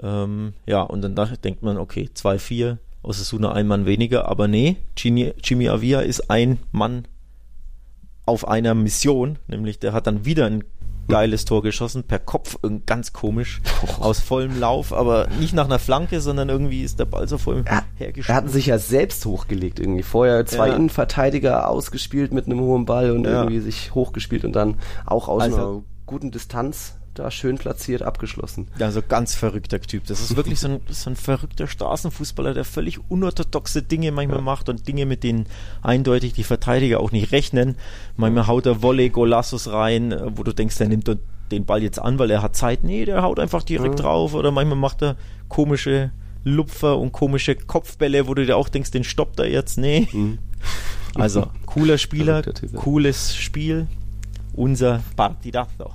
Ähm, 0.00 0.54
ja, 0.66 0.82
und 0.82 1.02
dann 1.02 1.14
denkt 1.42 1.62
man, 1.62 1.76
okay, 1.76 2.08
2-4, 2.14 2.78
Osasuna 3.02 3.52
ein 3.52 3.66
Mann 3.66 3.84
weniger, 3.84 4.28
aber 4.28 4.48
nee, 4.48 4.76
Jimmy, 4.96 5.34
Jimmy 5.42 5.68
Avia 5.68 6.00
ist 6.00 6.30
ein 6.30 6.58
Mann 6.70 7.06
auf 8.24 8.46
einer 8.46 8.74
Mission, 8.74 9.38
nämlich 9.48 9.80
der 9.80 9.92
hat 9.92 10.06
dann 10.06 10.24
wieder 10.24 10.46
ein 10.46 10.64
geiles 11.08 11.44
Tor 11.44 11.62
geschossen, 11.62 12.04
per 12.04 12.18
Kopf, 12.18 12.58
ganz 12.86 13.12
komisch, 13.12 13.60
oh. 13.82 14.02
aus 14.02 14.20
vollem 14.20 14.58
Lauf, 14.58 14.92
aber 14.92 15.28
nicht 15.38 15.54
nach 15.54 15.64
einer 15.64 15.78
Flanke, 15.78 16.20
sondern 16.20 16.48
irgendwie 16.48 16.82
ist 16.82 16.98
der 16.98 17.04
Ball 17.04 17.28
so 17.28 17.38
voll 17.38 17.62
er, 17.64 17.84
hergeschossen. 17.96 18.32
Er 18.32 18.36
hatten 18.36 18.48
sich 18.48 18.66
ja 18.66 18.78
selbst 18.78 19.24
hochgelegt 19.26 19.80
irgendwie. 19.80 20.02
Vorher 20.02 20.46
zwei 20.46 20.68
ja. 20.68 20.74
Innenverteidiger 20.74 21.68
ausgespielt 21.68 22.32
mit 22.32 22.46
einem 22.46 22.60
hohen 22.60 22.86
Ball 22.86 23.10
und 23.10 23.24
ja. 23.24 23.42
irgendwie 23.42 23.60
sich 23.60 23.94
hochgespielt 23.94 24.44
und 24.44 24.52
dann 24.52 24.76
auch 25.06 25.28
aus 25.28 25.42
also, 25.42 25.56
einer 25.56 25.82
guten 26.06 26.30
Distanz 26.30 26.94
da 27.14 27.30
schön 27.30 27.58
platziert 27.58 28.02
abgeschlossen. 28.02 28.68
Ja, 28.78 28.90
so 28.90 29.02
ganz 29.06 29.34
verrückter 29.34 29.80
Typ. 29.80 30.06
Das 30.06 30.20
ist 30.20 30.36
wirklich 30.36 30.60
so 30.60 30.68
ein, 30.68 30.80
so 30.88 31.10
ein 31.10 31.16
verrückter 31.16 31.66
Straßenfußballer, 31.66 32.54
der 32.54 32.64
völlig 32.64 32.98
unorthodoxe 33.10 33.82
Dinge 33.82 34.12
manchmal 34.12 34.38
ja. 34.38 34.44
macht 34.44 34.68
und 34.68 34.88
Dinge, 34.88 35.04
mit 35.04 35.22
denen 35.22 35.46
eindeutig 35.82 36.32
die 36.32 36.44
Verteidiger 36.44 37.00
auch 37.00 37.12
nicht 37.12 37.32
rechnen. 37.32 37.76
Manchmal 38.16 38.46
haut 38.46 38.66
er 38.66 38.82
Volley 38.82 39.10
Golassos 39.10 39.70
rein, 39.70 40.12
äh, 40.12 40.36
wo 40.36 40.42
du 40.42 40.52
denkst, 40.52 40.80
er 40.80 40.88
nimmt 40.88 41.10
den 41.50 41.66
Ball 41.66 41.82
jetzt 41.82 41.98
an, 41.98 42.18
weil 42.18 42.30
er 42.30 42.42
hat 42.42 42.56
Zeit. 42.56 42.82
Nee, 42.82 43.04
der 43.04 43.22
haut 43.22 43.38
einfach 43.38 43.62
direkt 43.62 43.98
ja. 43.98 44.04
drauf. 44.04 44.34
Oder 44.34 44.50
manchmal 44.50 44.78
macht 44.78 45.02
er 45.02 45.16
komische 45.48 46.12
Lupfer 46.44 46.98
und 46.98 47.12
komische 47.12 47.54
Kopfbälle, 47.54 48.26
wo 48.26 48.34
du 48.34 48.46
dir 48.46 48.56
auch 48.56 48.68
denkst, 48.68 48.90
den 48.90 49.04
stoppt 49.04 49.38
er 49.38 49.50
jetzt. 49.50 49.78
Nee. 49.78 50.08
Mhm. 50.12 50.38
Also, 51.14 51.48
cooler 51.66 51.98
Spieler, 51.98 52.42
cooles 52.74 53.36
Spiel. 53.36 53.86
Unser 54.54 55.02
Partidazo. 55.16 55.90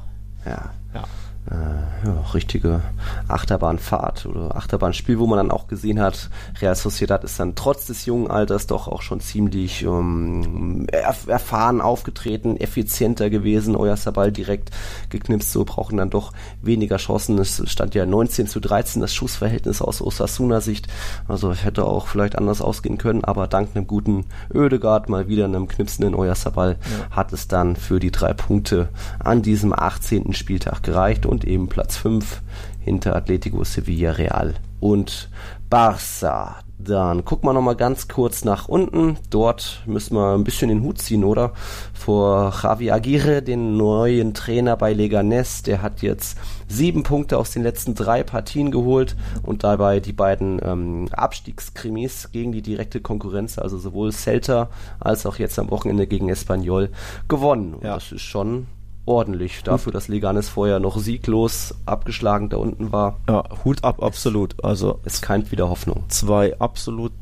Ja. 0.45 0.73
Ja. 0.97 1.26
Äh, 1.49 2.05
ja, 2.05 2.21
richtige 2.33 2.81
Achterbahnfahrt 3.29 4.25
oder 4.25 4.57
Achterbahnspiel, 4.57 5.17
wo 5.17 5.27
man 5.27 5.37
dann 5.37 5.51
auch 5.51 5.67
gesehen 5.67 6.01
hat, 6.01 6.29
Real 6.61 6.75
Sociedad 6.75 7.23
ist 7.23 7.39
dann 7.39 7.55
trotz 7.55 7.85
des 7.87 8.05
jungen 8.05 8.29
Alters 8.29 8.67
doch 8.67 8.89
auch 8.89 9.01
schon 9.01 9.21
ziemlich 9.21 9.83
ähm, 9.83 10.87
erf 10.91 11.27
erfahren 11.27 11.79
aufgetreten, 11.79 12.57
effizienter 12.57 13.29
gewesen. 13.29 13.77
Euer 13.77 13.95
Sabal 13.95 14.33
direkt 14.33 14.71
geknipst, 15.09 15.53
so 15.53 15.63
brauchen 15.63 15.95
dann 15.95 16.09
doch 16.09 16.33
weniger 16.61 16.97
Chancen. 16.97 17.37
Es 17.39 17.63
stand 17.69 17.95
ja 17.95 18.05
19 18.05 18.47
zu 18.47 18.59
13 18.59 19.01
das 19.01 19.15
Schussverhältnis 19.15 19.81
aus 19.81 20.01
Osasuna 20.01 20.59
Sicht. 20.59 20.87
Also 21.29 21.53
hätte 21.53 21.85
auch 21.85 22.07
vielleicht 22.07 22.37
anders 22.37 22.61
ausgehen 22.61 22.97
können, 22.97 23.23
aber 23.23 23.47
dank 23.47 23.69
einem 23.73 23.87
guten 23.87 24.25
Ödegard, 24.53 25.07
mal 25.07 25.29
wieder 25.29 25.45
einem 25.45 25.69
knipsenden 25.69 26.13
Euer 26.13 26.35
Sabal, 26.35 26.77
ja. 26.81 27.15
hat 27.15 27.31
es 27.31 27.47
dann 27.47 27.77
für 27.77 28.01
die 28.01 28.11
drei 28.11 28.33
Punkte 28.33 28.89
an 29.19 29.41
diesem 29.41 29.71
18. 29.71 30.33
Spieltag 30.33 30.83
gereicht 30.83 31.25
und 31.25 31.36
und 31.37 31.45
eben 31.45 31.67
Platz 31.67 31.97
5 31.97 32.41
hinter 32.79 33.15
Atletico 33.15 33.63
Sevilla 33.63 34.13
Real 34.13 34.55
und 34.79 35.29
Barça. 35.69 36.55
Dann 36.79 37.25
gucken 37.25 37.47
wir 37.47 37.53
nochmal 37.53 37.75
ganz 37.75 38.07
kurz 38.07 38.43
nach 38.43 38.67
unten. 38.67 39.17
Dort 39.29 39.83
müssen 39.85 40.15
wir 40.15 40.33
ein 40.33 40.43
bisschen 40.43 40.69
den 40.69 40.81
Hut 40.81 40.97
ziehen, 40.97 41.23
oder? 41.23 41.53
Vor 41.93 42.51
Javi 42.63 42.89
Aguirre, 42.89 43.43
den 43.43 43.77
neuen 43.77 44.33
Trainer 44.33 44.77
bei 44.77 44.93
Leganés. 44.93 45.63
Der 45.63 45.83
hat 45.83 46.01
jetzt 46.01 46.39
sieben 46.67 47.03
Punkte 47.03 47.37
aus 47.37 47.51
den 47.51 47.61
letzten 47.61 47.93
drei 47.93 48.23
Partien 48.23 48.71
geholt 48.71 49.15
und 49.43 49.63
dabei 49.63 49.99
die 49.99 50.13
beiden 50.13 50.59
ähm, 50.63 51.07
Abstiegskrimis 51.11 52.31
gegen 52.31 52.51
die 52.51 52.63
direkte 52.63 52.99
Konkurrenz, 52.99 53.59
also 53.59 53.77
sowohl 53.77 54.11
Celta 54.11 54.69
als 54.99 55.27
auch 55.27 55.37
jetzt 55.37 55.59
am 55.59 55.69
Wochenende 55.69 56.07
gegen 56.07 56.29
Espanyol, 56.29 56.89
gewonnen. 57.27 57.75
Und 57.75 57.83
ja. 57.83 57.93
das 57.93 58.11
ist 58.11 58.23
schon 58.23 58.65
ordentlich 59.07 59.63
dafür, 59.63 59.91
dass 59.91 60.07
Leganes 60.07 60.49
vorher 60.49 60.79
noch 60.79 60.97
sieglos 60.97 61.73
abgeschlagen 61.85 62.49
da 62.49 62.57
unten 62.57 62.91
war. 62.91 63.19
Ja, 63.27 63.43
Hut 63.63 63.83
ab, 63.83 64.03
absolut. 64.03 64.63
Also 64.63 64.99
es 65.05 65.21
keimt 65.21 65.51
wieder 65.51 65.69
Hoffnung. 65.69 66.03
Zwei 66.09 66.59
absolut 66.59 67.13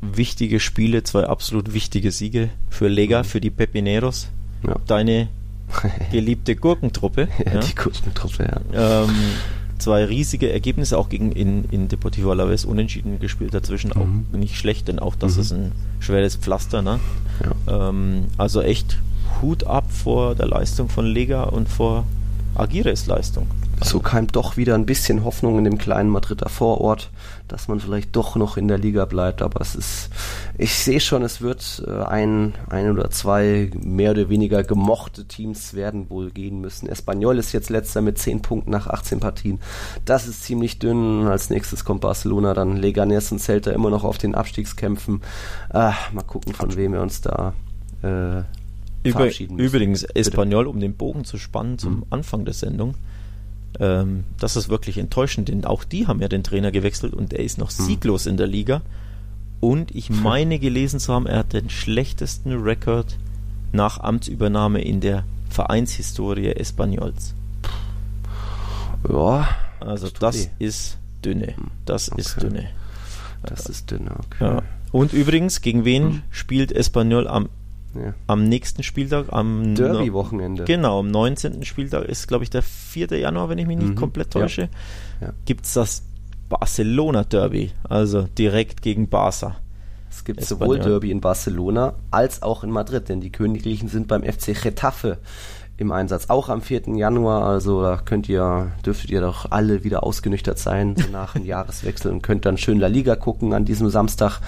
wichtige 0.00 0.60
Spiele, 0.60 1.02
zwei 1.02 1.24
absolut 1.24 1.72
wichtige 1.72 2.12
Siege 2.12 2.50
für 2.68 2.88
Lega, 2.88 3.20
mhm. 3.20 3.24
für 3.24 3.40
die 3.40 3.50
Pepineros. 3.50 4.28
Ja. 4.66 4.76
Deine 4.86 5.28
geliebte 6.12 6.56
Gurkentruppe. 6.56 7.28
ja, 7.44 7.54
ja, 7.54 7.60
die 7.60 7.74
Gurkentruppe, 7.74 8.60
ja. 8.72 9.04
Ähm, 9.04 9.10
zwei 9.78 10.04
riesige 10.04 10.52
Ergebnisse 10.52 10.98
auch 10.98 11.08
gegen 11.08 11.32
in, 11.32 11.64
in 11.70 11.88
Deportivo 11.88 12.30
Alaves 12.30 12.64
unentschieden 12.64 13.20
gespielt 13.20 13.54
dazwischen 13.54 13.92
mhm. 13.94 14.26
auch 14.32 14.36
nicht 14.36 14.56
schlecht, 14.56 14.88
denn 14.88 14.98
auch 14.98 15.14
das 15.14 15.36
mhm. 15.36 15.40
ist 15.40 15.52
ein 15.52 15.72
schweres 16.00 16.36
Pflaster, 16.36 16.82
ne? 16.82 17.00
Ja. 17.66 17.88
Ähm, 17.88 18.26
also 18.36 18.60
echt 18.60 18.98
Hut 19.40 19.64
ab 19.64 19.84
vor 19.90 20.34
der 20.34 20.46
Leistung 20.46 20.88
von 20.88 21.06
Lega 21.06 21.44
und 21.44 21.68
vor 21.68 22.04
Agires-Leistung. 22.54 23.46
So 23.80 24.00
keimt 24.00 24.34
doch 24.34 24.56
wieder 24.56 24.74
ein 24.74 24.86
bisschen 24.86 25.24
Hoffnung 25.24 25.58
in 25.58 25.64
dem 25.64 25.78
kleinen 25.78 26.10
Madrider 26.10 26.48
Vorort, 26.48 27.10
dass 27.46 27.68
man 27.68 27.78
vielleicht 27.78 28.16
doch 28.16 28.34
noch 28.34 28.56
in 28.56 28.66
der 28.66 28.78
Liga 28.78 29.04
bleibt. 29.04 29.40
Aber 29.40 29.60
es 29.60 29.76
ist, 29.76 30.10
ich 30.56 30.74
sehe 30.74 30.98
schon, 30.98 31.22
es 31.22 31.40
wird 31.40 31.84
äh, 31.86 32.02
ein, 32.02 32.54
ein 32.68 32.90
oder 32.90 33.10
zwei 33.10 33.70
mehr 33.80 34.10
oder 34.10 34.28
weniger 34.28 34.64
gemochte 34.64 35.26
Teams 35.26 35.74
werden 35.74 36.10
wohl 36.10 36.30
gehen 36.30 36.60
müssen. 36.60 36.88
Espanyol 36.88 37.38
ist 37.38 37.52
jetzt 37.52 37.70
letzter 37.70 38.02
mit 38.02 38.18
10 38.18 38.42
Punkten 38.42 38.72
nach 38.72 38.88
18 38.88 39.20
Partien. 39.20 39.60
Das 40.04 40.26
ist 40.26 40.42
ziemlich 40.42 40.80
dünn. 40.80 41.28
Als 41.28 41.48
nächstes 41.48 41.84
kommt 41.84 42.00
Barcelona, 42.00 42.54
dann 42.54 42.76
Leganes 42.76 43.30
und 43.30 43.38
Celta 43.38 43.70
immer 43.70 43.90
noch 43.90 44.02
auf 44.02 44.18
den 44.18 44.34
Abstiegskämpfen. 44.34 45.22
Ah, 45.70 45.94
mal 46.12 46.22
gucken, 46.22 46.52
von 46.52 46.74
wem 46.74 46.94
wir 46.94 47.00
uns 47.00 47.20
da 47.20 47.52
äh, 48.02 48.42
über, 49.08 49.30
übrigens, 49.58 50.04
Espanyol, 50.04 50.66
um 50.66 50.80
den 50.80 50.94
Bogen 50.94 51.24
zu 51.24 51.38
spannen 51.38 51.78
zum 51.78 51.96
mhm. 51.96 52.04
Anfang 52.10 52.44
der 52.44 52.54
Sendung, 52.54 52.94
ähm, 53.78 54.24
das 54.38 54.56
ist 54.56 54.68
wirklich 54.68 54.98
enttäuschend, 54.98 55.48
denn 55.48 55.64
auch 55.64 55.84
die 55.84 56.06
haben 56.06 56.20
ja 56.20 56.28
den 56.28 56.42
Trainer 56.42 56.70
gewechselt 56.70 57.14
und 57.14 57.32
er 57.32 57.44
ist 57.44 57.58
noch 57.58 57.70
mhm. 57.70 57.82
sieglos 57.84 58.26
in 58.26 58.36
der 58.36 58.46
Liga. 58.46 58.82
Und 59.60 59.94
ich 59.94 60.10
meine 60.22 60.58
gelesen 60.58 61.00
zu 61.00 61.12
haben, 61.12 61.26
er 61.26 61.38
hat 61.38 61.52
den 61.52 61.70
schlechtesten 61.70 62.52
Rekord 62.52 63.18
nach 63.72 64.00
Amtsübernahme 64.00 64.80
in 64.82 65.00
der 65.00 65.24
Vereinshistorie 65.50 66.48
Espanyols. 66.48 67.34
Ja. 69.08 69.48
Also 69.80 70.08
das, 70.08 70.18
das 70.20 70.48
ist 70.58 70.98
dünne. 71.24 71.54
Das 71.84 72.10
okay. 72.10 72.20
ist 72.20 72.42
dünne. 72.42 72.68
Das 73.42 73.66
ist 73.66 73.90
dünne, 73.90 74.10
okay. 74.10 74.44
Ja. 74.44 74.62
Und 74.90 75.12
übrigens, 75.12 75.60
gegen 75.60 75.84
wen 75.84 76.02
hm. 76.04 76.22
spielt 76.30 76.72
Espanyol 76.72 77.28
am 77.28 77.48
ja. 78.02 78.14
Am 78.26 78.44
nächsten 78.44 78.82
Spieltag, 78.82 79.26
am 79.30 79.74
Derby-Wochenende. 79.74 80.64
Genau, 80.64 81.00
am 81.00 81.08
19. 81.10 81.64
Spieltag 81.64 82.04
ist, 82.04 82.28
glaube 82.28 82.44
ich, 82.44 82.50
der 82.50 82.62
4. 82.62 83.18
Januar, 83.18 83.48
wenn 83.48 83.58
ich 83.58 83.66
mich 83.66 83.78
nicht 83.78 83.90
mhm. 83.90 83.96
komplett 83.96 84.30
täusche. 84.30 84.68
Ja. 85.20 85.28
Ja. 85.28 85.32
Gibt 85.44 85.66
es 85.66 85.74
das 85.74 86.04
Barcelona-Derby, 86.48 87.72
also 87.88 88.22
direkt 88.22 88.82
gegen 88.82 89.08
Barca. 89.08 89.56
Es 90.10 90.24
gibt 90.24 90.40
Espanyol. 90.40 90.76
sowohl 90.76 90.90
Derby 90.90 91.10
in 91.10 91.20
Barcelona 91.20 91.94
als 92.10 92.42
auch 92.42 92.64
in 92.64 92.70
Madrid, 92.70 93.08
denn 93.08 93.20
die 93.20 93.30
Königlichen 93.30 93.88
sind 93.88 94.08
beim 94.08 94.22
FC 94.22 94.60
Getafe 94.60 95.18
im 95.78 95.92
Einsatz, 95.92 96.28
auch 96.28 96.48
am 96.48 96.60
4. 96.60 96.96
Januar. 96.96 97.44
Also 97.44 97.82
da 97.82 98.00
könnt 98.04 98.28
ihr, 98.28 98.72
dürftet 98.84 99.10
ihr 99.10 99.20
doch 99.20 99.50
alle 99.50 99.84
wieder 99.84 100.02
ausgenüchtert 100.02 100.58
sein 100.58 100.96
so 100.96 101.08
nach 101.10 101.34
dem 101.34 101.44
Jahreswechsel 101.46 102.10
und 102.10 102.22
könnt 102.22 102.44
dann 102.44 102.58
schön 102.58 102.80
La 102.80 102.88
Liga 102.88 103.14
gucken 103.14 103.52
an 103.54 103.64
diesem 103.64 103.88
Samstag. 103.88 104.40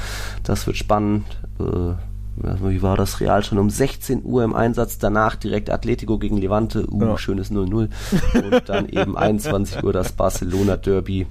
Das 0.43 0.67
wird 0.67 0.77
spannend. 0.77 1.25
Äh, 1.61 1.95
wie 2.37 2.83
war 2.83 2.97
das 2.97 3.21
Real 3.21 3.45
schon 3.45 3.59
um 3.59 3.71
16 3.71 4.25
Uhr 4.25 4.45
im 4.45 4.55
Einsatz, 4.55 4.99
danach 4.99 5.37
direkt 5.37 5.71
Atletico 5.71 6.19
gegen 6.19 6.37
Levante, 6.37 6.87
uh, 6.91 7.03
ja. 7.03 7.19
schönes 7.19 7.51
0-0 7.51 7.89
und 8.35 8.69
dann 8.69 8.89
eben 8.89 9.17
21 9.17 9.83
Uhr 9.83 9.93
das 9.93 10.13
Barcelona 10.13 10.77
Derby. 10.77 11.27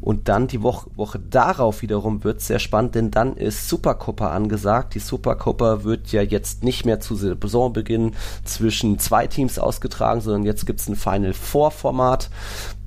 Und 0.00 0.28
dann 0.28 0.46
die 0.46 0.62
Woche, 0.62 0.88
Woche 0.96 1.18
darauf 1.18 1.82
wiederum 1.82 2.24
wird 2.24 2.40
sehr 2.40 2.58
spannend, 2.58 2.94
denn 2.94 3.10
dann 3.10 3.36
ist 3.36 3.68
Supercopa 3.68 4.30
angesagt. 4.30 4.94
Die 4.94 4.98
Supercopa 4.98 5.84
wird 5.84 6.10
ja 6.10 6.22
jetzt 6.22 6.64
nicht 6.64 6.86
mehr 6.86 7.00
zu 7.00 7.14
Saisonbeginn 7.16 8.14
zwischen 8.44 8.98
zwei 8.98 9.26
Teams 9.26 9.58
ausgetragen, 9.58 10.22
sondern 10.22 10.44
jetzt 10.44 10.64
gibt's 10.64 10.88
ein 10.88 10.96
Final 10.96 11.34
Four 11.34 11.70
Format. 11.70 12.30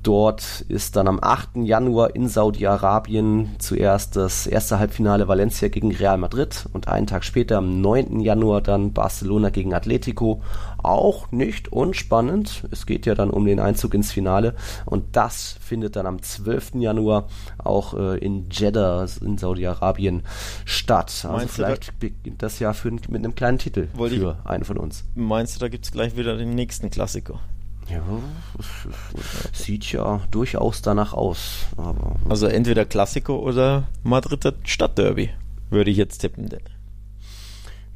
Dort 0.04 0.60
ist 0.68 0.96
dann 0.96 1.08
am 1.08 1.18
8. 1.18 1.56
Januar 1.64 2.14
in 2.14 2.28
Saudi-Arabien 2.28 3.56
zuerst 3.58 4.16
das 4.16 4.46
erste 4.46 4.78
Halbfinale 4.78 5.28
Valencia 5.28 5.68
gegen 5.68 5.92
Real 5.92 6.18
Madrid 6.18 6.66
und 6.74 6.88
einen 6.88 7.06
Tag 7.06 7.24
später 7.24 7.56
am 7.56 7.80
9. 7.80 8.20
Januar 8.20 8.60
dann 8.60 8.92
Barcelona 8.92 9.48
gegen 9.48 9.72
Atletico. 9.72 10.42
Auch 10.76 11.32
nicht 11.32 11.72
unspannend. 11.72 12.68
Es 12.70 12.84
geht 12.84 13.06
ja 13.06 13.14
dann 13.14 13.30
um 13.30 13.46
den 13.46 13.58
Einzug 13.58 13.94
ins 13.94 14.12
Finale 14.12 14.54
und 14.84 15.16
das 15.16 15.56
findet 15.62 15.96
dann 15.96 16.06
am 16.06 16.20
12. 16.20 16.74
Januar 16.74 17.28
auch 17.56 17.94
äh, 17.94 18.18
in 18.18 18.50
Jeddah 18.50 19.06
in 19.22 19.38
Saudi-Arabien 19.38 20.24
statt. 20.66 21.22
Also 21.24 21.28
meinst 21.30 21.54
vielleicht 21.54 21.88
da, 21.88 21.92
beginnt 21.98 22.42
das 22.42 22.58
Jahr 22.58 22.74
für, 22.74 22.90
mit 22.90 23.08
einem 23.08 23.34
kleinen 23.34 23.56
Titel 23.56 23.88
für 23.96 24.06
ich, 24.08 24.46
einen 24.46 24.64
von 24.64 24.76
uns. 24.76 25.04
Meinst 25.14 25.56
du, 25.56 25.60
da 25.60 25.68
gibt 25.68 25.86
es 25.86 25.92
gleich 25.92 26.14
wieder 26.14 26.36
den 26.36 26.54
nächsten 26.54 26.90
Klassiker? 26.90 27.40
Ja, 27.88 28.02
sieht 29.52 29.92
ja 29.92 30.20
durchaus 30.30 30.80
danach 30.82 31.12
aus. 31.12 31.66
Also 32.28 32.46
entweder 32.46 32.84
Klassiko 32.84 33.36
oder 33.36 33.88
Madrider 34.02 34.54
Stadtderby, 34.64 35.30
würde 35.70 35.90
ich 35.90 35.96
jetzt 35.96 36.18
tippen. 36.18 36.48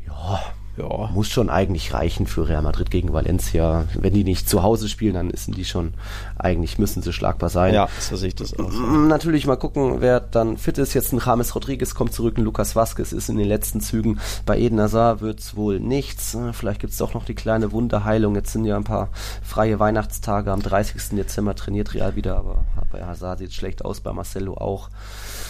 Ja, 0.07 0.41
ja. 0.79 1.11
muss 1.13 1.29
schon 1.29 1.51
eigentlich 1.51 1.93
reichen 1.93 2.27
für 2.27 2.49
Real 2.49 2.63
Madrid 2.63 2.91
gegen 2.91 3.13
Valencia. 3.13 3.85
Wenn 3.95 4.15
die 4.15 4.25
nicht 4.25 4.49
zu 4.49 4.63
Hause 4.63 4.89
spielen, 4.89 5.15
dann 5.15 5.31
sind 5.35 5.57
die 5.57 5.65
schon, 5.65 5.95
eigentlich 6.37 6.79
müssen 6.79 7.03
sie 7.03 7.13
schlagbar 7.13 7.51
sein. 7.51 7.75
Ja, 7.75 7.89
so 7.99 8.17
sehe 8.17 8.29
ich 8.29 8.35
das 8.35 8.59
auch. 8.59 8.71
Natürlich 8.71 9.47
mal 9.47 9.57
gucken, 9.57 10.01
wer 10.01 10.21
dann 10.21 10.57
fit 10.57 10.79
ist. 10.79 10.95
Jetzt 10.95 11.13
ein 11.13 11.21
James 11.25 11.55
Rodriguez 11.55 11.95
kommt 11.95 12.13
zurück, 12.13 12.39
ein 12.39 12.45
Lukas 12.45 12.77
Vazquez 12.77 13.13
ist 13.13 13.29
in 13.29 13.37
den 13.37 13.49
letzten 13.49 13.81
Zügen. 13.81 14.21
Bei 14.47 14.59
Eden 14.59 14.81
Hazard 14.81 15.21
wird's 15.21 15.57
wohl 15.57 15.81
nichts. 15.81 16.37
Vielleicht 16.53 16.81
gibt's 16.81 16.99
doch 16.99 17.15
noch 17.15 17.25
die 17.25 17.35
kleine 17.35 17.73
Wunderheilung. 17.73 18.35
Jetzt 18.35 18.53
sind 18.53 18.65
ja 18.65 18.77
ein 18.77 18.85
paar 18.85 19.09
freie 19.43 19.79
Weihnachtstage. 19.79 20.53
Am 20.53 20.63
30. 20.63 21.17
Dezember 21.17 21.55
trainiert 21.55 21.95
Real 21.95 22.17
wieder, 22.17 22.37
aber 22.37 22.65
bei 22.93 23.05
Hazard 23.05 23.41
sieht 23.41 23.53
schlecht 23.53 23.85
aus, 23.85 24.01
bei 24.01 24.13
Marcelo 24.13 24.55
auch. 24.55 24.89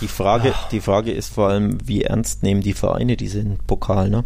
Die 0.01 0.09
Frage, 0.09 0.55
die 0.71 0.81
Frage 0.81 1.13
ist 1.13 1.33
vor 1.35 1.49
allem, 1.49 1.79
wie 1.85 2.03
ernst 2.03 2.43
nehmen 2.43 2.61
die 2.61 2.73
Vereine 2.73 3.17
diesen 3.17 3.59
Pokal, 3.67 4.11
ne? 4.11 4.25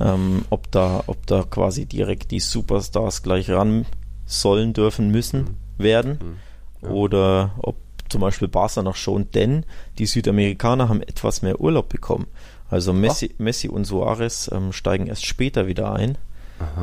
Ähm, 0.00 0.44
ob, 0.50 0.70
da, 0.70 1.04
ob 1.06 1.26
da 1.26 1.42
quasi 1.42 1.86
direkt 1.86 2.30
die 2.30 2.40
Superstars 2.40 3.22
gleich 3.22 3.50
ran 3.50 3.86
sollen, 4.26 4.72
dürfen, 4.72 5.10
müssen 5.10 5.40
mhm. 5.40 5.82
werden 5.82 6.10
mhm. 6.12 6.36
Ja. 6.82 6.88
oder 6.90 7.50
ob 7.58 7.76
zum 8.08 8.20
Beispiel 8.20 8.48
Barca 8.48 8.82
noch 8.82 8.96
schon, 8.96 9.30
denn 9.30 9.64
die 9.98 10.06
Südamerikaner 10.06 10.88
haben 10.88 11.02
etwas 11.02 11.42
mehr 11.42 11.60
Urlaub 11.60 11.88
bekommen. 11.88 12.26
Also 12.68 12.92
Messi, 12.92 13.34
Messi 13.38 13.68
und 13.68 13.84
Suarez 13.84 14.50
ähm, 14.52 14.72
steigen 14.72 15.06
erst 15.06 15.26
später 15.26 15.66
wieder 15.66 15.92
ein. 15.92 16.18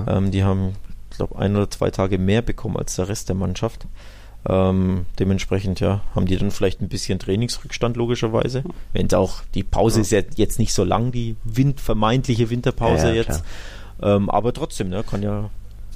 Ähm, 0.08 0.32
die 0.32 0.44
haben, 0.44 0.74
ich 1.12 1.18
glaube, 1.18 1.38
ein 1.38 1.56
oder 1.56 1.70
zwei 1.70 1.92
Tage 1.92 2.18
mehr 2.18 2.42
bekommen 2.42 2.78
als 2.78 2.96
der 2.96 3.10
Rest 3.10 3.30
der 3.30 3.36
Mannschaft. 3.36 3.88
Ähm, 4.50 5.06
dementsprechend 5.20 5.82
ja, 5.82 6.02
haben 6.16 6.26
die 6.26 6.38
dann 6.38 6.52
vielleicht 6.52 6.82
ein 6.82 6.88
bisschen 6.88 7.20
Trainingsrückstand 7.20 7.98
logischerweise. 7.98 8.64
Wenn 8.94 9.08
es 9.08 9.14
auch 9.14 9.42
die 9.54 9.64
Pause 9.64 9.98
ja. 9.98 10.02
ist 10.04 10.12
ja 10.12 10.22
jetzt 10.36 10.58
nicht 10.58 10.74
so 10.74 10.86
lang, 10.86 11.12
die 11.12 11.36
Wind, 11.44 11.82
vermeintliche 11.82 12.50
Winterpause 12.50 13.08
ja, 13.08 13.14
ja, 13.14 13.16
jetzt. 13.16 13.44
Ähm, 14.02 14.30
aber 14.30 14.54
trotzdem, 14.54 14.90
ne, 14.90 15.04
kann 15.04 15.22
ja. 15.22 15.50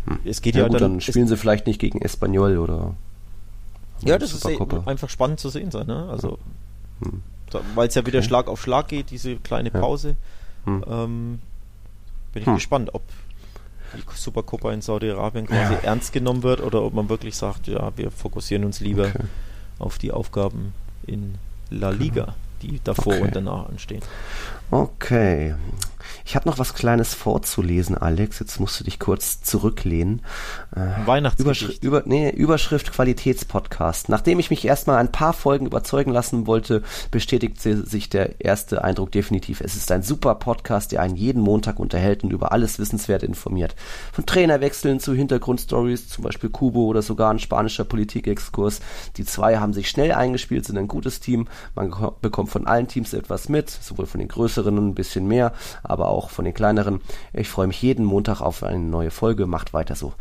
Hm. 0.05 0.19
Es 0.25 0.41
geht 0.41 0.55
ja, 0.55 0.63
gut, 0.63 0.73
dann, 0.73 0.93
dann 0.93 1.01
spielen 1.01 1.27
sie 1.27 1.37
vielleicht 1.37 1.65
nicht 1.65 1.79
gegen 1.79 2.01
Espanyol 2.01 2.57
oder. 2.57 2.95
Ja, 4.03 4.17
das 4.17 4.33
ist 4.33 4.45
einfach 4.45 5.09
spannend 5.09 5.39
zu 5.39 5.49
sehen 5.49 5.71
sein, 5.71 5.87
ne? 5.87 6.07
Also, 6.09 6.39
hm. 7.01 7.21
weil 7.75 7.87
es 7.87 7.95
ja 7.95 8.05
wieder 8.05 8.19
okay. 8.19 8.27
Schlag 8.27 8.47
auf 8.47 8.61
Schlag 8.61 8.87
geht, 8.89 9.11
diese 9.11 9.37
kleine 9.37 9.71
Pause. 9.71 10.15
Hm. 10.65 10.83
Ähm, 10.89 11.39
bin 12.33 12.41
ich 12.41 12.47
hm. 12.47 12.55
gespannt, 12.55 12.89
ob 12.93 13.03
die 13.95 14.03
Supercopa 14.15 14.71
in 14.71 14.81
Saudi-Arabien 14.81 15.47
quasi 15.47 15.73
ja. 15.73 15.79
ernst 15.79 16.13
genommen 16.13 16.43
wird 16.43 16.61
oder 16.61 16.83
ob 16.83 16.93
man 16.93 17.09
wirklich 17.09 17.35
sagt, 17.35 17.67
ja, 17.67 17.91
wir 17.95 18.11
fokussieren 18.11 18.65
uns 18.65 18.79
lieber 18.79 19.07
okay. 19.07 19.23
auf 19.79 19.97
die 19.97 20.11
Aufgaben 20.11 20.73
in 21.05 21.35
La 21.69 21.89
Liga, 21.89 22.35
die 22.61 22.79
davor 22.83 23.13
okay. 23.13 23.21
und 23.21 23.35
danach 23.35 23.69
anstehen. 23.69 24.01
Okay. 24.69 25.55
Ich 26.25 26.35
habe 26.35 26.49
noch 26.49 26.59
was 26.59 26.73
Kleines 26.73 27.13
vorzulesen, 27.13 27.97
Alex. 27.97 28.39
Jetzt 28.39 28.59
musst 28.59 28.79
du 28.79 28.83
dich 28.83 28.99
kurz 28.99 29.41
zurücklehnen. 29.41 30.21
Äh, 30.75 31.05
Weihnachtsgedicht. 31.05 31.61
Überschrift, 31.61 31.83
über, 31.83 32.03
nee, 32.05 32.29
Überschrift 32.29 32.91
Qualitätspodcast. 32.91 34.09
Nachdem 34.09 34.39
ich 34.39 34.49
mich 34.49 34.65
erstmal 34.65 34.97
ein 34.97 35.11
paar 35.11 35.33
Folgen 35.33 35.65
überzeugen 35.65 36.11
lassen 36.11 36.47
wollte, 36.47 36.83
bestätigt 37.11 37.61
sich 37.61 38.09
der 38.09 38.41
erste 38.41 38.83
Eindruck 38.83 39.11
definitiv. 39.11 39.61
Es 39.61 39.75
ist 39.75 39.91
ein 39.91 40.03
super 40.03 40.35
Podcast, 40.35 40.91
der 40.91 41.01
einen 41.01 41.15
jeden 41.15 41.41
Montag 41.41 41.79
unterhält 41.79 42.23
und 42.23 42.31
über 42.31 42.51
alles 42.51 42.79
Wissenswert 42.79 43.23
informiert. 43.23 43.75
Von 44.11 44.25
Trainerwechseln 44.25 44.99
zu 44.99 45.13
Hintergrundstories, 45.13 46.09
zum 46.09 46.23
Beispiel 46.23 46.49
Kubo 46.49 46.85
oder 46.85 47.01
sogar 47.01 47.31
ein 47.31 47.39
spanischer 47.39 47.83
Politikexkurs. 47.83 48.81
Die 49.17 49.25
zwei 49.25 49.57
haben 49.57 49.73
sich 49.73 49.89
schnell 49.89 50.11
eingespielt, 50.11 50.65
sind 50.65 50.77
ein 50.77 50.87
gutes 50.87 51.19
Team. 51.19 51.47
Man 51.75 51.93
bekommt 52.21 52.49
von 52.49 52.67
allen 52.67 52.87
Teams 52.87 53.13
etwas 53.13 53.49
mit, 53.49 53.69
sowohl 53.69 54.05
von 54.05 54.19
den 54.19 54.27
größeren 54.27 54.77
ein 54.77 54.95
bisschen 54.95 55.27
mehr, 55.27 55.53
aber 55.91 56.09
auch 56.09 56.29
von 56.29 56.45
den 56.45 56.53
kleineren. 56.53 57.01
Ich 57.33 57.49
freue 57.49 57.67
mich 57.67 57.81
jeden 57.81 58.05
Montag 58.05 58.41
auf 58.41 58.63
eine 58.63 58.79
neue 58.79 59.11
Folge. 59.11 59.45
Macht 59.45 59.73
weiter 59.73 59.95
so. 59.95 60.13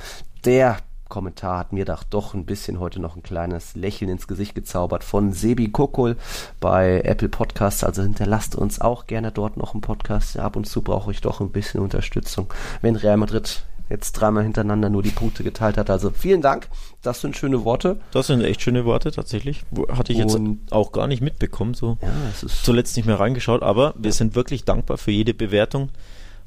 Der 0.45 0.79
Kommentar 1.11 1.59
hat 1.59 1.73
mir 1.73 1.85
doch 1.85 2.33
ein 2.35 2.47
bisschen 2.47 2.81
heute 2.81 3.01
noch 3.01 3.17
ein 3.17 3.23
kleines 3.23 3.75
Lächeln 3.75 4.11
ins 4.11 4.29
Gesicht 4.29 4.55
gezaubert 4.55 5.05
von 5.05 5.33
Sebi 5.33 5.69
Kokol 5.69 6.17
bei 6.61 7.03
Apple 7.03 7.29
Podcasts. 7.29 7.85
Also 7.85 8.03
hinterlasst 8.03 8.55
uns 8.55 8.81
auch 8.81 9.07
gerne 9.07 9.33
dort 9.33 9.59
noch 9.59 9.75
einen 9.75 9.83
Podcast. 9.83 10.39
Ab 10.39 10.57
und 10.57 10.67
zu 10.67 10.81
brauche 10.81 11.11
ich 11.11 11.21
doch 11.21 11.41
ein 11.41 11.51
bisschen 11.51 11.81
Unterstützung. 11.81 12.47
Wenn 12.81 12.97
Real 12.97 13.17
Madrid 13.17 13.65
jetzt 13.91 14.13
dreimal 14.13 14.45
hintereinander 14.45 14.89
nur 14.89 15.03
die 15.03 15.11
Punkte 15.11 15.43
geteilt 15.43 15.77
hat. 15.77 15.91
Also 15.91 16.11
vielen 16.11 16.41
Dank. 16.41 16.69
Das 17.03 17.21
sind 17.21 17.37
schöne 17.37 17.65
Worte. 17.65 17.99
Das 18.13 18.29
sind 18.29 18.43
echt 18.43 18.63
schöne 18.63 18.85
Worte, 18.85 19.11
tatsächlich. 19.11 19.65
Hatte 19.89 20.13
ich 20.13 20.19
jetzt 20.19 20.35
Und, 20.35 20.73
auch 20.73 20.93
gar 20.93 21.09
nicht 21.09 21.21
mitbekommen. 21.21 21.75
So 21.75 21.99
ja, 22.01 22.09
es 22.31 22.43
ist 22.43 22.65
zuletzt 22.65 22.97
nicht 22.97 23.07
mehr 23.07 23.19
reingeschaut, 23.19 23.63
aber 23.63 23.95
wir 23.99 24.13
sind 24.13 24.35
wirklich 24.35 24.65
dankbar 24.65 24.97
für 24.97 25.11
jede 25.11 25.35
Bewertung, 25.35 25.91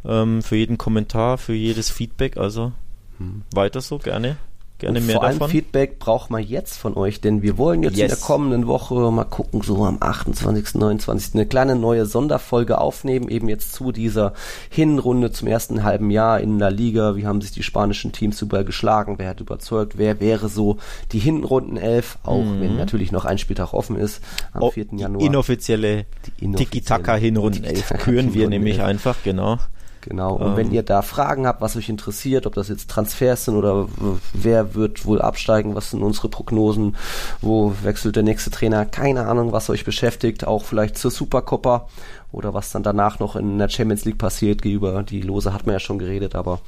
ähm, 0.05 0.41
für 0.41 0.55
jeden 0.55 0.77
Kommentar, 0.77 1.37
für 1.37 1.53
jedes 1.53 1.89
Feedback. 1.89 2.37
Also 2.37 2.71
hm. 3.17 3.43
weiter 3.53 3.81
so 3.81 3.99
gerne. 3.99 4.37
Gerne 4.83 4.99
und 4.99 5.05
mehr 5.07 5.15
vor 5.15 5.23
allem 5.23 5.39
davon. 5.39 5.49
Feedback 5.51 5.99
braucht 5.99 6.29
man 6.29 6.41
jetzt 6.43 6.77
von 6.77 6.95
euch, 6.95 7.21
denn 7.21 7.41
wir 7.41 7.57
wollen 7.57 7.83
jetzt 7.83 7.97
Yes. 7.97 8.11
in 8.13 8.17
der 8.19 8.25
kommenden 8.25 8.67
Woche 8.67 8.95
mal 9.11 9.23
gucken, 9.23 9.61
so 9.61 9.83
am 9.85 9.97
28., 9.99 10.75
29. 10.79 11.33
eine 11.35 11.45
kleine 11.45 11.75
neue 11.75 12.05
Sonderfolge 12.05 12.77
aufnehmen, 12.79 13.27
eben 13.29 13.49
jetzt 13.49 13.73
zu 13.73 13.91
dieser 13.91 14.33
Hinrunde 14.69 15.31
zum 15.31 15.47
ersten 15.47 15.83
halben 15.83 16.09
Jahr 16.11 16.39
in 16.39 16.59
der 16.59 16.71
Liga. 16.71 17.15
Wie 17.15 17.25
haben 17.25 17.41
sich 17.41 17.51
die 17.51 17.63
spanischen 17.63 18.11
Teams 18.11 18.41
überall 18.41 18.65
geschlagen? 18.65 19.15
Wer 19.17 19.29
hat 19.29 19.39
überzeugt? 19.41 19.97
Wer 19.97 20.19
wäre 20.19 20.49
so 20.49 20.77
die 21.11 21.19
Hinrundenelf? 21.19 22.17
Auch 22.23 22.43
Mhm. 22.43 22.61
wenn 22.61 22.77
natürlich 22.77 23.11
noch 23.11 23.25
ein 23.25 23.37
Spieltag 23.37 23.73
offen 23.73 23.95
ist 23.97 24.21
am 24.53 24.63
Oh, 24.63 24.71
4. 24.71 24.85
die 24.85 24.97
Januar. 24.97 25.25
inoffizielle 25.25 26.05
Die 26.39 26.45
inoffizielle 26.45 26.57
Tiki-Taka-Hinrunden-Elf 26.57 27.73
Tiki-Taka 27.87 28.03
küren 28.03 28.33
wir 28.33 28.49
nämlich 28.49 28.81
einfach, 28.81 29.17
genau. 29.23 29.57
Genau. 30.03 30.35
Und 30.35 30.51
Ähm. 30.51 30.57
wenn 30.57 30.71
ihr 30.71 30.83
da 30.83 31.01
Fragen 31.01 31.47
habt, 31.47 31.61
was 31.61 31.75
euch 31.75 31.89
interessiert, 31.89 32.45
ob 32.45 32.55
das 32.55 32.67
jetzt 32.67 32.89
Transfers 32.89 33.45
sind 33.45 33.55
oder 33.55 33.87
wer 34.33 34.75
wird 34.75 35.05
wohl 35.05 35.21
absteigen, 35.21 35.75
was 35.75 35.91
sind 35.91 36.03
unsere 36.03 36.29
Prognosen, 36.29 36.95
wo 37.41 37.73
wechselt 37.83 38.15
der 38.15 38.23
nächste 38.23 38.51
Trainer, 38.51 38.85
keine 38.85 39.27
Ahnung, 39.27 39.51
was 39.51 39.69
euch 39.69 39.85
beschäftigt, 39.85 40.45
auch 40.45 40.65
vielleicht 40.65 40.97
zur 40.97 41.11
Supercoppa 41.11 41.87
oder 42.31 42.53
was 42.53 42.71
dann 42.71 42.83
danach 42.83 43.19
noch 43.19 43.35
in 43.35 43.57
der 43.57 43.69
Champions 43.69 44.05
League 44.05 44.17
passiert, 44.17 44.65
über 44.65 45.03
die 45.03 45.21
Lose 45.21 45.53
hat 45.53 45.65
man 45.65 45.73
ja 45.73 45.79
schon 45.79 45.99
geredet, 45.99 46.35
aber 46.35 46.59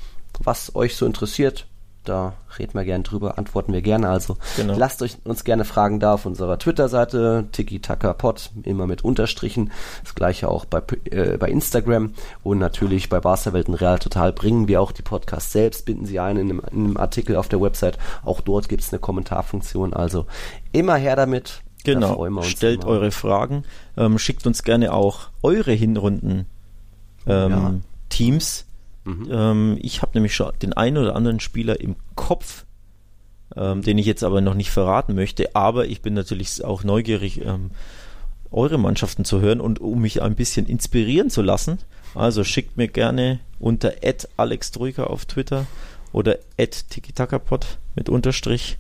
was 0.44 0.76
euch 0.76 0.96
so 0.96 1.06
interessiert, 1.06 1.68
da 2.06 2.34
reden 2.58 2.74
wir 2.74 2.86
gerne 2.86 3.04
drüber, 3.04 3.38
antworten 3.38 3.74
wir 3.74 3.82
gerne. 3.82 4.10
Also 4.10 4.38
Genau. 4.56 4.76
lasst 4.78 5.02
euch 5.02 5.18
uns 5.26 5.44
gerne 5.44 5.66
Fragen 5.66 6.00
da 6.00 6.14
auf 6.14 6.26
unserer 6.26 6.58
Twitter-Seite, 6.58 7.46
tiki-taka-pod, 7.52 8.52
immer 8.64 8.88
mit 8.88 9.04
Unterstrichen. 9.04 9.72
Das 10.04 10.16
gleiche 10.16 10.48
auch 10.50 10.66
bei, 10.66 10.82
äh, 11.12 11.38
bei 11.38 11.50
Instagram 11.50 12.14
und 12.44 12.60
natürlich 12.60 13.10
bei 13.10 13.20
Barca-Welt 13.20 13.68
und 13.68 13.76
Real 13.76 14.00
Total 14.00 14.32
bringen 14.32 14.68
wir 14.68 14.82
auch 14.82 14.92
die 14.92 15.02
Podcasts 15.02 15.52
selbst, 15.52 15.86
binden 15.86 16.06
sie 16.06 16.20
ein 16.20 16.38
in 16.38 16.50
einem, 16.50 16.62
in 16.72 16.86
einem 16.86 16.98
Artikel 16.98 17.36
auf 17.36 17.50
der 17.50 17.60
Website. 17.62 17.98
Auch 18.24 18.42
dort 18.42 18.70
gibt 18.70 18.84
es 18.84 18.92
eine 18.94 19.00
Kommentarfunktion. 19.00 19.94
Also 19.94 20.26
immer 20.72 20.96
her 20.96 21.16
damit. 21.16 21.62
Da 21.84 21.94
Genau. 21.94 22.16
uns 22.16 22.48
Stellt 22.48 22.84
immer. 22.84 22.94
eure 22.94 23.12
Fragen. 23.12 23.64
Ähm, 23.96 24.18
schickt 24.18 24.48
uns 24.48 24.64
gerne 24.64 24.92
auch 24.92 25.30
eure 25.44 25.72
Hinrunden 25.72 26.48
ähm, 27.28 27.52
Ja. 27.52 27.74
Teams. 28.10 28.66
Mhm. 29.06 29.28
Ähm, 29.32 29.78
ich 29.82 30.02
habe 30.02 30.12
nämlich 30.16 30.36
schon 30.36 30.52
den 30.62 30.74
einen 30.74 30.98
oder 30.98 31.16
anderen 31.16 31.40
Spieler 31.40 31.80
im 31.80 31.96
Kopf, 32.16 32.66
ähm, 33.56 33.82
den 33.82 33.98
ich 33.98 34.06
jetzt 34.06 34.24
aber 34.24 34.42
noch 34.42 34.54
nicht 34.56 34.72
verraten 34.72 35.16
möchte. 35.16 35.56
Aber 35.56 35.86
ich 35.86 36.02
bin 36.02 36.14
natürlich 36.14 36.64
auch 36.66 36.84
neugierig, 36.84 37.42
ähm, 37.46 37.72
eure 38.52 38.78
Mannschaften 38.78 39.26
zu 39.26 39.42
hören 39.42 39.62
und 39.62 39.80
um 39.80 40.02
mich 40.02 40.22
ein 40.22 40.36
bisschen 40.36 40.66
inspirieren 40.66 41.30
zu 41.30 41.42
lassen. 41.42 41.80
Also 42.14 42.44
schickt 42.44 42.78
mir 42.78 42.88
gerne 42.88 43.40
unter 43.60 43.94
@alextruika 44.38 45.04
auf 45.06 45.26
Twitter 45.26 45.66
oder 46.14 46.38
@tikitakapod 46.58 47.78
mit 47.96 48.10
Unterstrich 48.10 48.78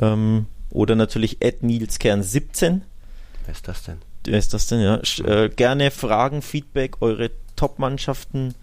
ähm, 0.00 0.46
oder 0.70 0.94
natürlich 0.96 1.38
@nilskern17 1.40 2.80
Wer 3.44 3.52
ist 3.52 3.68
das 3.68 3.82
denn? 3.84 3.98
Wer 4.24 4.38
ist 4.38 4.52
das 4.54 4.66
denn, 4.66 4.80
ja? 4.80 4.96
Sch- 4.98 5.24
Äh, 5.26 5.48
gerne 5.48 5.90
Fragen, 5.90 6.42
Feedback, 6.42 6.96
eure 7.00 7.30
Top-Mannschaften. 7.56 8.54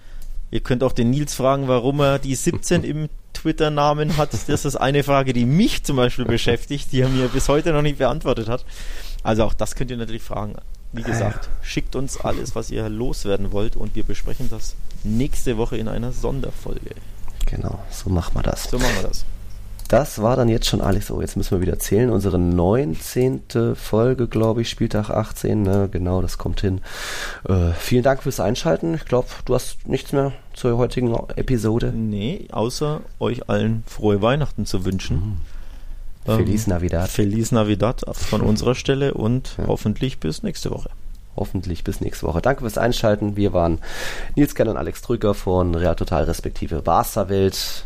Ihr 0.52 0.60
könnt 0.62 0.84
auch 0.84 0.94
den 0.94 1.10
Nils 1.10 1.34
fragen, 1.34 1.68
warum 1.68 2.00
er 2.00 2.20
die 2.20 2.36
17 2.36 2.84
im 2.84 3.10
Twitter-Namen 3.34 4.18
hat. 4.18 4.34
Das 4.48 4.66
ist 4.66 4.76
eine 4.76 5.04
Frage, 5.04 5.34
die 5.34 5.46
mich 5.46 5.84
zum 5.84 5.98
Beispiel 5.98 6.26
beschäftigt, 6.26 6.92
die 6.92 7.02
er 7.02 7.10
mir 7.10 7.28
bis 7.28 7.50
heute 7.50 7.74
noch 7.74 7.82
nicht 7.82 7.98
beantwortet 7.98 8.48
hat. 8.48 8.66
Also 9.24 9.44
auch 9.44 9.54
das 9.54 9.76
könnt 9.76 9.92
ihr 9.92 9.98
natürlich 9.98 10.24
fragen. 10.24 10.56
Wie 10.94 11.04
gesagt, 11.04 11.50
schickt 11.62 11.96
uns 11.96 12.22
alles, 12.22 12.56
was 12.56 12.72
ihr 12.72 12.88
loswerden 12.88 13.52
wollt 13.52 13.76
und 13.76 13.96
wir 13.96 14.04
besprechen 14.04 14.50
das 14.50 14.76
nächste 15.04 15.58
Woche 15.58 15.76
in 15.78 15.90
einer 15.90 16.14
Sonderfolge. 16.14 16.92
Genau, 17.46 17.84
so 17.92 18.10
machen 18.10 18.36
wir 18.36 18.44
das. 18.44 18.64
So 18.64 18.80
machen 18.80 18.96
wir 18.96 19.10
das. 19.10 19.26
Das 19.88 20.22
war 20.22 20.36
dann 20.36 20.50
jetzt 20.50 20.68
schon 20.68 20.82
alles. 20.82 21.08
So, 21.08 21.22
jetzt 21.22 21.38
müssen 21.38 21.52
wir 21.52 21.62
wieder 21.62 21.78
zählen. 21.78 22.10
Unsere 22.10 22.40
19. 22.40 23.76
Folge, 23.76 24.28
glaube 24.28 24.62
ich, 24.62 24.70
Spieltag 24.70 25.10
18. 25.10 25.62
Ne? 25.62 25.90
Genau, 25.92 26.22
das 26.22 26.38
kommt 26.38 26.62
hin. 26.62 26.82
Äh, 27.48 27.72
vielen 27.78 28.04
Dank 28.04 28.24
fürs 28.24 28.40
Einschalten. 28.40 28.96
Ich 28.96 29.06
glaube, 29.06 29.28
du 29.46 29.54
hast 29.54 29.88
nichts 29.88 30.12
mehr 30.12 30.32
zur 30.54 30.78
heutigen 30.78 31.16
Episode. 31.36 31.92
Nee, 31.96 32.48
außer 32.52 33.02
euch 33.20 33.48
allen 33.50 33.84
frohe 33.86 34.22
Weihnachten 34.22 34.66
zu 34.66 34.86
wünschen. 34.86 35.42
Ähm, 36.28 36.38
Feliz 36.38 36.66
Navidad. 36.66 37.10
Feliz 37.10 37.52
Navidad 37.52 38.02
von 38.16 38.42
unserer 38.42 38.74
Stelle 38.74 39.14
und 39.14 39.58
hoffentlich 39.68 40.20
bis 40.20 40.42
nächste 40.42 40.72
Woche. 40.72 40.90
Hoffentlich 41.36 41.84
bis 41.84 42.02
nächste 42.02 42.26
Woche. 42.26 42.42
Danke 42.42 42.62
fürs 42.62 42.78
Einschalten. 42.78 43.36
Wir 43.36 43.54
waren 43.54 43.80
Nils 44.36 44.56
Kern 44.56 44.70
und 44.70 44.78
Alex 44.78 45.02
Trüger 45.02 45.34
von 45.34 45.76
Real 45.76 45.96
Total 45.96 46.24
respektive 46.24 46.82
Barca 46.82 47.30
Welt. 47.30 47.86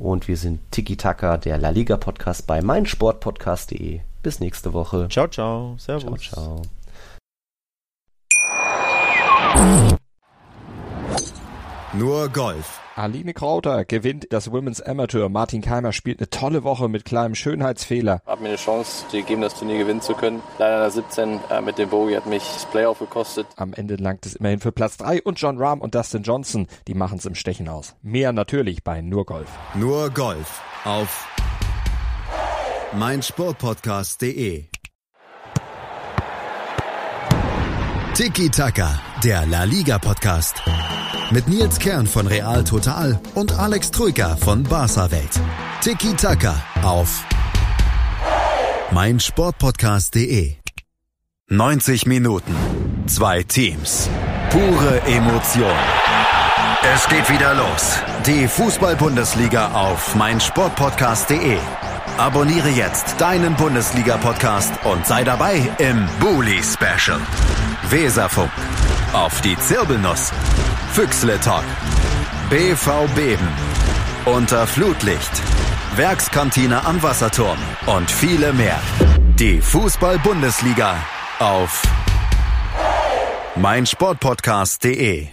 Und 0.00 0.28
wir 0.28 0.38
sind 0.38 0.60
Tiki 0.70 0.96
Taka, 0.96 1.36
der 1.36 1.58
La 1.58 1.68
Liga 1.68 1.98
Podcast 1.98 2.46
bei 2.46 2.62
meinsportpodcast.de. 2.62 4.00
Bis 4.22 4.40
nächste 4.40 4.72
Woche. 4.72 5.08
Ciao, 5.10 5.28
ciao. 5.28 5.76
Servus. 5.76 6.22
Ciao, 6.22 6.62
ciao. 6.62 6.62
Nur 11.92 12.30
Golf 12.30 12.80
Aline 13.00 13.32
Krauter 13.32 13.86
gewinnt 13.86 14.26
das 14.28 14.52
Women's 14.52 14.82
Amateur. 14.82 15.30
Martin 15.30 15.62
Keimer 15.62 15.92
spielt 15.92 16.20
eine 16.20 16.28
tolle 16.28 16.64
Woche 16.64 16.88
mit 16.88 17.06
kleinem 17.06 17.34
Schönheitsfehler. 17.34 18.20
Hab 18.26 18.40
mir 18.40 18.48
eine 18.48 18.58
Chance 18.58 19.06
gegeben, 19.10 19.40
das 19.40 19.58
Turnier 19.58 19.78
gewinnen 19.78 20.02
zu 20.02 20.12
können. 20.12 20.42
Leider 20.58 20.76
in 20.76 20.82
der 20.82 20.90
17 20.90 21.40
äh, 21.50 21.60
mit 21.62 21.78
dem 21.78 21.88
Bogie 21.88 22.16
hat 22.16 22.26
mich 22.26 22.42
das 22.42 22.66
Playoff 22.66 22.98
gekostet. 22.98 23.46
Am 23.56 23.72
Ende 23.72 23.96
langt 23.96 24.26
es 24.26 24.34
immerhin 24.36 24.60
für 24.60 24.70
Platz 24.70 24.98
3 24.98 25.22
und 25.22 25.40
John 25.40 25.56
Rahm 25.56 25.80
und 25.80 25.94
Dustin 25.94 26.22
Johnson, 26.22 26.66
die 26.88 26.94
machen 26.94 27.16
es 27.16 27.24
im 27.24 27.34
Stechen 27.34 27.70
aus. 27.70 27.96
Mehr 28.02 28.32
natürlich 28.32 28.84
bei 28.84 29.00
Nur 29.00 29.24
Golf. 29.24 29.48
Nur 29.74 30.10
Golf 30.10 30.60
auf 30.84 31.26
meinsportpodcast.de. 32.92 34.66
Tiki 38.12 38.50
Taka, 38.50 39.00
der 39.24 39.46
La 39.46 39.64
Liga 39.64 39.98
Podcast. 39.98 40.62
Mit 41.32 41.46
Nils 41.46 41.78
Kern 41.78 42.08
von 42.08 42.26
Real 42.26 42.64
Total 42.64 43.20
und 43.34 43.56
Alex 43.56 43.92
Troika 43.92 44.36
von 44.36 44.64
Barca 44.64 45.10
Welt. 45.12 45.40
Tiki 45.80 46.12
Taka 46.14 46.60
auf 46.82 47.24
meinsportpodcast.de. 48.90 50.56
90 51.48 52.06
Minuten, 52.06 52.54
zwei 53.06 53.44
Teams, 53.44 54.10
pure 54.50 55.00
Emotion. 55.02 55.70
Es 56.94 57.08
geht 57.08 57.30
wieder 57.30 57.54
los. 57.54 57.98
Die 58.26 58.48
Fußball-Bundesliga 58.48 59.70
auf 59.72 60.16
meinsportpodcast.de. 60.16 61.58
Abonniere 62.18 62.70
jetzt 62.70 63.20
deinen 63.20 63.54
Bundesliga-Podcast 63.54 64.72
und 64.84 65.06
sei 65.06 65.22
dabei 65.22 65.60
im 65.78 66.08
Bully 66.18 66.60
Special. 66.62 67.20
Weserfunk. 67.88 68.50
Auf 69.12 69.40
die 69.42 69.56
Zirbelnuss. 69.58 70.32
Füchsle 70.92 71.38
Talk. 71.38 71.64
BV 72.50 73.06
Beben. 73.14 73.48
Unter 74.24 74.66
Flutlicht. 74.66 75.30
Werkskantine 75.94 76.84
am 76.84 77.00
Wasserturm. 77.00 77.58
Und 77.86 78.10
viele 78.10 78.52
mehr. 78.52 78.78
Die 79.38 79.60
Fußball-Bundesliga 79.60 80.96
auf 81.38 81.82
meinsportpodcast.de. 83.54 85.28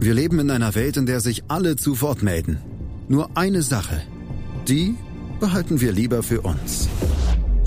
Wir 0.00 0.14
leben 0.14 0.38
in 0.38 0.50
einer 0.50 0.74
Welt, 0.74 0.98
in 0.98 1.06
der 1.06 1.20
sich 1.20 1.44
alle 1.48 1.76
zu 1.76 2.02
Wort 2.02 2.22
melden. 2.22 2.58
Nur 3.08 3.30
eine 3.36 3.62
Sache. 3.62 4.02
Die 4.68 4.96
behalten 5.40 5.80
wir 5.80 5.92
lieber 5.92 6.22
für 6.22 6.42
uns. 6.42 6.90